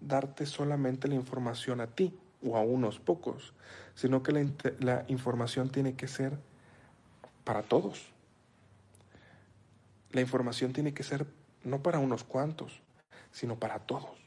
darte 0.00 0.44
solamente 0.44 1.08
la 1.08 1.14
información 1.14 1.80
a 1.80 1.86
ti 1.86 2.18
o 2.44 2.56
a 2.56 2.60
unos 2.60 2.98
pocos, 2.98 3.54
sino 3.94 4.22
que 4.22 4.32
la, 4.32 4.46
la 4.80 5.04
información 5.08 5.70
tiene 5.70 5.94
que 5.94 6.08
ser 6.08 6.38
para 7.44 7.62
todos 7.62 8.12
la 10.12 10.20
información 10.20 10.72
tiene 10.72 10.94
que 10.94 11.02
ser 11.02 11.26
no 11.64 11.82
para 11.82 11.98
unos 11.98 12.24
cuantos, 12.24 12.80
sino 13.30 13.58
para 13.58 13.80
todos. 13.80 14.18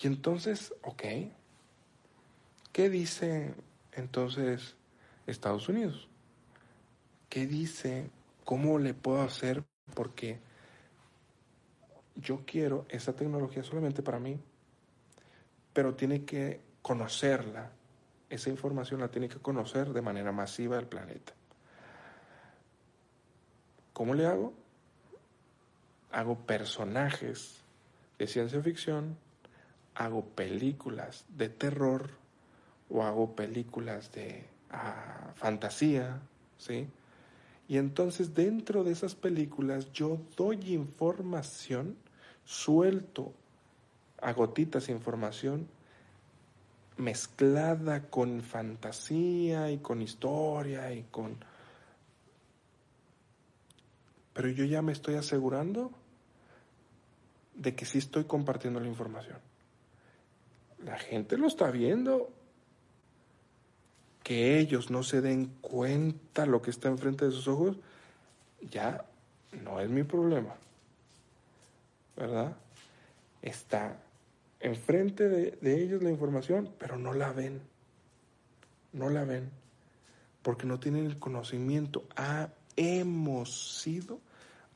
Y 0.00 0.06
entonces, 0.06 0.72
ok, 0.82 1.02
¿qué 2.72 2.88
dice 2.88 3.54
entonces 3.92 4.76
Estados 5.26 5.68
Unidos? 5.68 6.08
¿Qué 7.28 7.46
dice? 7.46 8.10
¿Cómo 8.44 8.78
le 8.78 8.94
puedo 8.94 9.22
hacer? 9.22 9.64
Porque 9.94 10.38
yo 12.16 12.44
quiero 12.46 12.86
esa 12.88 13.14
tecnología 13.14 13.64
solamente 13.64 14.02
para 14.02 14.20
mí, 14.20 14.38
pero 15.72 15.94
tiene 15.94 16.24
que 16.24 16.60
conocerla, 16.82 17.72
esa 18.36 18.50
información 18.50 19.00
la 19.00 19.08
tiene 19.08 19.28
que 19.28 19.38
conocer 19.38 19.92
de 19.92 20.02
manera 20.02 20.32
masiva 20.32 20.78
el 20.78 20.86
planeta. 20.86 21.32
¿Cómo 23.92 24.14
le 24.14 24.26
hago? 24.26 24.52
Hago 26.10 26.38
personajes 26.38 27.60
de 28.18 28.26
ciencia 28.26 28.60
ficción, 28.60 29.16
hago 29.94 30.24
películas 30.24 31.24
de 31.28 31.48
terror 31.48 32.10
o 32.90 33.02
hago 33.02 33.34
películas 33.34 34.12
de 34.12 34.46
ah, 34.70 35.32
fantasía, 35.36 36.20
¿sí? 36.58 36.88
Y 37.68 37.78
entonces 37.78 38.34
dentro 38.34 38.84
de 38.84 38.92
esas 38.92 39.14
películas 39.14 39.92
yo 39.92 40.18
doy 40.36 40.74
información, 40.74 41.96
suelto 42.44 43.32
a 44.20 44.32
gotitas 44.32 44.88
información 44.88 45.68
mezclada 46.96 48.02
con 48.08 48.42
fantasía 48.42 49.70
y 49.70 49.78
con 49.78 50.02
historia 50.02 50.92
y 50.92 51.02
con 51.04 51.36
pero 54.34 54.48
yo 54.48 54.64
ya 54.64 54.82
me 54.82 54.92
estoy 54.92 55.14
asegurando 55.14 55.92
de 57.54 57.74
que 57.76 57.86
sí 57.86 57.98
estoy 57.98 58.24
compartiendo 58.24 58.80
la 58.80 58.88
información. 58.88 59.38
La 60.84 60.98
gente 60.98 61.38
lo 61.38 61.46
está 61.46 61.70
viendo. 61.70 62.30
Que 64.24 64.58
ellos 64.58 64.90
no 64.90 65.02
se 65.02 65.20
den 65.20 65.46
cuenta 65.60 66.46
lo 66.46 66.62
que 66.62 66.70
está 66.70 66.88
enfrente 66.88 67.26
de 67.26 67.30
sus 67.30 67.46
ojos, 67.46 67.76
ya 68.62 69.04
no 69.62 69.80
es 69.80 69.90
mi 69.90 70.02
problema. 70.02 70.54
¿Verdad? 72.16 72.56
Está 73.42 73.98
enfrente 74.64 75.28
de, 75.28 75.58
de 75.60 75.82
ellos 75.82 76.02
la 76.02 76.10
información, 76.10 76.74
pero 76.78 76.96
no 76.96 77.12
la 77.12 77.32
ven. 77.32 77.60
No 78.92 79.10
la 79.10 79.24
ven. 79.24 79.50
Porque 80.42 80.66
no 80.66 80.80
tienen 80.80 81.04
el 81.04 81.18
conocimiento. 81.18 82.04
Ah, 82.16 82.48
hemos 82.76 83.80
sido 83.80 84.20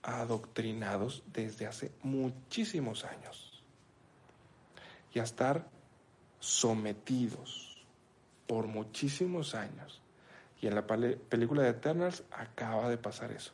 adoctrinados 0.03 1.23
desde 1.33 1.67
hace 1.67 1.91
muchísimos 2.03 3.05
años. 3.05 3.63
Y 5.15 5.21
a 5.21 5.23
estar 5.23 5.69
sometidos 6.39 7.87
por 8.47 8.67
muchísimos 8.67 9.55
años. 9.55 10.03
Y 10.61 10.67
en 10.67 10.75
la 10.75 10.87
película 10.87 11.63
de 11.63 11.71
Eternals 11.71 12.25
acaba 12.31 12.91
de 12.91 12.99
pasar 12.99 13.33
eso. 13.33 13.53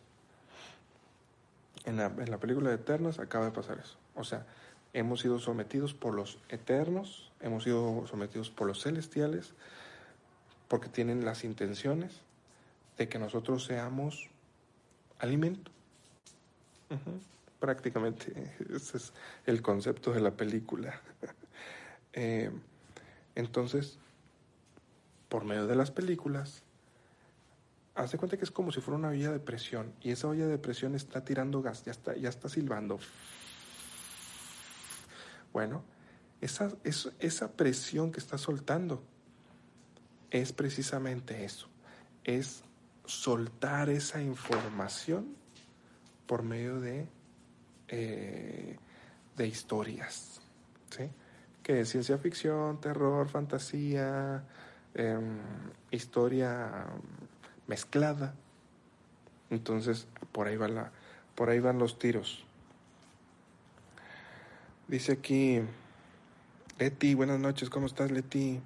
En 1.84 1.96
la, 1.96 2.06
en 2.06 2.30
la 2.30 2.38
película 2.38 2.70
de 2.70 2.76
Eternals 2.76 3.20
acaba 3.20 3.44
de 3.44 3.52
pasar 3.52 3.78
eso. 3.78 3.98
O 4.14 4.24
sea, 4.24 4.46
hemos 4.94 5.20
sido 5.20 5.38
sometidos 5.38 5.92
por 5.92 6.14
los 6.14 6.38
eternos, 6.48 7.30
hemos 7.40 7.64
sido 7.64 8.06
sometidos 8.06 8.48
por 8.48 8.66
los 8.66 8.82
celestiales, 8.82 9.52
porque 10.68 10.88
tienen 10.88 11.24
las 11.24 11.44
intenciones 11.44 12.22
de 12.96 13.08
que 13.08 13.18
nosotros 13.18 13.64
seamos 13.64 14.30
alimento. 15.18 15.70
Prácticamente 17.58 18.54
ese 18.74 18.96
es 18.96 19.12
el 19.46 19.60
concepto 19.60 20.12
de 20.12 20.20
la 20.20 20.30
película. 20.30 21.00
Eh, 22.16 22.48
entonces, 23.34 23.98
por 25.28 25.44
medio 25.44 25.66
de 25.66 25.74
las 25.74 25.90
películas, 25.90 26.62
hace 27.96 28.18
cuenta 28.18 28.36
que 28.36 28.44
es 28.44 28.52
como 28.52 28.70
si 28.70 28.80
fuera 28.80 28.98
una 28.98 29.08
olla 29.08 29.32
de 29.32 29.40
presión 29.40 29.92
y 30.00 30.12
esa 30.12 30.28
olla 30.28 30.46
de 30.46 30.56
presión 30.56 30.94
está 30.94 31.24
tirando 31.24 31.60
gas, 31.60 31.84
ya 31.84 31.90
está, 31.90 32.14
ya 32.14 32.28
está 32.28 32.48
silbando. 32.48 33.00
Bueno, 35.54 35.84
esa, 36.40 36.72
esa 37.20 37.52
presión 37.52 38.10
que 38.10 38.18
está 38.18 38.36
soltando 38.38 39.04
es 40.30 40.52
precisamente 40.52 41.44
eso, 41.44 41.68
es 42.24 42.64
soltar 43.04 43.88
esa 43.88 44.20
información 44.20 45.36
por 46.26 46.42
medio 46.42 46.80
de, 46.80 47.06
eh, 47.86 48.76
de 49.36 49.46
historias, 49.46 50.40
¿sí? 50.90 51.08
que 51.62 51.82
es 51.82 51.88
ciencia 51.88 52.18
ficción, 52.18 52.80
terror, 52.80 53.28
fantasía, 53.28 54.44
em, 54.94 55.38
historia 55.92 56.86
mezclada. 57.68 58.34
Entonces, 59.50 60.08
por 60.32 60.48
ahí, 60.48 60.56
va 60.56 60.66
la, 60.66 60.92
por 61.36 61.48
ahí 61.48 61.60
van 61.60 61.78
los 61.78 61.96
tiros. 61.96 62.44
Dice 64.86 65.12
aquí, 65.12 65.62
Leti, 66.78 67.14
buenas 67.14 67.40
noches, 67.40 67.70
¿cómo 67.70 67.86
estás, 67.86 68.10
Leti? 68.10 68.60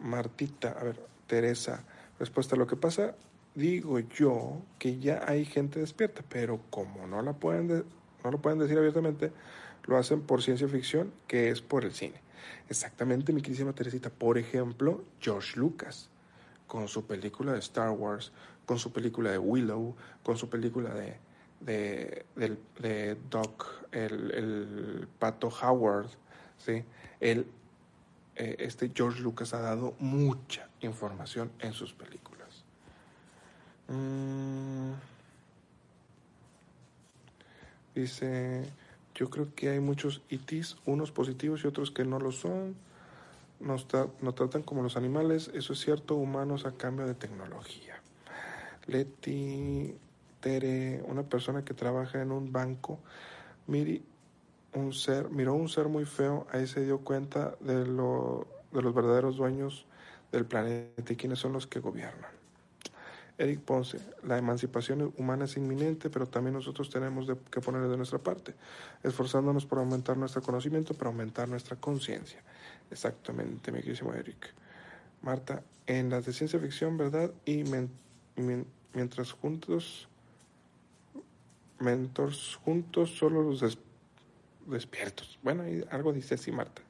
Martita, 0.00 0.72
a 0.72 0.82
ver, 0.82 1.00
Teresa, 1.28 1.84
respuesta, 2.18 2.56
lo 2.56 2.66
que 2.66 2.74
pasa, 2.74 3.14
digo 3.54 4.00
yo, 4.00 4.62
que 4.80 4.98
ya 4.98 5.22
hay 5.24 5.44
gente 5.44 5.78
despierta, 5.78 6.24
pero 6.28 6.60
como 6.70 7.06
no, 7.06 7.22
la 7.22 7.34
pueden 7.34 7.84
no 8.24 8.30
lo 8.32 8.42
pueden 8.42 8.58
decir 8.58 8.76
abiertamente, 8.78 9.30
lo 9.84 9.96
hacen 9.96 10.22
por 10.22 10.42
ciencia 10.42 10.66
ficción, 10.66 11.12
que 11.28 11.50
es 11.50 11.62
por 11.62 11.84
el 11.84 11.92
cine. 11.92 12.20
Exactamente, 12.68 13.32
mi 13.32 13.42
queridísima 13.42 13.72
Teresita. 13.72 14.10
Por 14.10 14.38
ejemplo, 14.38 15.04
George 15.20 15.56
Lucas, 15.56 16.10
con 16.66 16.88
su 16.88 17.06
película 17.06 17.52
de 17.52 17.60
Star 17.60 17.90
Wars, 17.90 18.32
con 18.64 18.80
su 18.80 18.92
película 18.92 19.30
de 19.30 19.38
Willow, 19.38 19.94
con 20.24 20.36
su 20.36 20.50
película 20.50 20.92
de, 20.92 21.16
de, 21.60 23.16
Doc, 23.30 23.86
el, 23.92 25.08
pato 25.18 25.48
Howard, 25.48 26.08
¿sí? 26.58 26.84
El, 27.20 27.46
eh, 28.36 28.56
este 28.58 28.90
George 28.94 29.20
Lucas 29.20 29.54
ha 29.54 29.60
dado 29.60 29.94
mucha 29.98 30.68
información 30.80 31.50
en 31.60 31.72
sus 31.72 31.92
películas. 31.92 32.64
Mm. 33.88 34.92
Dice, 37.94 38.70
yo 39.14 39.30
creo 39.30 39.54
que 39.54 39.70
hay 39.70 39.80
muchos 39.80 40.20
ITs, 40.28 40.76
unos 40.84 41.10
positivos 41.12 41.64
y 41.64 41.66
otros 41.66 41.90
que 41.90 42.04
no 42.04 42.18
lo 42.18 42.30
son. 42.30 42.76
Nos, 43.58 43.86
nos 44.20 44.34
tratan 44.34 44.62
como 44.62 44.82
los 44.82 44.98
animales, 44.98 45.50
eso 45.54 45.72
es 45.72 45.80
cierto, 45.80 46.14
humanos 46.14 46.66
a 46.66 46.72
cambio 46.72 47.06
de 47.06 47.14
tecnología. 47.14 48.02
Leti 48.86 49.96
Una 51.06 51.24
persona 51.24 51.64
que 51.64 51.74
trabaja 51.74 52.22
en 52.22 52.30
un 52.30 52.52
banco, 52.52 53.00
miri, 53.66 54.04
un 54.74 54.92
ser, 54.92 55.28
miró 55.30 55.54
un 55.54 55.68
ser 55.68 55.88
muy 55.88 56.04
feo, 56.04 56.46
ahí 56.52 56.66
se 56.66 56.84
dio 56.84 56.98
cuenta 56.98 57.56
de, 57.60 57.84
lo, 57.84 58.46
de 58.70 58.82
los 58.82 58.94
verdaderos 58.94 59.36
dueños 59.36 59.86
del 60.30 60.46
planeta 60.46 61.12
y 61.12 61.16
quiénes 61.16 61.40
son 61.40 61.52
los 61.52 61.66
que 61.66 61.80
gobiernan. 61.80 62.30
Eric 63.38 63.60
Ponce, 63.60 63.98
la 64.22 64.38
emancipación 64.38 65.12
humana 65.18 65.44
es 65.44 65.56
inminente, 65.56 66.08
pero 66.10 66.26
también 66.26 66.54
nosotros 66.54 66.88
tenemos 66.88 67.26
que 67.50 67.60
poner 67.60 67.82
de 67.88 67.96
nuestra 67.96 68.18
parte, 68.18 68.54
esforzándonos 69.02 69.66
por 69.66 69.78
aumentar 69.78 70.16
nuestro 70.16 70.40
conocimiento, 70.42 70.94
para 70.94 71.10
aumentar 71.10 71.48
nuestra 71.48 71.76
conciencia. 71.76 72.40
Exactamente, 72.90 73.72
mi 73.72 73.82
querido 73.82 74.14
Eric. 74.14 74.54
Marta, 75.22 75.62
en 75.86 76.08
las 76.08 76.24
de 76.24 76.32
ciencia 76.32 76.58
ficción, 76.60 76.96
¿verdad? 76.96 77.30
Y 77.44 77.64
mientras 78.94 79.32
juntos, 79.32 80.08
mentors 81.78 82.56
juntos, 82.64 83.10
solo 83.10 83.42
los 83.42 83.78
despiertos. 84.66 85.38
Bueno, 85.42 85.64
algo 85.90 86.12
dice 86.12 86.34
así, 86.34 86.52
Marta. 86.52 86.82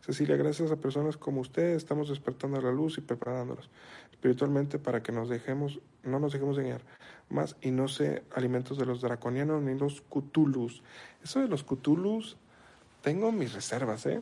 Cecilia, 0.00 0.36
gracias 0.36 0.70
a 0.70 0.76
personas 0.76 1.16
como 1.16 1.40
usted 1.40 1.74
estamos 1.74 2.08
despertando 2.08 2.60
la 2.60 2.72
luz 2.72 2.98
y 2.98 3.02
preparándonos 3.02 3.68
espiritualmente 4.10 4.78
para 4.78 5.02
que 5.02 5.12
nos 5.12 5.28
dejemos, 5.28 5.80
no 6.02 6.18
nos 6.18 6.32
dejemos 6.32 6.58
engañar 6.58 6.82
más 7.28 7.56
y 7.60 7.70
no 7.70 7.88
se 7.88 8.22
alimentos 8.34 8.76
de 8.78 8.86
los 8.86 9.00
draconianos 9.00 9.62
ni 9.62 9.78
los 9.78 10.00
cutulus. 10.02 10.82
Eso 11.22 11.40
de 11.40 11.48
los 11.48 11.64
cutulus, 11.64 12.36
tengo 13.02 13.32
mis 13.32 13.52
reservas, 13.52 14.04
¿eh? 14.06 14.20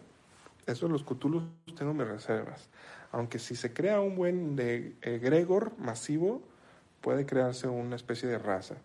Eso 0.66 0.86
de 0.86 0.92
los 0.92 1.02
cutulus, 1.02 1.42
tengo 1.76 1.94
mis 1.94 2.06
reservas. 2.06 2.68
Aunque 3.10 3.38
si 3.38 3.56
se 3.56 3.72
crea 3.72 4.00
un 4.00 4.16
buen 4.16 4.54
de 4.54 4.94
egregor 5.00 5.72
masivo, 5.78 6.42
puede 7.00 7.24
crearse 7.24 7.66
una 7.68 7.96
especie 7.96 8.28
de 8.28 8.38
raza. 8.38 8.76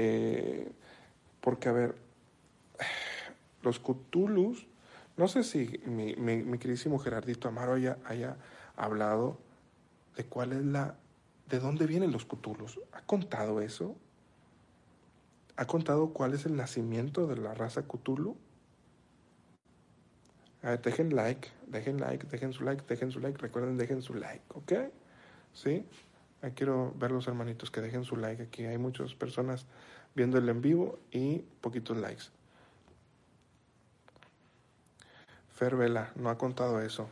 Eh, 0.00 0.70
porque, 1.40 1.68
a 1.68 1.72
ver, 1.72 1.96
los 3.62 3.80
cutulus 3.80 4.68
no 5.18 5.26
sé 5.26 5.42
si 5.42 5.80
mi, 5.84 6.14
mi, 6.14 6.58
queridísimo 6.58 7.00
Gerardito 7.00 7.48
Amaro 7.48 7.72
haya, 7.72 7.98
haya 8.04 8.36
hablado 8.76 9.36
de 10.16 10.24
cuál 10.24 10.52
es 10.52 10.64
la, 10.64 10.94
de 11.48 11.58
dónde 11.58 11.88
vienen 11.88 12.12
los 12.12 12.24
cutulos. 12.24 12.78
¿Ha 12.92 13.02
contado 13.02 13.60
eso? 13.60 13.96
¿Ha 15.56 15.66
contado 15.66 16.10
cuál 16.10 16.34
es 16.34 16.46
el 16.46 16.54
nacimiento 16.54 17.26
de 17.26 17.36
la 17.36 17.52
raza 17.52 17.82
Cthulhu? 17.82 18.36
dejen 20.84 21.16
like, 21.16 21.48
dejen 21.66 21.98
like, 21.98 22.26
dejen 22.28 22.52
su 22.52 22.62
like, 22.62 22.84
dejen 22.86 23.10
su 23.10 23.18
like, 23.18 23.38
recuerden, 23.38 23.76
dejen 23.76 24.02
su 24.02 24.14
like, 24.14 24.44
¿ok? 24.54 24.72
¿Sí? 25.52 25.84
Quiero 26.54 26.92
ver 26.96 27.10
los 27.10 27.26
hermanitos 27.26 27.70
que 27.70 27.80
dejen 27.80 28.04
su 28.04 28.16
like 28.16 28.42
aquí. 28.42 28.64
Hay 28.64 28.78
muchas 28.78 29.14
personas 29.14 29.66
viendo 30.14 30.38
el 30.38 30.48
en 30.48 30.62
vivo 30.62 30.98
y 31.10 31.38
poquitos 31.60 31.96
likes. 31.96 32.24
Fer 35.54 35.74
Vela 35.76 36.12
no 36.14 36.30
ha 36.30 36.38
contado 36.38 36.80
eso. 36.80 37.08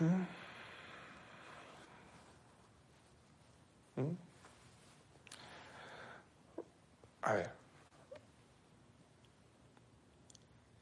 Mm. 0.00 0.26
Mm. 4.00 4.16
A 7.22 7.34
ver. 7.34 7.52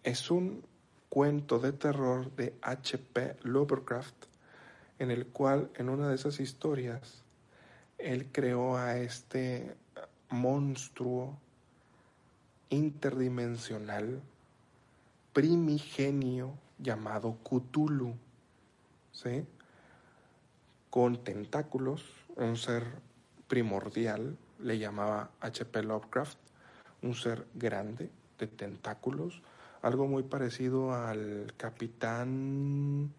Es 0.02 0.30
un 0.30 0.64
cuento 1.10 1.58
de 1.58 1.72
terror 1.72 2.30
de 2.36 2.54
H.P. 2.62 3.36
Lovecraft 3.42 4.27
en 4.98 5.10
el 5.10 5.26
cual 5.26 5.70
en 5.74 5.88
una 5.88 6.08
de 6.08 6.14
esas 6.14 6.40
historias 6.40 7.22
él 7.98 8.28
creó 8.32 8.76
a 8.76 8.96
este 8.96 9.74
monstruo 10.30 11.38
interdimensional 12.70 14.20
primigenio 15.32 16.52
llamado 16.78 17.36
Cthulhu, 17.42 18.14
¿sí? 19.12 19.44
con 20.90 21.22
tentáculos, 21.22 22.04
un 22.36 22.56
ser 22.56 22.84
primordial, 23.46 24.36
le 24.58 24.78
llamaba 24.78 25.30
H.P. 25.40 25.82
Lovecraft, 25.82 26.38
un 27.02 27.14
ser 27.14 27.46
grande 27.54 28.10
de 28.38 28.46
tentáculos, 28.46 29.42
algo 29.82 30.06
muy 30.06 30.22
parecido 30.22 30.94
al 30.94 31.52
capitán, 31.56 33.12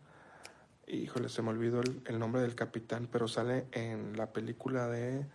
híjole, 0.90 1.30
se 1.30 1.42
me 1.42 1.50
olvidó 1.50 1.82
el, 1.82 2.20
nombre 2.20 2.42
del 2.42 2.56
capitán, 2.56 3.08
pero 3.12 3.28
sale 3.28 3.68
en 3.72 4.18
la 4.18 4.34
película 4.34 4.88
de, 4.88 5.26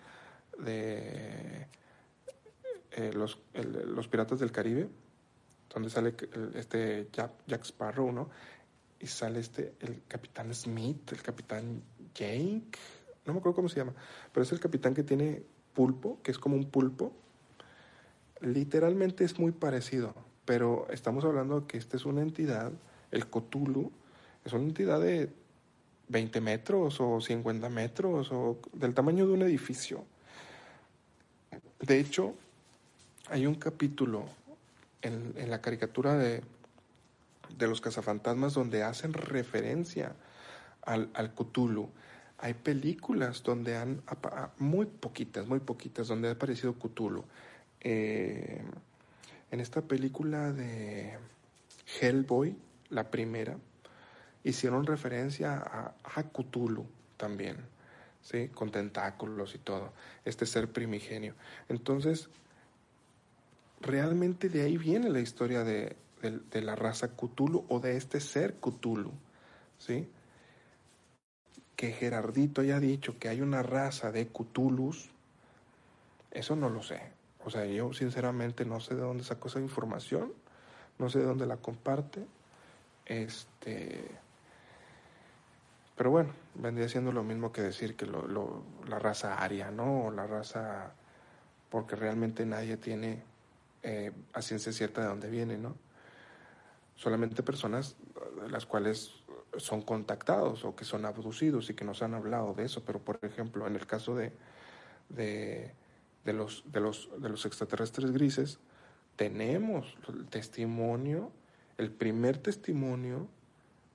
de 0.58 1.68
eh, 2.92 3.12
los, 3.14 3.38
los 3.54 4.08
Piratas 4.08 4.40
del 4.40 4.52
Caribe, 4.52 4.88
donde 5.72 5.90
sale 5.90 6.14
este 6.54 7.08
Jack, 7.12 7.64
Sparrow, 7.64 8.12
¿no? 8.12 8.30
Y 8.98 9.06
sale 9.06 9.40
este, 9.40 9.74
el 9.80 10.02
capitán 10.08 10.54
Smith, 10.54 11.12
el 11.12 11.22
capitán 11.22 11.82
Jake, 12.14 12.78
no 13.26 13.32
me 13.32 13.38
acuerdo 13.38 13.56
cómo 13.56 13.68
se 13.68 13.76
llama, 13.76 13.94
pero 14.32 14.44
es 14.44 14.52
el 14.52 14.60
capitán 14.60 14.94
que 14.94 15.02
tiene 15.02 15.42
pulpo, 15.72 16.20
que 16.22 16.30
es 16.30 16.38
como 16.38 16.56
un 16.56 16.70
pulpo. 16.70 17.12
Literalmente 18.40 19.24
es 19.24 19.38
muy 19.38 19.52
parecido, 19.52 20.14
pero 20.44 20.86
estamos 20.90 21.24
hablando 21.24 21.66
que 21.66 21.78
esta 21.78 21.96
es 21.96 22.04
una 22.04 22.22
entidad, 22.22 22.72
el 23.10 23.26
Cthulhu, 23.26 23.92
es 24.44 24.52
una 24.52 24.64
entidad 24.64 25.00
de 25.00 25.32
20 26.08 26.40
metros 26.40 27.00
o 27.00 27.20
50 27.20 27.68
metros 27.68 28.30
o 28.32 28.58
del 28.72 28.94
tamaño 28.94 29.26
de 29.26 29.32
un 29.32 29.42
edificio. 29.42 30.04
De 31.80 31.98
hecho, 31.98 32.34
hay 33.30 33.46
un 33.46 33.54
capítulo 33.54 34.24
en, 35.02 35.34
la 35.50 35.60
caricatura 35.60 36.14
de, 36.14 36.42
de 37.56 37.68
los 37.68 37.80
cazafantasmas 37.80 38.54
donde 38.54 38.82
hacen 38.82 39.12
referencia 39.12 40.14
al, 40.82 41.10
al 41.14 41.34
Cthulhu. 41.34 41.88
Hay 42.38 42.54
películas 42.54 43.42
donde 43.42 43.76
han, 43.76 44.02
muy 44.58 44.86
poquitas, 44.86 45.46
muy 45.46 45.60
poquitas, 45.60 46.08
donde 46.08 46.28
ha 46.28 46.32
aparecido 46.32 46.74
Cthulhu. 46.74 47.24
Eh, 47.80 48.62
en 49.50 49.60
esta 49.60 49.82
película 49.82 50.52
de 50.52 51.16
Hellboy, 52.00 52.56
la 52.90 53.10
primera, 53.10 53.56
hicieron 54.44 54.86
referencia 54.86 55.56
a, 55.56 55.94
a 56.04 56.22
Cthulhu 56.22 56.86
también, 57.16 57.56
¿sí? 58.22 58.48
Con 58.48 58.70
tentáculos 58.70 59.54
y 59.54 59.58
todo, 59.58 59.92
este 60.24 60.46
ser 60.46 60.70
primigenio. 60.70 61.34
Entonces, 61.68 62.28
realmente 63.80 64.48
de 64.48 64.62
ahí 64.62 64.76
viene 64.76 65.10
la 65.10 65.20
historia 65.20 65.64
de, 65.64 65.96
de, 66.22 66.62
la 66.62 66.76
raza 66.76 67.08
Cthulhu 67.16 67.64
o 67.68 67.80
de 67.80 67.96
este 67.96 68.20
ser 68.20 68.54
Cthulhu, 68.54 69.12
¿sí? 69.78 70.08
Que 71.76 71.92
Gerardito 71.92 72.60
haya 72.60 72.78
dicho 72.78 73.18
que 73.18 73.28
hay 73.28 73.40
una 73.40 73.62
raza 73.62 74.12
de 74.12 74.28
Cthulhus, 74.28 75.10
eso 76.30 76.56
no 76.56 76.68
lo 76.68 76.82
sé. 76.82 77.00
O 77.44 77.50
sea, 77.50 77.66
yo 77.66 77.92
sinceramente 77.92 78.64
no 78.64 78.80
sé 78.80 78.94
de 78.94 79.02
dónde 79.02 79.24
sacó 79.24 79.48
esa 79.48 79.60
información, 79.60 80.32
no 80.98 81.10
sé 81.10 81.18
de 81.18 81.26
dónde 81.26 81.46
la 81.46 81.56
comparte. 81.56 82.24
Este. 83.04 84.23
Pero 85.96 86.10
bueno, 86.10 86.30
vendría 86.54 86.88
siendo 86.88 87.12
lo 87.12 87.22
mismo 87.22 87.52
que 87.52 87.62
decir 87.62 87.96
que 87.96 88.06
lo, 88.06 88.64
la 88.88 88.98
raza 88.98 89.38
aria, 89.38 89.70
¿no? 89.70 90.06
O 90.06 90.10
la 90.10 90.26
raza. 90.26 90.92
Porque 91.70 91.96
realmente 91.96 92.46
nadie 92.46 92.76
tiene 92.76 93.22
eh, 93.82 94.12
a 94.32 94.42
ciencia 94.42 94.72
cierta 94.72 95.02
de 95.02 95.08
dónde 95.08 95.30
viene, 95.30 95.58
¿no? 95.58 95.76
solamente 96.96 97.42
personas 97.42 97.96
las 98.50 98.66
cuales 98.66 99.12
son 99.56 99.82
contactados 99.82 100.64
o 100.64 100.74
que 100.74 100.84
son 100.84 101.04
abducidos 101.04 101.70
y 101.70 101.74
que 101.74 101.84
nos 101.84 102.02
han 102.02 102.14
hablado 102.14 102.54
de 102.54 102.64
eso, 102.64 102.84
pero 102.84 103.00
por 103.00 103.18
ejemplo, 103.22 103.66
en 103.66 103.76
el 103.76 103.86
caso 103.86 104.14
de, 104.14 104.32
de, 105.08 105.72
los, 106.24 106.64
de, 106.66 106.80
los, 106.80 107.10
de 107.18 107.28
los 107.28 107.46
extraterrestres 107.46 108.10
grises, 108.10 108.58
tenemos 109.16 109.96
el 110.08 110.26
testimonio, 110.26 111.30
el 111.78 111.90
primer 111.90 112.38
testimonio 112.38 113.28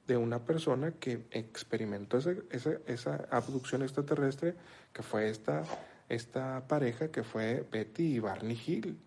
de 0.09 0.17
una 0.17 0.43
persona 0.43 0.91
que 0.91 1.27
experimentó 1.29 2.17
esa, 2.17 2.33
esa, 2.49 2.71
esa 2.87 3.27
abducción 3.29 3.83
extraterrestre, 3.83 4.55
que 4.91 5.03
fue 5.03 5.29
esta, 5.29 5.63
esta 6.09 6.67
pareja 6.67 7.11
que 7.11 7.23
fue 7.23 7.63
Betty 7.71 8.15
y 8.15 8.19
Barney 8.19 8.59
Hill 8.65 8.97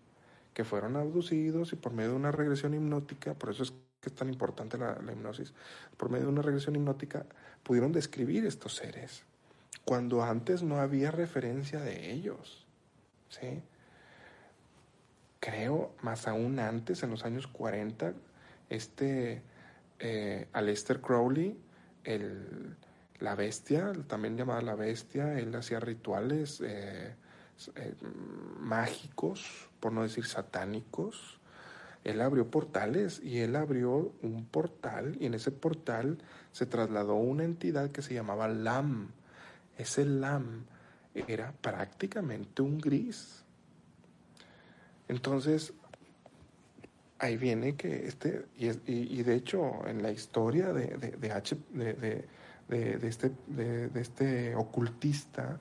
que 0.53 0.63
fueron 0.63 0.95
abducidos 0.95 1.73
y 1.73 1.75
por 1.75 1.93
medio 1.93 2.11
de 2.11 2.15
una 2.15 2.31
regresión 2.31 2.73
hipnótica, 2.73 3.33
por 3.33 3.49
eso 3.49 3.63
es 3.63 3.71
que 3.99 4.09
es 4.09 4.15
tan 4.15 4.29
importante 4.29 4.77
la, 4.77 4.97
hipnosis, 5.11 5.53
por 5.97 6.09
medio 6.09 6.25
de 6.25 6.31
una 6.31 6.41
regresión 6.41 6.75
hipnótica 6.75 7.25
pudieron 7.63 7.91
describir 7.91 8.45
estos 8.45 8.75
seres, 8.75 9.23
cuando 9.83 10.23
antes 10.23 10.63
no 10.63 10.79
había 10.79 11.11
referencia 11.11 11.79
de 11.79 12.11
ellos. 12.11 12.65
¿sí? 13.29 13.61
Creo, 15.39 15.93
más 16.01 16.27
aún 16.27 16.59
antes, 16.59 17.03
en 17.03 17.11
los 17.11 17.25
años 17.25 17.47
40, 17.47 18.13
este 18.69 19.41
eh, 20.03 20.47
Crowley, 21.01 21.57
el, 22.03 22.75
la 23.19 23.35
bestia, 23.35 23.93
también 24.07 24.37
llamada 24.37 24.61
la 24.61 24.75
bestia, 24.75 25.39
él 25.39 25.55
hacía 25.55 25.79
rituales 25.79 26.61
eh, 26.61 27.15
eh, 27.75 27.95
mágicos, 28.59 29.69
por 29.79 29.93
no 29.93 30.03
decir 30.03 30.25
satánicos. 30.25 31.39
Él 32.03 32.19
abrió 32.19 32.51
portales 32.51 33.21
y 33.23 33.39
él 33.39 33.55
abrió 33.55 34.13
un 34.21 34.45
portal 34.45 35.15
y 35.21 35.25
en 35.27 35.35
ese 35.35 35.51
portal 35.51 36.17
se 36.51 36.65
trasladó 36.65 37.15
una 37.15 37.45
entidad 37.45 37.91
que 37.91 38.01
se 38.01 38.13
llamaba 38.13 38.49
Lam. 38.49 39.07
Ese 39.77 40.03
Lam 40.03 40.65
era 41.15 41.53
prácticamente 41.53 42.61
un 42.61 42.77
gris. 42.77 43.45
Entonces, 45.07 45.73
ahí 47.23 47.37
viene 47.37 47.75
que 47.75 48.07
este, 48.07 48.45
y, 48.57 49.23
de 49.23 49.35
hecho 49.35 49.87
en 49.87 50.03
la 50.03 50.11
historia 50.11 50.73
de, 50.73 50.97
de, 50.97 51.31
H, 51.31 51.57
de, 51.71 51.93
de 52.67 53.07
este, 53.07 53.31
de, 53.47 53.89
este 53.95 54.55
ocultista, 54.55 55.59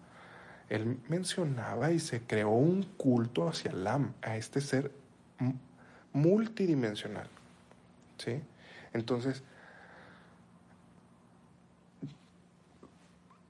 él 0.68 0.98
mencionaba 1.08 1.92
y 1.92 2.00
se 2.00 2.22
creó 2.22 2.50
un 2.50 2.82
culto 2.96 3.48
hacia 3.48 3.72
Lam, 3.72 4.14
a 4.22 4.36
este 4.36 4.60
ser 4.60 4.90
multidimensional. 6.12 7.28
¿Sí? 8.18 8.40
Entonces, 8.92 9.42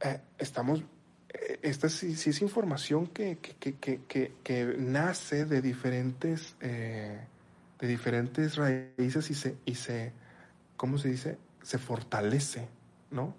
eh, 0.01 0.21
estamos, 0.39 0.83
eh, 1.29 1.59
esta 1.63 1.89
sí, 1.89 2.13
es 2.13 2.43
información 2.43 3.07
que, 3.07 3.39
que, 3.39 4.75
nace 4.79 5.45
de 5.45 5.61
diferentes, 5.61 6.57
eh, 6.61 7.21
de 7.83 7.89
diferentes 7.89 8.55
raíces 8.55 9.29
y 9.31 9.35
se, 9.35 9.57
y 9.67 9.75
se, 9.75 10.13
¿cómo 10.77 10.99
se 10.99 11.09
dice? 11.09 11.39
Se 11.63 11.79
fortalece, 11.79 12.69
¿no? 13.11 13.35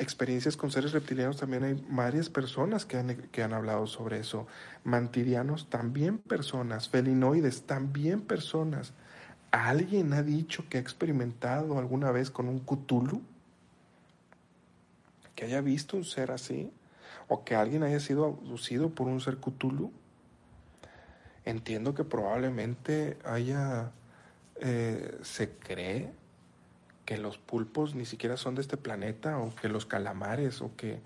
experiencias 0.00 0.56
con 0.56 0.70
seres 0.70 0.92
reptilianos 0.92 1.36
también 1.36 1.62
hay 1.62 1.84
varias 1.90 2.30
personas 2.30 2.86
que 2.86 2.96
han, 2.96 3.16
que 3.30 3.42
han 3.42 3.52
hablado 3.52 3.86
sobre 3.86 4.18
eso. 4.18 4.46
Mantidianos 4.82 5.68
también 5.68 6.16
personas, 6.16 6.88
felinoides 6.88 7.64
también 7.64 8.22
personas. 8.22 8.94
¿Alguien 9.50 10.14
ha 10.14 10.22
dicho 10.22 10.64
que 10.70 10.78
ha 10.78 10.80
experimentado 10.80 11.78
alguna 11.78 12.12
vez 12.12 12.30
con 12.30 12.48
un 12.48 12.60
Cthulhu? 12.60 13.20
¿Que 15.34 15.44
haya 15.44 15.60
visto 15.60 15.98
un 15.98 16.04
ser 16.04 16.30
así? 16.30 16.72
¿O 17.28 17.44
que 17.44 17.54
alguien 17.54 17.82
haya 17.82 18.00
sido 18.00 18.24
abducido 18.24 18.88
por 18.90 19.06
un 19.06 19.20
ser 19.20 19.36
Cthulhu? 19.36 19.92
Entiendo 21.44 21.94
que 21.94 22.04
probablemente 22.04 23.16
haya, 23.24 23.90
eh, 24.56 25.18
se 25.22 25.50
cree 25.50 26.12
que 27.10 27.18
los 27.18 27.38
pulpos 27.38 27.94
ni 27.94 28.04
siquiera 28.04 28.36
son 28.36 28.54
de 28.54 28.60
este 28.60 28.76
planeta 28.76 29.38
o 29.38 29.52
que 29.54 29.68
los 29.68 29.84
calamares 29.84 30.62
o 30.62 30.76
que 30.76 31.00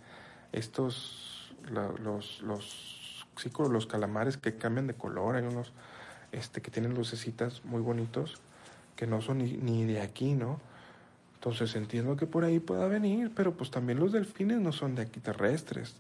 estos 0.53 1.55
los 1.71 2.43
los 2.43 3.27
sí, 3.39 3.51
los 3.71 3.87
calamares 3.87 4.37
que 4.37 4.55
cambian 4.57 4.87
de 4.87 4.93
color 4.93 5.37
hay 5.37 5.45
unos 5.45 5.73
este 6.31 6.61
que 6.61 6.71
tienen 6.71 6.93
lucecitas 6.93 7.65
muy 7.65 7.81
bonitos 7.81 8.35
que 8.97 9.07
no 9.07 9.23
son 9.23 9.39
ni, 9.39 9.53
ni 9.53 9.85
de 9.87 10.03
aquí 10.03 10.35
no 10.35 10.61
entonces 11.37 11.75
entiendo 11.75 12.17
que 12.17 12.27
por 12.27 12.45
ahí 12.45 12.59
pueda 12.61 12.87
venir 12.87 13.33
pero 13.35 13.55
pues 13.55 13.71
también 13.71 13.99
los 13.99 14.13
delfines 14.13 14.61
no 14.61 14.73
son 14.73 14.95
de 14.95 15.03
aquí 15.03 15.21
terrestres 15.21 15.97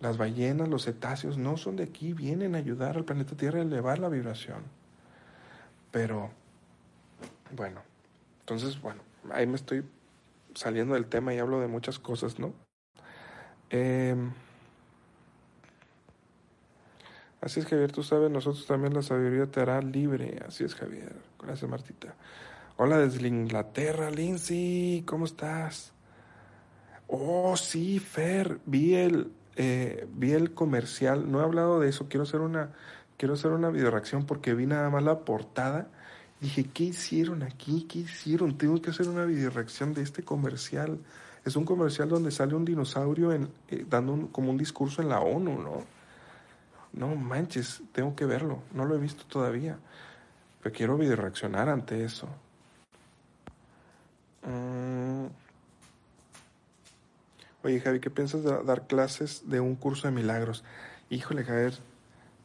las 0.00 0.16
ballenas 0.16 0.68
los 0.68 0.84
cetáceos 0.84 1.38
no 1.38 1.56
son 1.56 1.76
de 1.76 1.84
aquí 1.84 2.12
vienen 2.12 2.54
a 2.54 2.58
ayudar 2.58 2.96
al 2.96 3.04
planeta 3.04 3.36
Tierra 3.36 3.60
a 3.60 3.62
elevar 3.62 3.98
la 3.98 4.08
vibración 4.08 4.62
pero 5.90 6.30
bueno 7.54 7.82
entonces 8.40 8.80
bueno 8.80 9.02
ahí 9.30 9.46
me 9.46 9.56
estoy 9.56 9.84
saliendo 10.54 10.94
del 10.94 11.06
tema 11.06 11.34
y 11.34 11.38
hablo 11.38 11.60
de 11.60 11.68
muchas 11.68 11.98
cosas, 11.98 12.38
¿no? 12.38 12.52
Em, 13.70 14.32
así 17.40 17.60
es, 17.60 17.66
Javier, 17.66 17.92
tú 17.92 18.02
sabes, 18.02 18.30
nosotros 18.30 18.66
también 18.66 18.94
la 18.94 19.02
sabiduría 19.02 19.46
te 19.46 19.60
hará 19.60 19.80
libre. 19.80 20.40
Así 20.46 20.64
es, 20.64 20.74
Javier. 20.74 21.14
Gracias, 21.40 21.70
Martita. 21.70 22.14
Hola 22.76 22.98
desde 22.98 23.28
Inglaterra, 23.28 24.10
Lindsay, 24.10 25.02
¿cómo 25.06 25.26
estás? 25.26 25.92
Oh, 27.06 27.56
sí, 27.56 27.98
Fer, 27.98 28.60
vi 28.64 28.94
el, 28.94 29.32
eh, 29.60 30.08
vi 30.14 30.32
el 30.32 30.54
comercial. 30.54 31.30
No 31.30 31.40
he 31.40 31.44
hablado 31.44 31.80
de 31.80 31.88
eso. 31.88 32.08
Quiero 32.08 32.24
hacer 32.24 32.40
una, 32.40 32.72
quiero 33.16 33.34
hacer 33.34 33.50
una 33.52 33.70
video 33.70 33.90
reacción 33.90 34.24
porque 34.24 34.54
vi 34.54 34.66
nada 34.66 34.88
más 34.90 35.02
la 35.02 35.20
portada 35.20 35.88
Dije, 36.40 36.64
¿qué 36.72 36.84
hicieron 36.84 37.42
aquí? 37.42 37.86
¿Qué 37.86 37.98
hicieron? 38.00 38.56
Tengo 38.56 38.80
que 38.80 38.90
hacer 38.90 39.08
una 39.08 39.26
video 39.26 39.50
reacción 39.50 39.92
de 39.92 40.02
este 40.02 40.22
comercial. 40.22 40.98
Es 41.44 41.54
un 41.54 41.66
comercial 41.66 42.08
donde 42.08 42.30
sale 42.30 42.54
un 42.54 42.64
dinosaurio 42.64 43.32
eh, 43.32 43.46
dando 43.88 44.28
como 44.32 44.50
un 44.50 44.56
discurso 44.56 45.02
en 45.02 45.10
la 45.10 45.20
ONU, 45.20 45.60
¿no? 45.60 45.84
No 46.92 47.14
manches, 47.14 47.82
tengo 47.92 48.16
que 48.16 48.24
verlo. 48.24 48.62
No 48.72 48.86
lo 48.86 48.94
he 48.94 48.98
visto 48.98 49.24
todavía. 49.26 49.78
Pero 50.62 50.74
quiero 50.74 50.96
video 50.96 51.16
reaccionar 51.16 51.68
ante 51.68 52.04
eso. 52.04 52.26
Mm. 54.46 55.09
Oye, 57.62 57.78
Javi, 57.78 58.00
¿qué 58.00 58.08
piensas 58.08 58.42
de 58.42 58.62
dar 58.64 58.86
clases 58.86 59.50
de 59.50 59.60
un 59.60 59.76
curso 59.76 60.08
de 60.08 60.14
milagros? 60.14 60.64
Híjole, 61.10 61.44
Javier, 61.44 61.74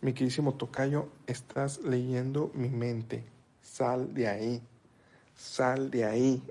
Mi 0.01 0.11
queridísimo 0.11 0.55
tocayo, 0.55 1.07
estás 1.25 1.79
leyendo 1.79 2.51
mi 2.53 2.67
mente. 2.67 3.23
Sal 3.61 4.13
de 4.13 4.27
ahí. 4.27 4.61
Sal 5.33 5.89
de 5.89 6.03
ahí. 6.03 6.43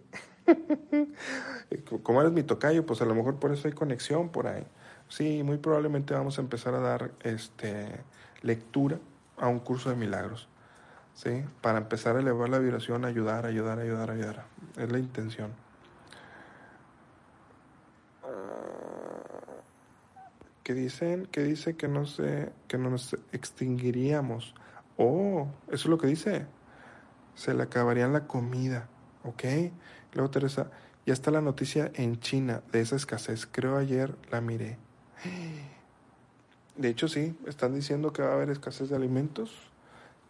Como 2.03 2.23
eres 2.23 2.33
mi 2.33 2.43
tocayo, 2.43 2.87
pues 2.87 3.03
a 3.03 3.05
lo 3.05 3.15
mejor 3.15 3.37
por 3.37 3.53
eso 3.53 3.69
hay 3.69 3.75
conexión 3.75 4.31
por 4.31 4.47
ahí. 4.47 4.67
Sí, 5.09 5.43
muy 5.43 5.59
probablemente 5.59 6.15
vamos 6.15 6.39
a 6.39 6.41
empezar 6.41 6.75
a 6.75 6.81
dar 6.81 7.11
este 7.23 8.01
lectura 8.41 8.99
a 9.37 9.47
un 9.49 9.59
curso 9.59 9.91
de 9.91 9.97
milagros. 9.97 10.49
¿Sí? 11.12 11.45
Para 11.61 11.79
empezar 11.79 12.17
a 12.17 12.21
elevar 12.21 12.49
la 12.49 12.59
vibración, 12.59 13.05
ayudar, 13.05 13.45
ayudar, 13.45 13.79
ayudar, 13.79 14.11
ayudar. 14.11 14.47
Es 14.79 14.91
la 14.91 14.99
intención. 14.99 15.64
Que 20.64 20.74
dicen 20.74 21.26
que 21.26 21.42
dice 21.45 21.76
que 21.76 21.88
no 21.88 22.07
se 22.07 22.51
que 22.66 22.78
no 22.78 22.90
nos 22.90 23.16
extinguiríamos. 23.32 24.55
Oh, 24.97 25.49
eso 25.68 25.74
es 25.74 25.86
lo 25.86 25.99
que 25.99 26.07
dice. 26.07 26.47
Se 27.34 27.53
le 27.53 27.62
acabaría 27.62 28.09
la 28.09 28.26
comida, 28.26 28.88
¿ok? 29.24 29.45
Luego 30.14 30.30
Teresa, 30.30 30.70
ya 31.05 31.12
está 31.12 31.30
la 31.30 31.40
noticia 31.40 31.90
en 31.95 32.18
China 32.20 32.62
de 32.72 32.80
esa 32.80 32.97
escasez. 32.97 33.47
Creo 33.51 33.76
ayer 33.76 34.16
la 34.30 34.40
miré. 34.40 34.78
De 36.76 36.88
hecho 36.88 37.09
sí, 37.09 37.36
están 37.47 37.74
diciendo 37.74 38.12
que 38.12 38.22
va 38.22 38.30
a 38.30 38.34
haber 38.34 38.51
escasez 38.51 38.88
de 38.88 38.97
alimentos, 38.97 39.70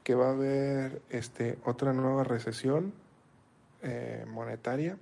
que 0.02 0.14
va 0.14 0.28
a 0.28 0.32
haber 0.32 1.00
este 1.10 1.58
otra 1.64 1.92
nueva 1.92 2.24
recesión 2.24 2.92
eh, 3.82 4.24
monetaria, 4.28 4.98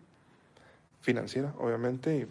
financiera, 1.00 1.54
obviamente, 1.58 2.28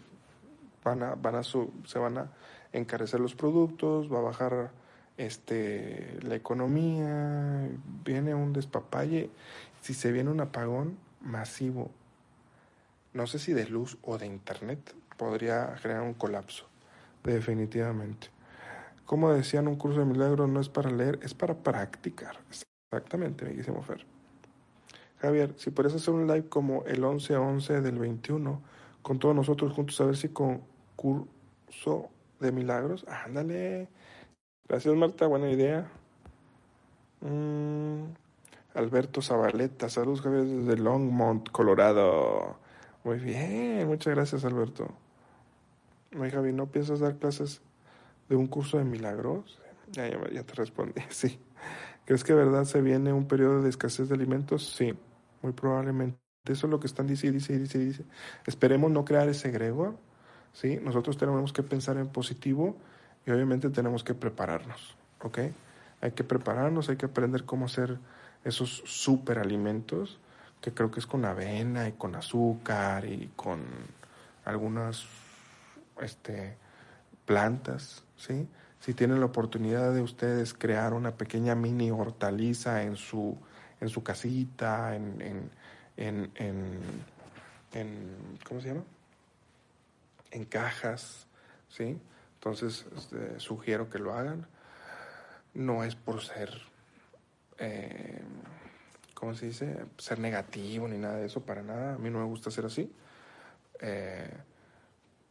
van 0.84 1.02
a, 1.02 1.14
van 1.14 1.36
a 1.36 1.42
se 1.42 1.98
van 1.98 2.18
a 2.18 2.30
encarecer 2.72 3.20
los 3.20 3.34
productos, 3.34 4.12
va 4.12 4.18
a 4.18 4.22
bajar 4.22 4.70
este, 5.16 6.18
la 6.22 6.34
economía, 6.34 7.68
viene 8.04 8.34
un 8.34 8.52
despapalle. 8.52 9.30
Si 9.80 9.94
se 9.94 10.12
viene 10.12 10.30
un 10.30 10.40
apagón 10.40 10.96
masivo, 11.20 11.90
no 13.12 13.26
sé 13.26 13.38
si 13.38 13.52
de 13.52 13.66
luz 13.66 13.98
o 14.02 14.18
de 14.18 14.26
internet, 14.26 14.94
podría 15.16 15.76
generar 15.76 16.02
un 16.02 16.14
colapso, 16.14 16.66
definitivamente. 17.24 18.28
Como 19.04 19.32
decían, 19.32 19.68
un 19.68 19.76
curso 19.76 20.00
de 20.00 20.06
milagros 20.06 20.48
no 20.48 20.60
es 20.60 20.68
para 20.68 20.90
leer, 20.90 21.18
es 21.22 21.34
para 21.34 21.54
practicar. 21.54 22.38
Exactamente, 22.90 23.44
me 23.44 23.54
quise 23.54 23.72
Fer. 23.82 24.06
Javier, 25.20 25.54
si 25.56 25.70
puedes 25.70 25.94
hacer 25.94 26.14
un 26.14 26.26
live 26.26 26.48
como 26.48 26.84
el 26.84 27.02
11-11 27.02 27.80
del 27.80 27.98
21, 27.98 28.60
con 29.02 29.18
todos 29.18 29.34
nosotros 29.34 29.72
juntos, 29.72 30.00
a 30.00 30.04
ver 30.06 30.16
si 30.16 30.28
con 30.28 30.62
curso 30.96 32.10
de 32.40 32.52
milagros. 32.52 33.04
Ándale. 33.08 33.88
Gracias, 34.68 34.94
Marta. 34.94 35.26
Buena 35.26 35.50
idea. 35.50 35.90
Mm, 37.20 38.04
Alberto 38.74 39.22
Zabaleta. 39.22 39.88
Saludos, 39.88 40.22
Javier, 40.22 40.44
desde 40.44 40.76
Longmont, 40.82 41.50
Colorado. 41.50 42.56
Muy 43.04 43.18
bien. 43.18 43.86
Muchas 43.86 44.14
gracias, 44.14 44.44
Alberto. 44.44 44.88
Oye, 46.18 46.30
Javi, 46.30 46.52
¿no 46.52 46.66
piensas 46.66 47.00
dar 47.00 47.16
clases 47.16 47.62
de 48.28 48.36
un 48.36 48.46
curso 48.46 48.78
de 48.78 48.84
milagros? 48.84 49.60
Ya, 49.92 50.08
ya, 50.08 50.42
te 50.42 50.54
respondí. 50.54 51.00
Sí. 51.10 51.38
¿Crees 52.04 52.24
que 52.24 52.34
verdad 52.34 52.64
se 52.64 52.82
viene 52.82 53.12
un 53.12 53.28
periodo 53.28 53.62
de 53.62 53.68
escasez 53.68 54.08
de 54.08 54.16
alimentos? 54.16 54.74
Sí, 54.74 54.92
muy 55.40 55.52
probablemente. 55.52 56.18
Eso 56.44 56.66
es 56.66 56.70
lo 56.70 56.80
que 56.80 56.88
están 56.88 57.06
diciendo, 57.06 57.38
dice, 57.38 57.56
dice, 57.56 57.78
dice. 57.78 58.04
Esperemos 58.44 58.90
no 58.90 59.04
crear 59.04 59.28
ese 59.28 59.52
gregor 59.52 59.96
¿sí? 60.52 60.78
Nosotros 60.82 61.16
tenemos 61.16 61.52
que 61.52 61.62
pensar 61.62 61.96
en 61.96 62.08
positivo 62.08 62.76
y 63.26 63.30
obviamente 63.30 63.70
tenemos 63.70 64.04
que 64.04 64.14
prepararnos, 64.14 64.96
¿ok? 65.20 65.38
Hay 66.00 66.12
que 66.12 66.24
prepararnos, 66.24 66.88
hay 66.88 66.96
que 66.96 67.06
aprender 67.06 67.44
cómo 67.44 67.66
hacer 67.66 67.98
esos 68.44 68.82
superalimentos, 68.86 70.18
que 70.60 70.72
creo 70.72 70.90
que 70.90 71.00
es 71.00 71.06
con 71.06 71.24
avena 71.24 71.88
y 71.88 71.92
con 71.92 72.14
azúcar 72.14 73.04
y 73.04 73.30
con 73.36 73.62
algunas 74.44 75.06
este, 76.00 76.56
plantas, 77.24 78.04
¿sí? 78.16 78.48
Si 78.80 78.94
tienen 78.94 79.20
la 79.20 79.26
oportunidad 79.26 79.94
de 79.94 80.02
ustedes 80.02 80.54
crear 80.54 80.92
una 80.92 81.12
pequeña 81.12 81.54
mini 81.54 81.92
hortaliza 81.92 82.82
en 82.82 82.96
su, 82.96 83.38
en 83.80 83.88
su 83.88 84.02
casita, 84.02 84.96
en, 84.96 85.20
en, 85.22 85.50
en, 85.96 86.30
en, 86.34 86.80
en 87.74 88.38
¿cómo 88.44 88.60
se 88.60 88.68
llama? 88.68 88.82
En 90.32 90.44
cajas, 90.44 91.26
¿sí? 91.68 92.00
Entonces, 92.34 92.86
este, 92.96 93.38
sugiero 93.38 93.88
que 93.88 94.00
lo 94.00 94.14
hagan. 94.14 94.48
No 95.54 95.84
es 95.84 95.94
por 95.94 96.22
ser, 96.22 96.50
eh, 97.58 98.20
¿cómo 99.14 99.34
se 99.34 99.46
dice? 99.46 99.84
Ser 99.98 100.18
negativo 100.18 100.88
ni 100.88 100.98
nada 100.98 101.18
de 101.18 101.26
eso, 101.26 101.44
para 101.44 101.62
nada. 101.62 101.94
A 101.94 101.98
mí 101.98 102.10
no 102.10 102.18
me 102.18 102.24
gusta 102.24 102.50
ser 102.50 102.64
así. 102.64 102.92
Eh, 103.80 104.30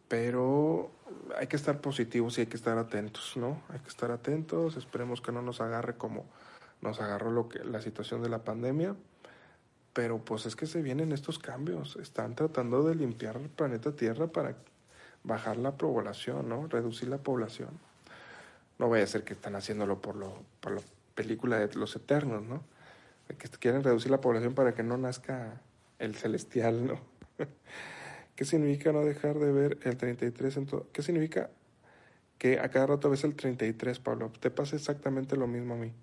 pero 0.08 0.91
hay 1.38 1.47
que 1.47 1.56
estar 1.56 1.82
positivos 1.82 2.38
y 2.38 2.41
hay 2.41 2.47
que 2.47 2.58
estar 2.58 2.78
atentos, 2.78 3.36
¿no? 3.36 3.62
Hay 3.70 3.80
que 3.80 3.89
estar 3.89 4.12
atentos. 4.12 4.78
Esperemos 4.78 5.22
que 5.22 5.32
no 5.32 5.41
nos 5.41 5.60
agarre 5.60 5.97
como 5.97 6.26
nos 6.82 6.99
agarró 6.99 7.32
lo 7.32 7.49
que, 7.49 7.64
la 7.64 7.82
situación 7.82 8.24
de 8.24 8.30
la 8.30 8.43
pandemia. 8.43 8.95
Pero 9.93 10.24
pues 10.24 10.45
es 10.45 10.56
que 10.56 10.66
se 10.66 10.82
vienen 10.82 11.12
estos 11.12 11.39
cambios. 11.39 11.97
Están 11.97 12.36
tratando 12.36 12.84
de 12.84 12.95
limpiar 12.95 13.36
el 13.38 13.49
planeta 13.49 13.95
Tierra 13.95 14.28
para 14.28 14.56
bajar 15.24 15.58
la 15.58 15.78
población, 15.78 16.50
¿no? 16.50 16.68
Reducir 16.68 17.10
la 17.10 17.18
población. 17.18 17.70
No 18.80 18.90
vaya 18.90 19.04
a 19.04 19.08
ser 19.08 19.24
que 19.24 19.34
están 19.34 19.56
haciéndolo 19.56 20.02
por, 20.02 20.16
lo, 20.16 20.44
por 20.60 20.74
la 20.74 20.82
película 21.16 21.60
de 21.60 21.74
los 21.76 21.96
eternos, 21.96 22.44
¿no? 22.44 22.64
Que 23.28 23.48
quieren 23.48 23.84
reducir 23.84 24.12
la 24.12 24.20
población 24.20 24.54
para 24.56 24.74
que 24.74 24.84
no 24.84 24.98
nazca 24.98 25.62
el 26.00 26.16
celestial, 26.16 26.86
¿no? 26.86 27.00
¿Qué 28.36 28.46
significa 28.46 28.92
no 28.92 29.02
dejar 29.02 29.38
de 29.38 29.52
ver 29.52 29.78
el 29.84 29.98
33 29.98 30.58
en? 30.58 30.68
¿Qué 30.92 31.04
significa 31.04 31.50
que 32.38 32.60
a 32.60 32.70
cada 32.70 32.88
rato 32.88 33.10
ves 33.10 33.24
el 33.24 33.36
33, 33.36 34.00
Pablo? 34.00 34.32
Te 34.40 34.50
pasa 34.50 34.76
exactamente 34.76 35.38
lo 35.38 35.48
mismo 35.48 35.76
a 35.76 35.78
mí. 35.78 35.94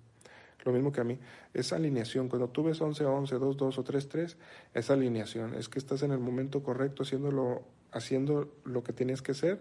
Lo 0.63 0.71
mismo 0.71 0.91
que 0.91 1.01
a 1.01 1.03
mí. 1.03 1.19
Esa 1.53 1.75
alineación, 1.75 2.29
cuando 2.29 2.49
tú 2.49 2.63
ves 2.63 2.79
11, 2.79 3.05
11, 3.05 3.35
2, 3.35 3.57
2 3.57 3.77
o 3.77 3.83
3, 3.83 4.09
3, 4.09 4.37
esa 4.73 4.93
alineación 4.93 5.53
es 5.53 5.69
que 5.69 5.79
estás 5.79 6.01
en 6.03 6.11
el 6.11 6.19
momento 6.19 6.63
correcto 6.63 7.03
haciéndolo 7.03 7.63
haciendo 7.91 8.53
lo 8.63 8.83
que 8.83 8.93
tenías 8.93 9.21
que 9.21 9.31
hacer 9.31 9.59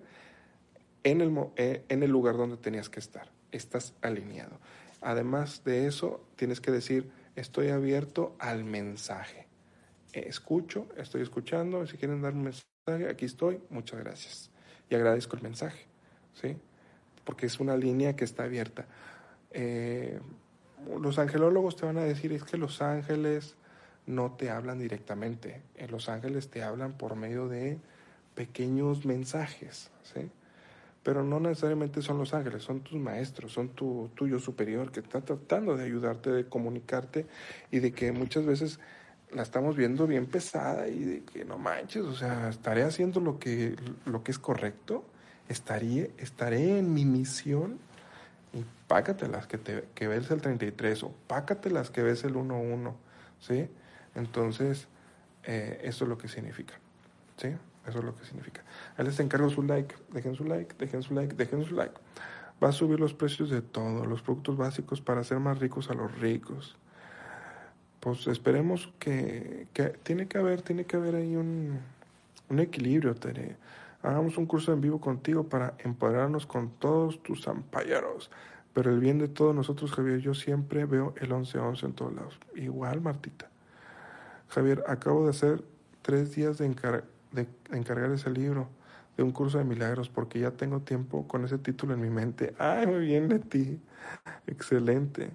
en 1.04 1.20
el, 1.20 1.34
eh, 1.56 1.84
en 1.88 2.02
el 2.02 2.10
lugar 2.10 2.36
donde 2.36 2.56
tenías 2.56 2.88
que 2.88 3.00
estar. 3.00 3.30
Estás 3.52 3.94
alineado. 4.02 4.58
Además 5.00 5.62
de 5.64 5.86
eso, 5.86 6.24
tienes 6.36 6.60
que 6.60 6.70
decir, 6.70 7.10
estoy 7.36 7.68
abierto 7.68 8.34
al 8.38 8.64
mensaje. 8.64 9.46
Escucho, 10.12 10.88
estoy 10.96 11.22
escuchando, 11.22 11.86
si 11.86 11.96
quieren 11.96 12.22
dar 12.22 12.34
un 12.34 12.42
mensaje, 12.42 13.08
aquí 13.08 13.24
estoy, 13.24 13.60
muchas 13.70 14.00
gracias. 14.00 14.50
Y 14.90 14.94
agradezco 14.94 15.36
el 15.36 15.42
mensaje, 15.42 15.86
¿sí? 16.34 16.56
Porque 17.24 17.46
es 17.46 17.60
una 17.60 17.76
línea 17.76 18.16
que 18.16 18.24
está 18.24 18.44
abierta. 18.44 18.86
Eh, 19.50 20.18
los 21.00 21.18
angelólogos 21.18 21.76
te 21.76 21.86
van 21.86 21.98
a 21.98 22.04
decir, 22.04 22.32
es 22.32 22.42
que 22.44 22.56
los 22.56 22.80
ángeles 22.82 23.54
no 24.06 24.32
te 24.32 24.50
hablan 24.50 24.78
directamente, 24.78 25.62
en 25.76 25.90
los 25.90 26.08
ángeles 26.08 26.48
te 26.48 26.62
hablan 26.62 26.96
por 26.96 27.14
medio 27.14 27.48
de 27.48 27.78
pequeños 28.38 29.04
mensajes, 29.04 29.90
¿sí? 30.04 30.30
Pero 31.02 31.24
no 31.24 31.40
necesariamente 31.40 32.02
son 32.02 32.18
los 32.18 32.32
ángeles, 32.34 32.62
son 32.62 32.82
tus 32.82 32.96
maestros, 32.96 33.50
son 33.50 33.70
tu 33.70 34.10
tuyo 34.14 34.38
superior 34.38 34.92
que 34.92 35.00
está 35.00 35.20
tratando 35.20 35.76
de 35.76 35.84
ayudarte, 35.84 36.30
de 36.30 36.48
comunicarte 36.48 37.26
y 37.72 37.80
de 37.80 37.90
que 37.90 38.12
muchas 38.12 38.46
veces 38.46 38.78
la 39.32 39.42
estamos 39.42 39.74
viendo 39.74 40.06
bien 40.06 40.26
pesada 40.26 40.86
y 40.86 41.02
de 41.02 41.24
que 41.24 41.44
no 41.44 41.58
manches, 41.58 42.04
o 42.04 42.14
sea, 42.14 42.48
estaré 42.48 42.84
haciendo 42.84 43.18
lo 43.18 43.40
que, 43.40 43.74
lo 44.06 44.22
que 44.22 44.30
es 44.30 44.38
correcto, 44.38 45.04
estaré, 45.48 46.12
estaré 46.18 46.78
en 46.78 46.94
mi 46.94 47.04
misión 47.04 47.80
y 48.52 48.64
pácatelas 48.86 49.48
que, 49.48 49.58
te, 49.58 49.88
que 49.96 50.06
ves 50.06 50.30
el 50.30 50.40
33 50.40 51.02
o 51.02 51.12
pácatelas 51.26 51.90
que 51.90 52.04
ves 52.04 52.22
el 52.22 52.34
1-1, 52.34 52.94
¿sí? 53.40 53.68
Entonces, 54.14 54.86
eh, 55.42 55.80
eso 55.82 56.04
es 56.04 56.08
lo 56.08 56.16
que 56.16 56.28
significa, 56.28 56.74
¿sí? 57.36 57.48
Eso 57.88 58.00
es 58.00 58.04
lo 58.04 58.14
que 58.14 58.24
significa. 58.24 58.62
Ahí 58.96 59.04
les 59.04 59.18
encargo 59.18 59.48
su 59.48 59.62
like. 59.62 59.94
Dejen 60.12 60.34
su 60.34 60.44
like, 60.44 60.74
dejen 60.78 61.02
su 61.02 61.14
like, 61.14 61.34
dejen 61.34 61.64
su 61.64 61.74
like. 61.74 61.94
Va 62.62 62.68
a 62.68 62.72
subir 62.72 63.00
los 63.00 63.14
precios 63.14 63.50
de 63.50 63.62
todo, 63.62 64.04
los 64.04 64.20
productos 64.20 64.56
básicos 64.56 65.00
para 65.00 65.20
hacer 65.22 65.38
más 65.38 65.58
ricos 65.58 65.90
a 65.90 65.94
los 65.94 66.20
ricos. 66.20 66.76
Pues 68.00 68.26
esperemos 68.26 68.92
que, 68.98 69.66
que 69.72 69.88
tiene 70.02 70.28
que 70.28 70.38
haber, 70.38 70.62
tiene 70.62 70.84
que 70.84 70.96
haber 70.96 71.14
ahí 71.14 71.36
un, 71.36 71.78
un 72.48 72.58
equilibrio, 72.58 73.14
Tere. 73.14 73.56
Hagamos 74.02 74.36
un 74.38 74.46
curso 74.46 74.72
en 74.72 74.80
vivo 74.80 75.00
contigo 75.00 75.48
para 75.48 75.74
empoderarnos 75.78 76.46
con 76.46 76.70
todos 76.70 77.22
tus 77.22 77.48
ampallaros. 77.48 78.30
Pero 78.74 78.92
el 78.92 79.00
bien 79.00 79.18
de 79.18 79.28
todos 79.28 79.54
nosotros, 79.54 79.92
Javier, 79.92 80.18
yo 80.18 80.34
siempre 80.34 80.84
veo 80.84 81.14
el 81.16 81.30
11-11 81.30 81.84
en 81.84 81.92
todos 81.94 82.12
lados. 82.12 82.38
Igual, 82.54 83.00
Martita. 83.00 83.48
Javier, 84.48 84.84
acabo 84.86 85.24
de 85.24 85.30
hacer 85.30 85.64
tres 86.02 86.34
días 86.34 86.58
de 86.58 86.66
encargo 86.66 87.17
de 87.32 87.46
encargar 87.72 88.10
ese 88.12 88.30
libro 88.30 88.68
de 89.16 89.22
un 89.22 89.32
curso 89.32 89.58
de 89.58 89.64
milagros 89.64 90.08
porque 90.08 90.38
ya 90.38 90.52
tengo 90.52 90.80
tiempo 90.80 91.26
con 91.26 91.44
ese 91.44 91.58
título 91.58 91.94
en 91.94 92.00
mi 92.00 92.10
mente. 92.10 92.54
Ay, 92.58 92.86
muy 92.86 93.00
bien, 93.00 93.28
Leti. 93.28 93.80
Excelente. 94.46 95.32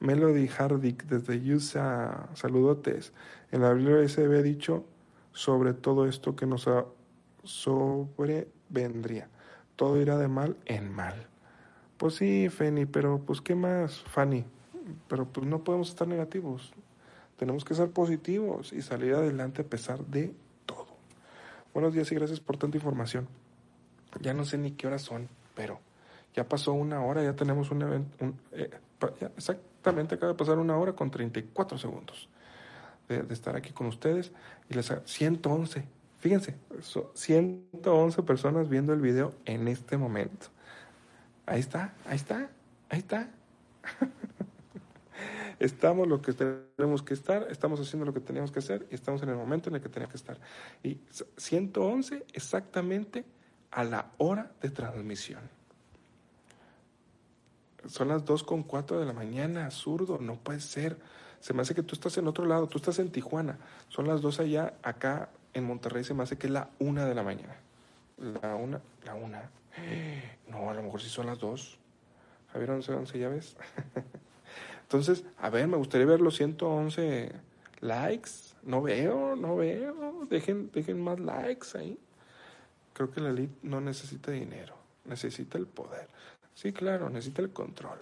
Melody 0.00 0.48
Hardick 0.48 1.04
desde 1.06 1.54
USA. 1.54 2.28
Saludotes. 2.34 3.12
En 3.50 3.62
la 3.62 3.72
Biblia 3.72 4.08
se 4.08 4.24
había 4.24 4.42
dicho 4.42 4.84
sobre 5.32 5.74
todo 5.74 6.06
esto 6.06 6.36
que 6.36 6.46
nos 6.46 6.68
sobrevendría. 7.42 9.28
Todo 9.76 10.00
irá 10.00 10.16
de 10.16 10.28
mal 10.28 10.56
en 10.66 10.92
mal. 10.92 11.26
Pues 11.96 12.14
sí, 12.14 12.48
Fanny, 12.48 12.86
pero 12.86 13.20
pues 13.24 13.40
¿qué 13.40 13.54
más, 13.54 14.00
Fanny? 14.02 14.44
Pero 15.08 15.26
pues 15.26 15.46
no 15.46 15.64
podemos 15.64 15.88
estar 15.88 16.06
negativos. 16.06 16.72
Tenemos 17.36 17.64
que 17.64 17.74
ser 17.74 17.90
positivos 17.90 18.72
y 18.72 18.82
salir 18.82 19.14
adelante 19.14 19.62
a 19.62 19.64
pesar 19.64 20.04
de. 20.06 20.34
Buenos 21.74 21.92
días 21.92 22.10
y 22.12 22.14
gracias 22.14 22.38
por 22.38 22.56
tanta 22.56 22.76
información. 22.76 23.26
Ya 24.20 24.32
no 24.32 24.44
sé 24.44 24.56
ni 24.58 24.70
qué 24.70 24.86
horas 24.86 25.02
son, 25.02 25.28
pero 25.56 25.80
ya 26.32 26.48
pasó 26.48 26.72
una 26.72 27.04
hora, 27.04 27.20
ya 27.24 27.34
tenemos 27.34 27.72
un 27.72 27.82
evento. 27.82 28.32
Eh, 28.52 28.70
exactamente 29.36 30.14
acaba 30.14 30.30
de 30.30 30.38
pasar 30.38 30.58
una 30.58 30.76
hora 30.76 30.92
con 30.92 31.10
34 31.10 31.76
segundos 31.76 32.28
de, 33.08 33.24
de 33.24 33.34
estar 33.34 33.56
aquí 33.56 33.72
con 33.72 33.88
ustedes. 33.88 34.30
Y 34.70 34.74
les 34.74 34.94
111, 35.04 35.84
fíjense, 36.20 36.54
111 37.14 38.22
personas 38.22 38.68
viendo 38.68 38.92
el 38.92 39.00
video 39.00 39.34
en 39.44 39.66
este 39.66 39.96
momento. 39.96 40.46
Ahí 41.44 41.58
está, 41.58 41.92
ahí 42.06 42.16
está, 42.16 42.50
ahí 42.88 43.00
está. 43.00 43.28
estamos 45.58 46.08
lo 46.08 46.20
que 46.20 46.32
tenemos 46.32 47.02
que 47.02 47.14
estar, 47.14 47.46
estamos 47.50 47.80
haciendo 47.80 48.06
lo 48.06 48.14
que 48.14 48.20
teníamos 48.20 48.50
que 48.50 48.58
hacer 48.58 48.86
y 48.90 48.94
estamos 48.94 49.22
en 49.22 49.30
el 49.30 49.36
momento 49.36 49.68
en 49.68 49.76
el 49.76 49.82
que 49.82 49.88
teníamos 49.88 50.12
que 50.12 50.18
estar. 50.18 50.38
Y 50.82 50.98
111 51.36 52.26
exactamente 52.32 53.24
a 53.70 53.84
la 53.84 54.10
hora 54.18 54.52
de 54.60 54.70
transmisión. 54.70 55.40
Son 57.86 58.08
las 58.08 58.24
2.4 58.24 58.98
de 58.98 59.04
la 59.04 59.12
mañana, 59.12 59.70
zurdo, 59.70 60.18
no 60.18 60.36
puede 60.36 60.60
ser. 60.60 60.98
Se 61.40 61.52
me 61.52 61.62
hace 61.62 61.74
que 61.74 61.82
tú 61.82 61.94
estás 61.94 62.16
en 62.16 62.26
otro 62.26 62.46
lado, 62.46 62.66
tú 62.66 62.78
estás 62.78 62.98
en 62.98 63.10
Tijuana. 63.10 63.58
Son 63.88 64.06
las 64.06 64.22
2 64.22 64.40
allá, 64.40 64.74
acá 64.82 65.28
en 65.52 65.64
Monterrey 65.64 66.02
se 66.04 66.14
me 66.14 66.22
hace 66.22 66.38
que 66.38 66.46
es 66.46 66.52
la 66.52 66.70
1 66.78 67.04
de 67.04 67.14
la 67.14 67.22
mañana. 67.22 67.56
La 68.16 68.56
1, 68.56 68.80
la 69.04 69.14
1. 69.14 69.38
No, 70.48 70.70
a 70.70 70.74
lo 70.74 70.82
mejor 70.82 71.00
sí 71.00 71.08
son 71.08 71.26
las 71.26 71.38
2. 71.40 71.78
Javier 72.52 72.70
11, 72.70 72.92
11, 72.92 73.18
ya 73.18 73.28
ves. 73.28 73.56
Entonces, 74.94 75.24
a 75.38 75.50
ver, 75.50 75.66
me 75.66 75.76
gustaría 75.76 76.06
ver 76.06 76.20
los 76.20 76.36
111 76.36 77.32
likes. 77.80 78.30
No 78.62 78.80
veo, 78.80 79.34
no 79.34 79.56
veo. 79.56 80.24
Dejen, 80.30 80.70
dejen 80.70 81.02
más 81.02 81.18
likes 81.18 81.76
ahí. 81.76 81.98
Creo 82.92 83.10
que 83.10 83.20
la 83.20 83.30
elite 83.30 83.56
no 83.62 83.80
necesita 83.80 84.30
dinero, 84.30 84.76
necesita 85.04 85.58
el 85.58 85.66
poder. 85.66 86.06
Sí, 86.54 86.72
claro, 86.72 87.10
necesita 87.10 87.42
el 87.42 87.50
control. 87.50 87.98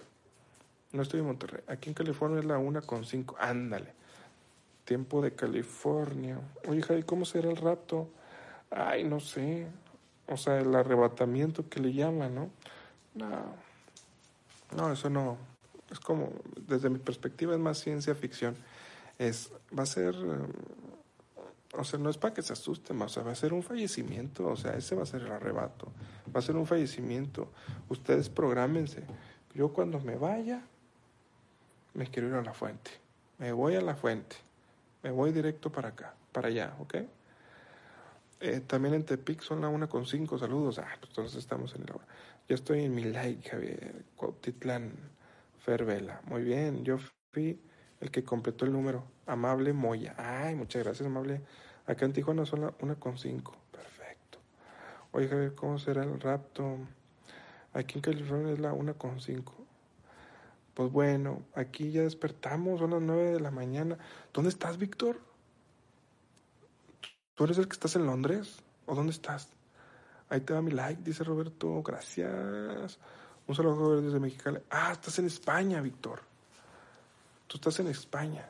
No 0.91 1.01
estoy 1.01 1.21
en 1.21 1.25
Monterrey. 1.25 1.63
Aquí 1.65 1.89
en 1.89 1.95
California 1.95 2.41
es 2.41 2.45
la 2.45 2.59
una 2.59 2.81
con 2.81 3.05
cinco. 3.05 3.37
Ándale. 3.39 3.91
Tiempo 4.85 5.23
de 5.23 5.33
California. 5.33 6.39
Oye, 6.67 6.83
Javi, 6.83 7.01
¿cómo 7.01 7.25
será 7.25 7.49
el 7.49 7.57
rapto? 7.57 8.07
Ay, 8.69 9.03
no 9.03 9.19
sé. 9.19 9.65
O 10.27 10.37
sea, 10.37 10.59
el 10.59 10.75
arrebatamiento 10.75 11.67
que 11.67 11.79
le 11.79 11.91
llaman, 11.91 12.35
¿no? 12.35 12.51
No. 13.15 13.55
No, 14.77 14.93
eso 14.93 15.09
no. 15.09 15.52
Es 15.91 15.99
como, 15.99 16.31
desde 16.67 16.89
mi 16.89 16.99
perspectiva, 16.99 17.53
es 17.53 17.59
más 17.59 17.79
ciencia 17.79 18.15
ficción. 18.15 18.55
Es, 19.19 19.51
va 19.77 19.83
a 19.83 19.85
ser, 19.85 20.15
eh, 20.15 21.77
o 21.77 21.83
sea, 21.83 21.99
no 21.99 22.09
es 22.09 22.17
para 22.17 22.33
que 22.33 22.41
se 22.41 22.53
asusten, 22.53 23.01
o 23.01 23.09
sea, 23.09 23.23
va 23.23 23.31
a 23.31 23.35
ser 23.35 23.53
un 23.53 23.63
fallecimiento, 23.63 24.47
o 24.47 24.55
sea, 24.55 24.73
ese 24.75 24.95
va 24.95 25.03
a 25.03 25.05
ser 25.05 25.21
el 25.21 25.31
arrebato. 25.31 25.91
Va 26.35 26.39
a 26.39 26.43
ser 26.43 26.55
un 26.55 26.65
fallecimiento. 26.65 27.49
Ustedes 27.89 28.29
prográmense. 28.29 29.03
Yo 29.53 29.71
cuando 29.71 29.99
me 29.99 30.15
vaya, 30.15 30.61
me 31.93 32.07
quiero 32.07 32.29
ir 32.29 32.35
a 32.35 32.41
la 32.41 32.53
fuente. 32.53 32.91
Me 33.37 33.51
voy 33.51 33.75
a 33.75 33.81
la 33.81 33.95
fuente. 33.95 34.35
Me 35.03 35.11
voy 35.11 35.31
directo 35.31 35.71
para 35.71 35.89
acá, 35.89 36.15
para 36.31 36.47
allá, 36.47 36.75
¿ok? 36.79 36.95
Eh, 38.39 38.61
también 38.67 38.93
en 38.93 39.05
Tepic 39.05 39.41
son 39.41 39.61
la 39.61 39.69
una 39.69 39.87
con 39.87 40.05
cinco 40.05 40.37
saludos. 40.37 40.79
Ah, 40.79 40.87
pues 40.99 41.11
entonces 41.11 41.37
estamos 41.37 41.75
en 41.75 41.85
la 41.85 41.95
hora. 41.95 42.05
Yo 42.47 42.55
estoy 42.55 42.83
en 42.83 42.93
mi 42.93 43.05
like, 43.05 43.49
Javier. 43.49 44.03
Cuautitlán, 44.15 44.91
Fervela. 45.63 46.21
Muy 46.25 46.43
bien, 46.43 46.83
yo 46.83 46.97
fui 47.31 47.61
el 48.01 48.11
que 48.11 48.23
completó 48.23 48.65
el 48.65 48.73
número. 48.73 49.05
Amable 49.25 49.71
Moya. 49.71 50.13
Ay, 50.17 50.55
muchas 50.55 50.83
gracias, 50.83 51.07
Amable. 51.07 51.41
Acá 51.85 52.05
en 52.05 52.11
Tijuana 52.11 52.45
son 52.45 52.61
la 52.61 52.73
una 52.81 52.95
con 52.95 53.17
cinco. 53.17 53.55
Perfecto. 53.71 54.39
Oye, 55.13 55.29
Javier, 55.29 55.55
¿cómo 55.55 55.79
será 55.79 56.03
el 56.03 56.19
rapto? 56.19 56.77
Aquí 57.71 57.97
en 57.97 58.01
California 58.01 58.51
es 58.51 58.59
la 58.59 58.73
una 58.73 58.93
con 58.93 59.21
cinco. 59.21 59.55
Pues 60.73 60.91
bueno, 60.91 61.43
aquí 61.55 61.91
ya 61.91 62.01
despertamos, 62.01 62.79
son 62.79 62.91
las 62.91 63.01
nueve 63.01 63.31
de 63.31 63.39
la 63.39 63.51
mañana. 63.51 63.97
¿Dónde 64.33 64.49
estás, 64.49 64.77
Víctor? 64.77 65.21
¿Tú 67.35 67.45
eres 67.45 67.57
el 67.57 67.67
que 67.67 67.73
estás 67.73 67.95
en 67.95 68.05
Londres? 68.05 68.61
¿O 68.85 68.95
dónde 68.95 69.13
estás? 69.13 69.49
Ahí 70.27 70.41
te 70.41 70.53
va 70.53 70.61
mi 70.61 70.71
like, 70.71 71.03
dice 71.03 71.23
Roberto. 71.23 71.81
Gracias. 71.83 72.99
Un 73.45 73.55
saludo 73.55 74.01
desde 74.01 74.19
Mexicali. 74.19 74.59
Ah, 74.69 74.93
estás 74.93 75.19
en 75.19 75.25
España, 75.25 75.81
Víctor. 75.81 76.21
Tú 77.47 77.57
estás 77.57 77.77
en 77.79 77.87
España. 77.87 78.47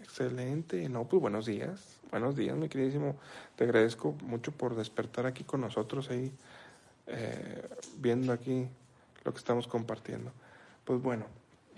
Excelente. 0.00 0.88
No, 0.88 1.04
pues 1.04 1.20
buenos 1.20 1.46
días. 1.46 1.98
Buenos 2.12 2.36
días, 2.36 2.56
mi 2.56 2.68
queridísimo. 2.68 3.16
Te 3.56 3.64
agradezco 3.64 4.12
mucho 4.22 4.52
por 4.52 4.76
despertar 4.76 5.26
aquí 5.26 5.42
con 5.42 5.62
nosotros 5.62 6.10
ahí, 6.10 6.32
eh, 7.08 7.68
viendo 7.98 8.32
aquí 8.32 8.68
lo 9.24 9.32
que 9.32 9.38
estamos 9.38 9.66
compartiendo. 9.66 10.30
Pues 10.84 11.02
bueno, 11.02 11.26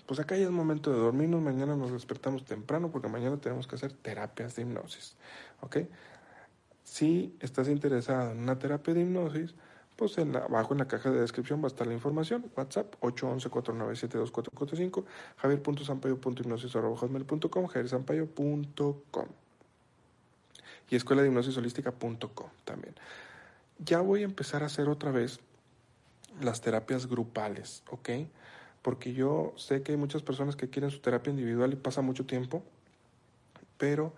pues 0.06 0.20
acá 0.20 0.36
ya 0.36 0.44
es 0.44 0.50
momento 0.50 0.92
de 0.92 0.98
dormirnos. 0.98 1.40
Mañana 1.40 1.74
nos 1.74 1.90
despertamos 1.90 2.44
temprano 2.44 2.90
porque 2.90 3.08
mañana 3.08 3.38
tenemos 3.38 3.66
que 3.66 3.76
hacer 3.76 3.94
terapias 3.94 4.56
de 4.56 4.62
hipnosis. 4.62 5.16
¿Ok? 5.62 5.78
Si 6.84 7.34
estás 7.40 7.68
interesado 7.68 8.32
en 8.32 8.40
una 8.40 8.58
terapia 8.58 8.92
de 8.92 9.00
hipnosis, 9.00 9.54
pues 9.98 10.16
en 10.18 10.36
abajo 10.36 10.74
en 10.74 10.78
la 10.78 10.86
caja 10.86 11.10
de 11.10 11.20
descripción 11.20 11.60
va 11.60 11.64
a 11.64 11.66
estar 11.66 11.88
la 11.88 11.92
información. 11.92 12.52
WhatsApp 12.56 12.94
811-497-2445, 13.00 15.04
javier.sampaio.hipnosis.com, 15.36 17.66
javiersampaio.com 17.66 19.26
y 20.88 20.96
escuela 20.96 21.22
de 21.22 21.28
hipnosis 21.28 21.56
holística.com 21.56 22.48
también. 22.64 22.94
Ya 23.80 24.00
voy 24.00 24.22
a 24.22 24.26
empezar 24.26 24.62
a 24.62 24.66
hacer 24.66 24.88
otra 24.88 25.10
vez 25.10 25.40
las 26.40 26.60
terapias 26.60 27.08
grupales, 27.08 27.82
¿ok? 27.90 28.10
Porque 28.82 29.14
yo 29.14 29.52
sé 29.56 29.82
que 29.82 29.90
hay 29.92 29.98
muchas 29.98 30.22
personas 30.22 30.54
que 30.54 30.70
quieren 30.70 30.92
su 30.92 31.00
terapia 31.00 31.32
individual 31.32 31.72
y 31.72 31.76
pasa 31.76 32.02
mucho 32.02 32.24
tiempo, 32.24 32.62
pero 33.76 34.12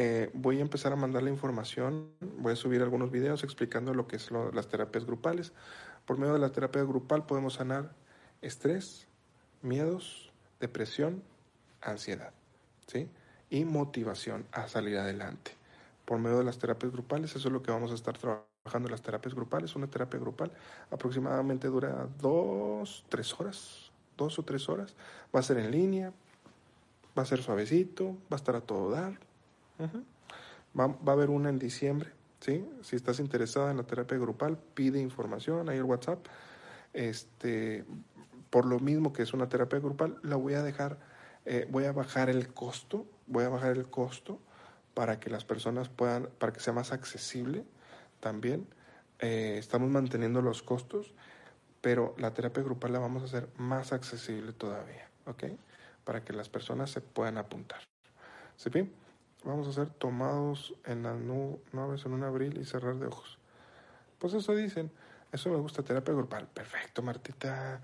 eh, 0.00 0.30
voy 0.32 0.58
a 0.58 0.60
empezar 0.60 0.92
a 0.92 0.96
mandar 0.96 1.24
la 1.24 1.30
información, 1.30 2.12
voy 2.20 2.52
a 2.52 2.56
subir 2.56 2.82
algunos 2.82 3.10
videos 3.10 3.42
explicando 3.42 3.92
lo 3.94 4.06
que 4.06 4.14
es 4.14 4.30
las 4.30 4.68
terapias 4.68 5.04
grupales. 5.04 5.52
Por 6.06 6.18
medio 6.18 6.34
de 6.34 6.38
la 6.38 6.52
terapia 6.52 6.84
grupal 6.84 7.26
podemos 7.26 7.54
sanar 7.54 7.96
estrés, 8.40 9.08
miedos, 9.60 10.32
depresión, 10.60 11.24
ansiedad, 11.80 12.32
¿sí? 12.86 13.10
Y 13.50 13.64
motivación 13.64 14.46
a 14.52 14.68
salir 14.68 14.98
adelante. 14.98 15.56
Por 16.04 16.20
medio 16.20 16.38
de 16.38 16.44
las 16.44 16.58
terapias 16.58 16.92
grupales, 16.92 17.34
eso 17.34 17.48
es 17.48 17.52
lo 17.52 17.64
que 17.64 17.72
vamos 17.72 17.90
a 17.90 17.94
estar 17.94 18.16
trabajando 18.16 18.88
las 18.88 19.02
terapias 19.02 19.34
grupales. 19.34 19.74
Una 19.74 19.88
terapia 19.88 20.20
grupal 20.20 20.52
aproximadamente 20.92 21.66
dura 21.66 22.06
dos, 22.20 23.04
tres 23.08 23.34
horas, 23.40 23.90
dos 24.16 24.38
o 24.38 24.44
tres 24.44 24.68
horas. 24.68 24.94
Va 25.34 25.40
a 25.40 25.42
ser 25.42 25.58
en 25.58 25.72
línea, 25.72 26.12
va 27.18 27.22
a 27.22 27.26
ser 27.26 27.42
suavecito, 27.42 28.16
va 28.32 28.34
a 28.34 28.36
estar 28.36 28.54
a 28.54 28.60
todo 28.60 28.92
dar 28.92 29.26
va, 30.78 30.96
a 31.06 31.12
haber 31.12 31.30
una 31.30 31.48
en 31.48 31.58
diciembre, 31.58 32.10
¿sí? 32.40 32.68
Si 32.82 32.96
estás 32.96 33.20
interesada 33.20 33.70
en 33.70 33.76
la 33.76 33.84
terapia 33.84 34.18
grupal, 34.18 34.58
pide 34.74 35.00
información, 35.00 35.68
ahí 35.68 35.78
el 35.78 35.84
WhatsApp. 35.84 36.26
Este, 36.92 37.84
por 38.50 38.64
lo 38.64 38.78
mismo 38.80 39.12
que 39.12 39.22
es 39.22 39.32
una 39.32 39.48
terapia 39.48 39.78
grupal, 39.78 40.18
la 40.22 40.36
voy 40.36 40.54
a 40.54 40.62
dejar, 40.62 40.98
eh, 41.44 41.66
voy 41.70 41.84
a 41.84 41.92
bajar 41.92 42.30
el 42.30 42.48
costo, 42.52 43.06
voy 43.26 43.44
a 43.44 43.48
bajar 43.48 43.72
el 43.72 43.88
costo 43.88 44.40
para 44.94 45.20
que 45.20 45.30
las 45.30 45.44
personas 45.44 45.88
puedan, 45.88 46.28
para 46.38 46.52
que 46.52 46.60
sea 46.60 46.72
más 46.72 46.92
accesible 46.92 47.64
también. 48.20 48.66
Eh, 49.20 49.56
estamos 49.58 49.90
manteniendo 49.90 50.42
los 50.42 50.62
costos, 50.62 51.14
pero 51.80 52.14
la 52.18 52.34
terapia 52.34 52.62
grupal 52.62 52.92
la 52.92 52.98
vamos 52.98 53.22
a 53.22 53.26
hacer 53.26 53.48
más 53.56 53.92
accesible 53.92 54.52
todavía, 54.52 55.08
¿ok? 55.26 55.44
Para 56.04 56.24
que 56.24 56.32
las 56.32 56.48
personas 56.48 56.90
se 56.90 57.00
puedan 57.00 57.38
apuntar. 57.38 57.80
¿Sí? 58.56 58.70
Vamos 59.44 59.68
a 59.68 59.72
ser 59.72 59.90
tomados 59.90 60.74
en 60.84 61.04
las 61.04 61.18
nubes 61.18 62.04
en 62.04 62.12
un 62.12 62.24
abril 62.24 62.58
y 62.58 62.64
cerrar 62.64 62.96
de 62.96 63.06
ojos. 63.06 63.38
Pues 64.18 64.34
eso 64.34 64.54
dicen. 64.54 64.90
Eso 65.30 65.50
me 65.50 65.56
gusta, 65.58 65.82
terapia 65.82 66.14
grupal. 66.14 66.48
Perfecto, 66.48 67.02
Martita. 67.02 67.80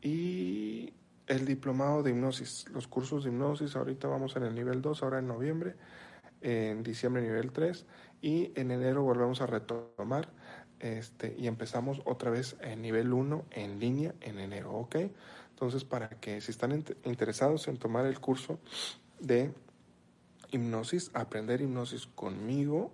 Y 0.00 0.92
el 1.26 1.44
diplomado 1.44 2.02
de 2.02 2.10
hipnosis, 2.10 2.66
los 2.70 2.88
cursos 2.88 3.24
de 3.24 3.30
hipnosis, 3.30 3.76
ahorita 3.76 4.08
vamos 4.08 4.36
en 4.36 4.44
el 4.44 4.54
nivel 4.54 4.80
2, 4.80 5.02
ahora 5.02 5.18
en 5.18 5.28
noviembre. 5.28 5.76
en 6.40 6.82
diciembre 6.82 7.22
nivel 7.22 7.52
3 7.52 7.84
y 8.20 8.52
en 8.54 8.70
enero 8.70 9.02
volvemos 9.02 9.40
a 9.40 9.46
retomar 9.46 10.28
este, 10.80 11.34
y 11.38 11.46
empezamos 11.46 12.00
otra 12.04 12.30
vez 12.30 12.56
en 12.60 12.82
nivel 12.82 13.12
1 13.12 13.44
en 13.50 13.80
línea 13.80 14.14
en 14.20 14.38
enero, 14.38 14.72
¿ok? 14.72 14.96
Entonces, 15.50 15.84
para 15.84 16.08
que 16.08 16.40
si 16.40 16.52
están 16.52 16.84
interesados 17.04 17.66
en 17.66 17.78
tomar 17.78 18.06
el 18.06 18.20
curso 18.20 18.60
de 19.18 19.52
hipnosis, 20.50 21.10
aprender 21.14 21.60
hipnosis 21.60 22.06
conmigo, 22.06 22.92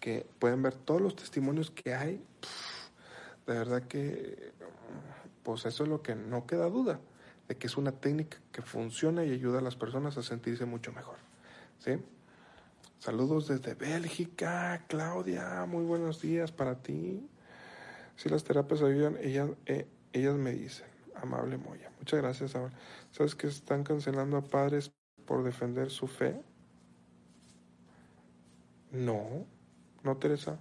que 0.00 0.26
pueden 0.38 0.62
ver 0.62 0.74
todos 0.74 1.00
los 1.00 1.16
testimonios 1.16 1.70
que 1.70 1.94
hay, 1.94 2.22
de 3.46 3.54
verdad 3.54 3.82
que, 3.82 4.52
pues 5.42 5.66
eso 5.66 5.84
es 5.84 5.88
lo 5.88 6.02
que 6.02 6.14
no 6.14 6.46
queda 6.46 6.66
duda, 6.68 7.00
de 7.48 7.56
que 7.56 7.66
es 7.66 7.76
una 7.76 7.92
técnica 7.92 8.38
que 8.52 8.62
funciona 8.62 9.24
y 9.24 9.32
ayuda 9.32 9.58
a 9.58 9.62
las 9.62 9.76
personas 9.76 10.16
a 10.16 10.22
sentirse 10.22 10.64
mucho 10.64 10.92
mejor, 10.92 11.16
¿sí? 11.78 11.98
Saludos 12.98 13.48
desde 13.48 13.74
Bélgica, 13.74 14.84
Claudia, 14.86 15.64
muy 15.66 15.84
buenos 15.84 16.20
días 16.20 16.52
para 16.52 16.82
ti. 16.82 17.26
Si 18.16 18.28
las 18.28 18.44
terapias 18.44 18.82
ayudan, 18.82 19.16
ellas, 19.22 19.48
eh, 19.64 19.86
ellas 20.12 20.34
me 20.34 20.52
dicen, 20.52 20.86
amable 21.14 21.56
Moya. 21.56 21.90
Muchas 21.98 22.20
gracias. 22.20 22.52
¿Sabes 23.10 23.34
que 23.34 23.46
están 23.46 23.84
cancelando 23.84 24.36
a 24.36 24.42
padres 24.42 24.92
por 25.24 25.42
defender 25.42 25.90
su 25.90 26.06
fe? 26.06 26.42
No, 28.90 29.46
no, 30.02 30.16
Teresa. 30.16 30.58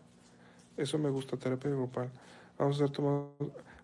Eso 0.77 0.97
me 0.97 1.09
gusta, 1.09 1.37
terapia 1.37 1.71
grupal. 1.71 2.09
Vamos 2.57 2.79
a 2.79 2.83
hacer 2.83 2.95
tomado. 2.95 3.33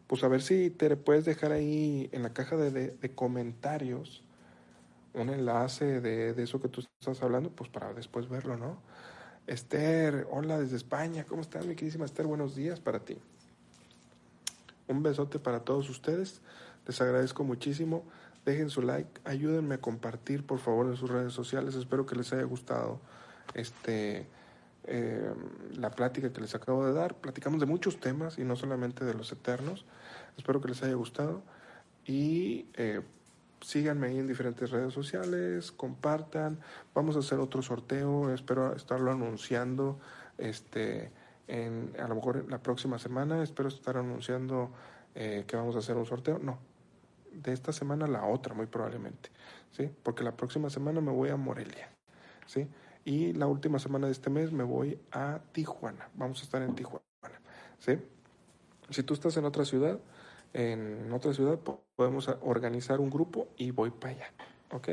Pues 0.07 0.23
a 0.23 0.27
ver 0.27 0.41
si 0.41 0.69
te 0.69 0.95
puedes 0.97 1.25
dejar 1.25 1.51
ahí 1.51 2.09
en 2.11 2.23
la 2.23 2.33
caja 2.33 2.55
de, 2.55 2.71
de 2.71 3.15
comentarios 3.15 4.25
un 5.15 5.29
enlace 5.29 6.01
de, 6.01 6.41
eso 6.41 6.61
que 6.61 6.67
tú 6.67 6.81
estás 6.99 7.21
hablando, 7.23 7.49
pues 7.49 7.69
para 7.69 7.93
después 7.93 8.29
verlo, 8.29 8.57
¿no? 8.57 8.77
Esther, 9.47 10.27
hola 10.31 10.59
desde 10.59 10.75
España, 10.75 11.23
¿cómo 11.23 11.41
estás, 11.41 11.65
mi 11.65 11.75
queridísima 11.75 12.05
Esther? 12.05 12.25
Buenos 12.25 12.55
días 12.55 12.79
para 12.79 12.99
ti. 12.99 13.17
Un 14.87 15.03
besote 15.03 15.39
para 15.39 15.61
todos 15.61 15.89
ustedes, 15.89 16.41
les 16.85 16.99
agradezco 17.01 17.43
muchísimo. 17.43 18.03
Dejen 18.43 18.69
su 18.69 18.81
like, 18.81 19.21
ayúdenme 19.23 19.75
a 19.75 19.81
compartir 19.81 20.45
por 20.45 20.59
favor 20.59 20.87
en 20.87 20.95
sus 20.95 21.09
redes 21.09 21.33
sociales. 21.33 21.75
Espero 21.75 22.05
que 22.05 22.15
les 22.15 22.31
haya 22.33 22.43
gustado 22.43 22.99
este 23.53 24.27
eh, 24.87 25.33
la 25.77 25.91
plática 25.91 26.31
que 26.31 26.41
les 26.41 26.53
acabo 26.55 26.85
de 26.85 26.93
dar. 26.93 27.15
Platicamos 27.15 27.59
de 27.59 27.65
muchos 27.65 27.99
temas 27.99 28.37
y 28.37 28.43
no 28.43 28.55
solamente 28.55 29.05
de 29.05 29.13
los 29.13 29.31
eternos. 29.31 29.85
Espero 30.37 30.61
que 30.61 30.69
les 30.69 30.83
haya 30.83 30.93
gustado 30.93 31.41
y 32.05 32.67
eh, 32.75 33.01
síganme 33.61 34.07
ahí 34.07 34.19
en 34.19 34.27
diferentes 34.27 34.69
redes 34.69 34.93
sociales, 34.93 35.71
compartan, 35.71 36.59
vamos 36.93 37.15
a 37.15 37.19
hacer 37.19 37.39
otro 37.39 37.61
sorteo, 37.61 38.31
espero 38.31 38.75
estarlo 38.75 39.11
anunciando 39.11 39.99
este 40.37 41.11
en 41.47 41.93
a 41.99 42.07
lo 42.07 42.15
mejor 42.15 42.49
la 42.49 42.61
próxima 42.61 42.99
semana, 42.99 43.41
espero 43.41 43.69
estar 43.69 43.97
anunciando 43.97 44.71
eh, 45.15 45.45
que 45.47 45.55
vamos 45.55 45.75
a 45.75 45.79
hacer 45.79 45.95
un 45.95 46.05
sorteo, 46.05 46.39
no, 46.39 46.59
de 47.31 47.53
esta 47.53 47.71
semana 47.71 48.07
la 48.07 48.25
otra 48.25 48.53
muy 48.53 48.67
probablemente, 48.67 49.29
¿sí? 49.71 49.89
Porque 50.03 50.23
la 50.23 50.35
próxima 50.35 50.69
semana 50.69 51.01
me 51.01 51.11
voy 51.11 51.29
a 51.29 51.35
Morelia, 51.35 51.89
¿sí? 52.45 52.67
Y 53.05 53.33
la 53.33 53.47
última 53.47 53.79
semana 53.79 54.07
de 54.07 54.11
este 54.11 54.29
mes 54.29 54.51
me 54.51 54.63
voy 54.63 54.99
a 55.11 55.39
Tijuana, 55.51 56.09
vamos 56.15 56.41
a 56.41 56.43
estar 56.43 56.61
en 56.63 56.75
Tijuana, 56.75 57.05
¿sí? 57.79 57.99
Si 58.89 59.03
tú 59.03 59.13
estás 59.13 59.37
en 59.37 59.45
otra 59.45 59.63
ciudad, 59.63 59.99
en 60.53 61.11
otra 61.13 61.33
ciudad, 61.33 61.59
podemos 61.95 62.27
organizar 62.41 62.99
un 62.99 63.09
grupo 63.09 63.47
y 63.57 63.71
voy 63.71 63.91
para 63.91 64.13
allá. 64.13 64.33
¿Ok? 64.71 64.89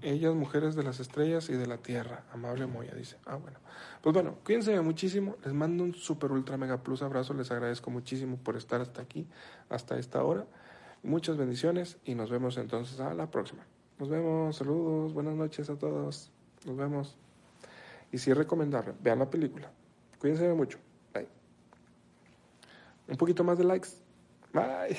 Ellas, 0.00 0.34
mujeres 0.34 0.74
de 0.74 0.82
las 0.82 0.98
estrellas 0.98 1.48
y 1.48 1.54
de 1.54 1.66
la 1.66 1.76
tierra. 1.78 2.24
Amable 2.32 2.66
Moya, 2.66 2.94
dice. 2.94 3.16
Ah, 3.24 3.36
bueno. 3.36 3.58
Pues 4.00 4.12
bueno, 4.12 4.36
cuídense 4.44 4.80
muchísimo. 4.80 5.36
Les 5.44 5.52
mando 5.52 5.84
un 5.84 5.94
super 5.94 6.32
ultra 6.32 6.56
mega 6.56 6.82
plus 6.82 7.02
abrazo. 7.02 7.34
Les 7.34 7.50
agradezco 7.52 7.90
muchísimo 7.90 8.36
por 8.36 8.56
estar 8.56 8.80
hasta 8.80 9.00
aquí, 9.00 9.28
hasta 9.68 9.98
esta 9.98 10.24
hora. 10.24 10.46
Muchas 11.04 11.36
bendiciones 11.36 11.98
y 12.04 12.14
nos 12.14 12.30
vemos 12.30 12.56
entonces 12.56 12.98
a 13.00 13.14
la 13.14 13.30
próxima. 13.30 13.64
Nos 13.98 14.08
vemos. 14.08 14.56
Saludos. 14.56 15.12
Buenas 15.12 15.34
noches 15.34 15.70
a 15.70 15.76
todos. 15.76 16.32
Nos 16.64 16.76
vemos. 16.76 17.16
Y 18.10 18.18
si 18.18 18.30
es 18.30 18.36
recomendable, 18.36 18.92
vean 19.00 19.18
la 19.18 19.30
película. 19.30 19.70
Cuídense 20.18 20.52
mucho. 20.52 20.78
Bye. 21.12 21.28
Un 23.08 23.16
poquito 23.16 23.42
más 23.42 23.58
de 23.58 23.64
likes. 23.64 23.88
Bye. 24.52 24.96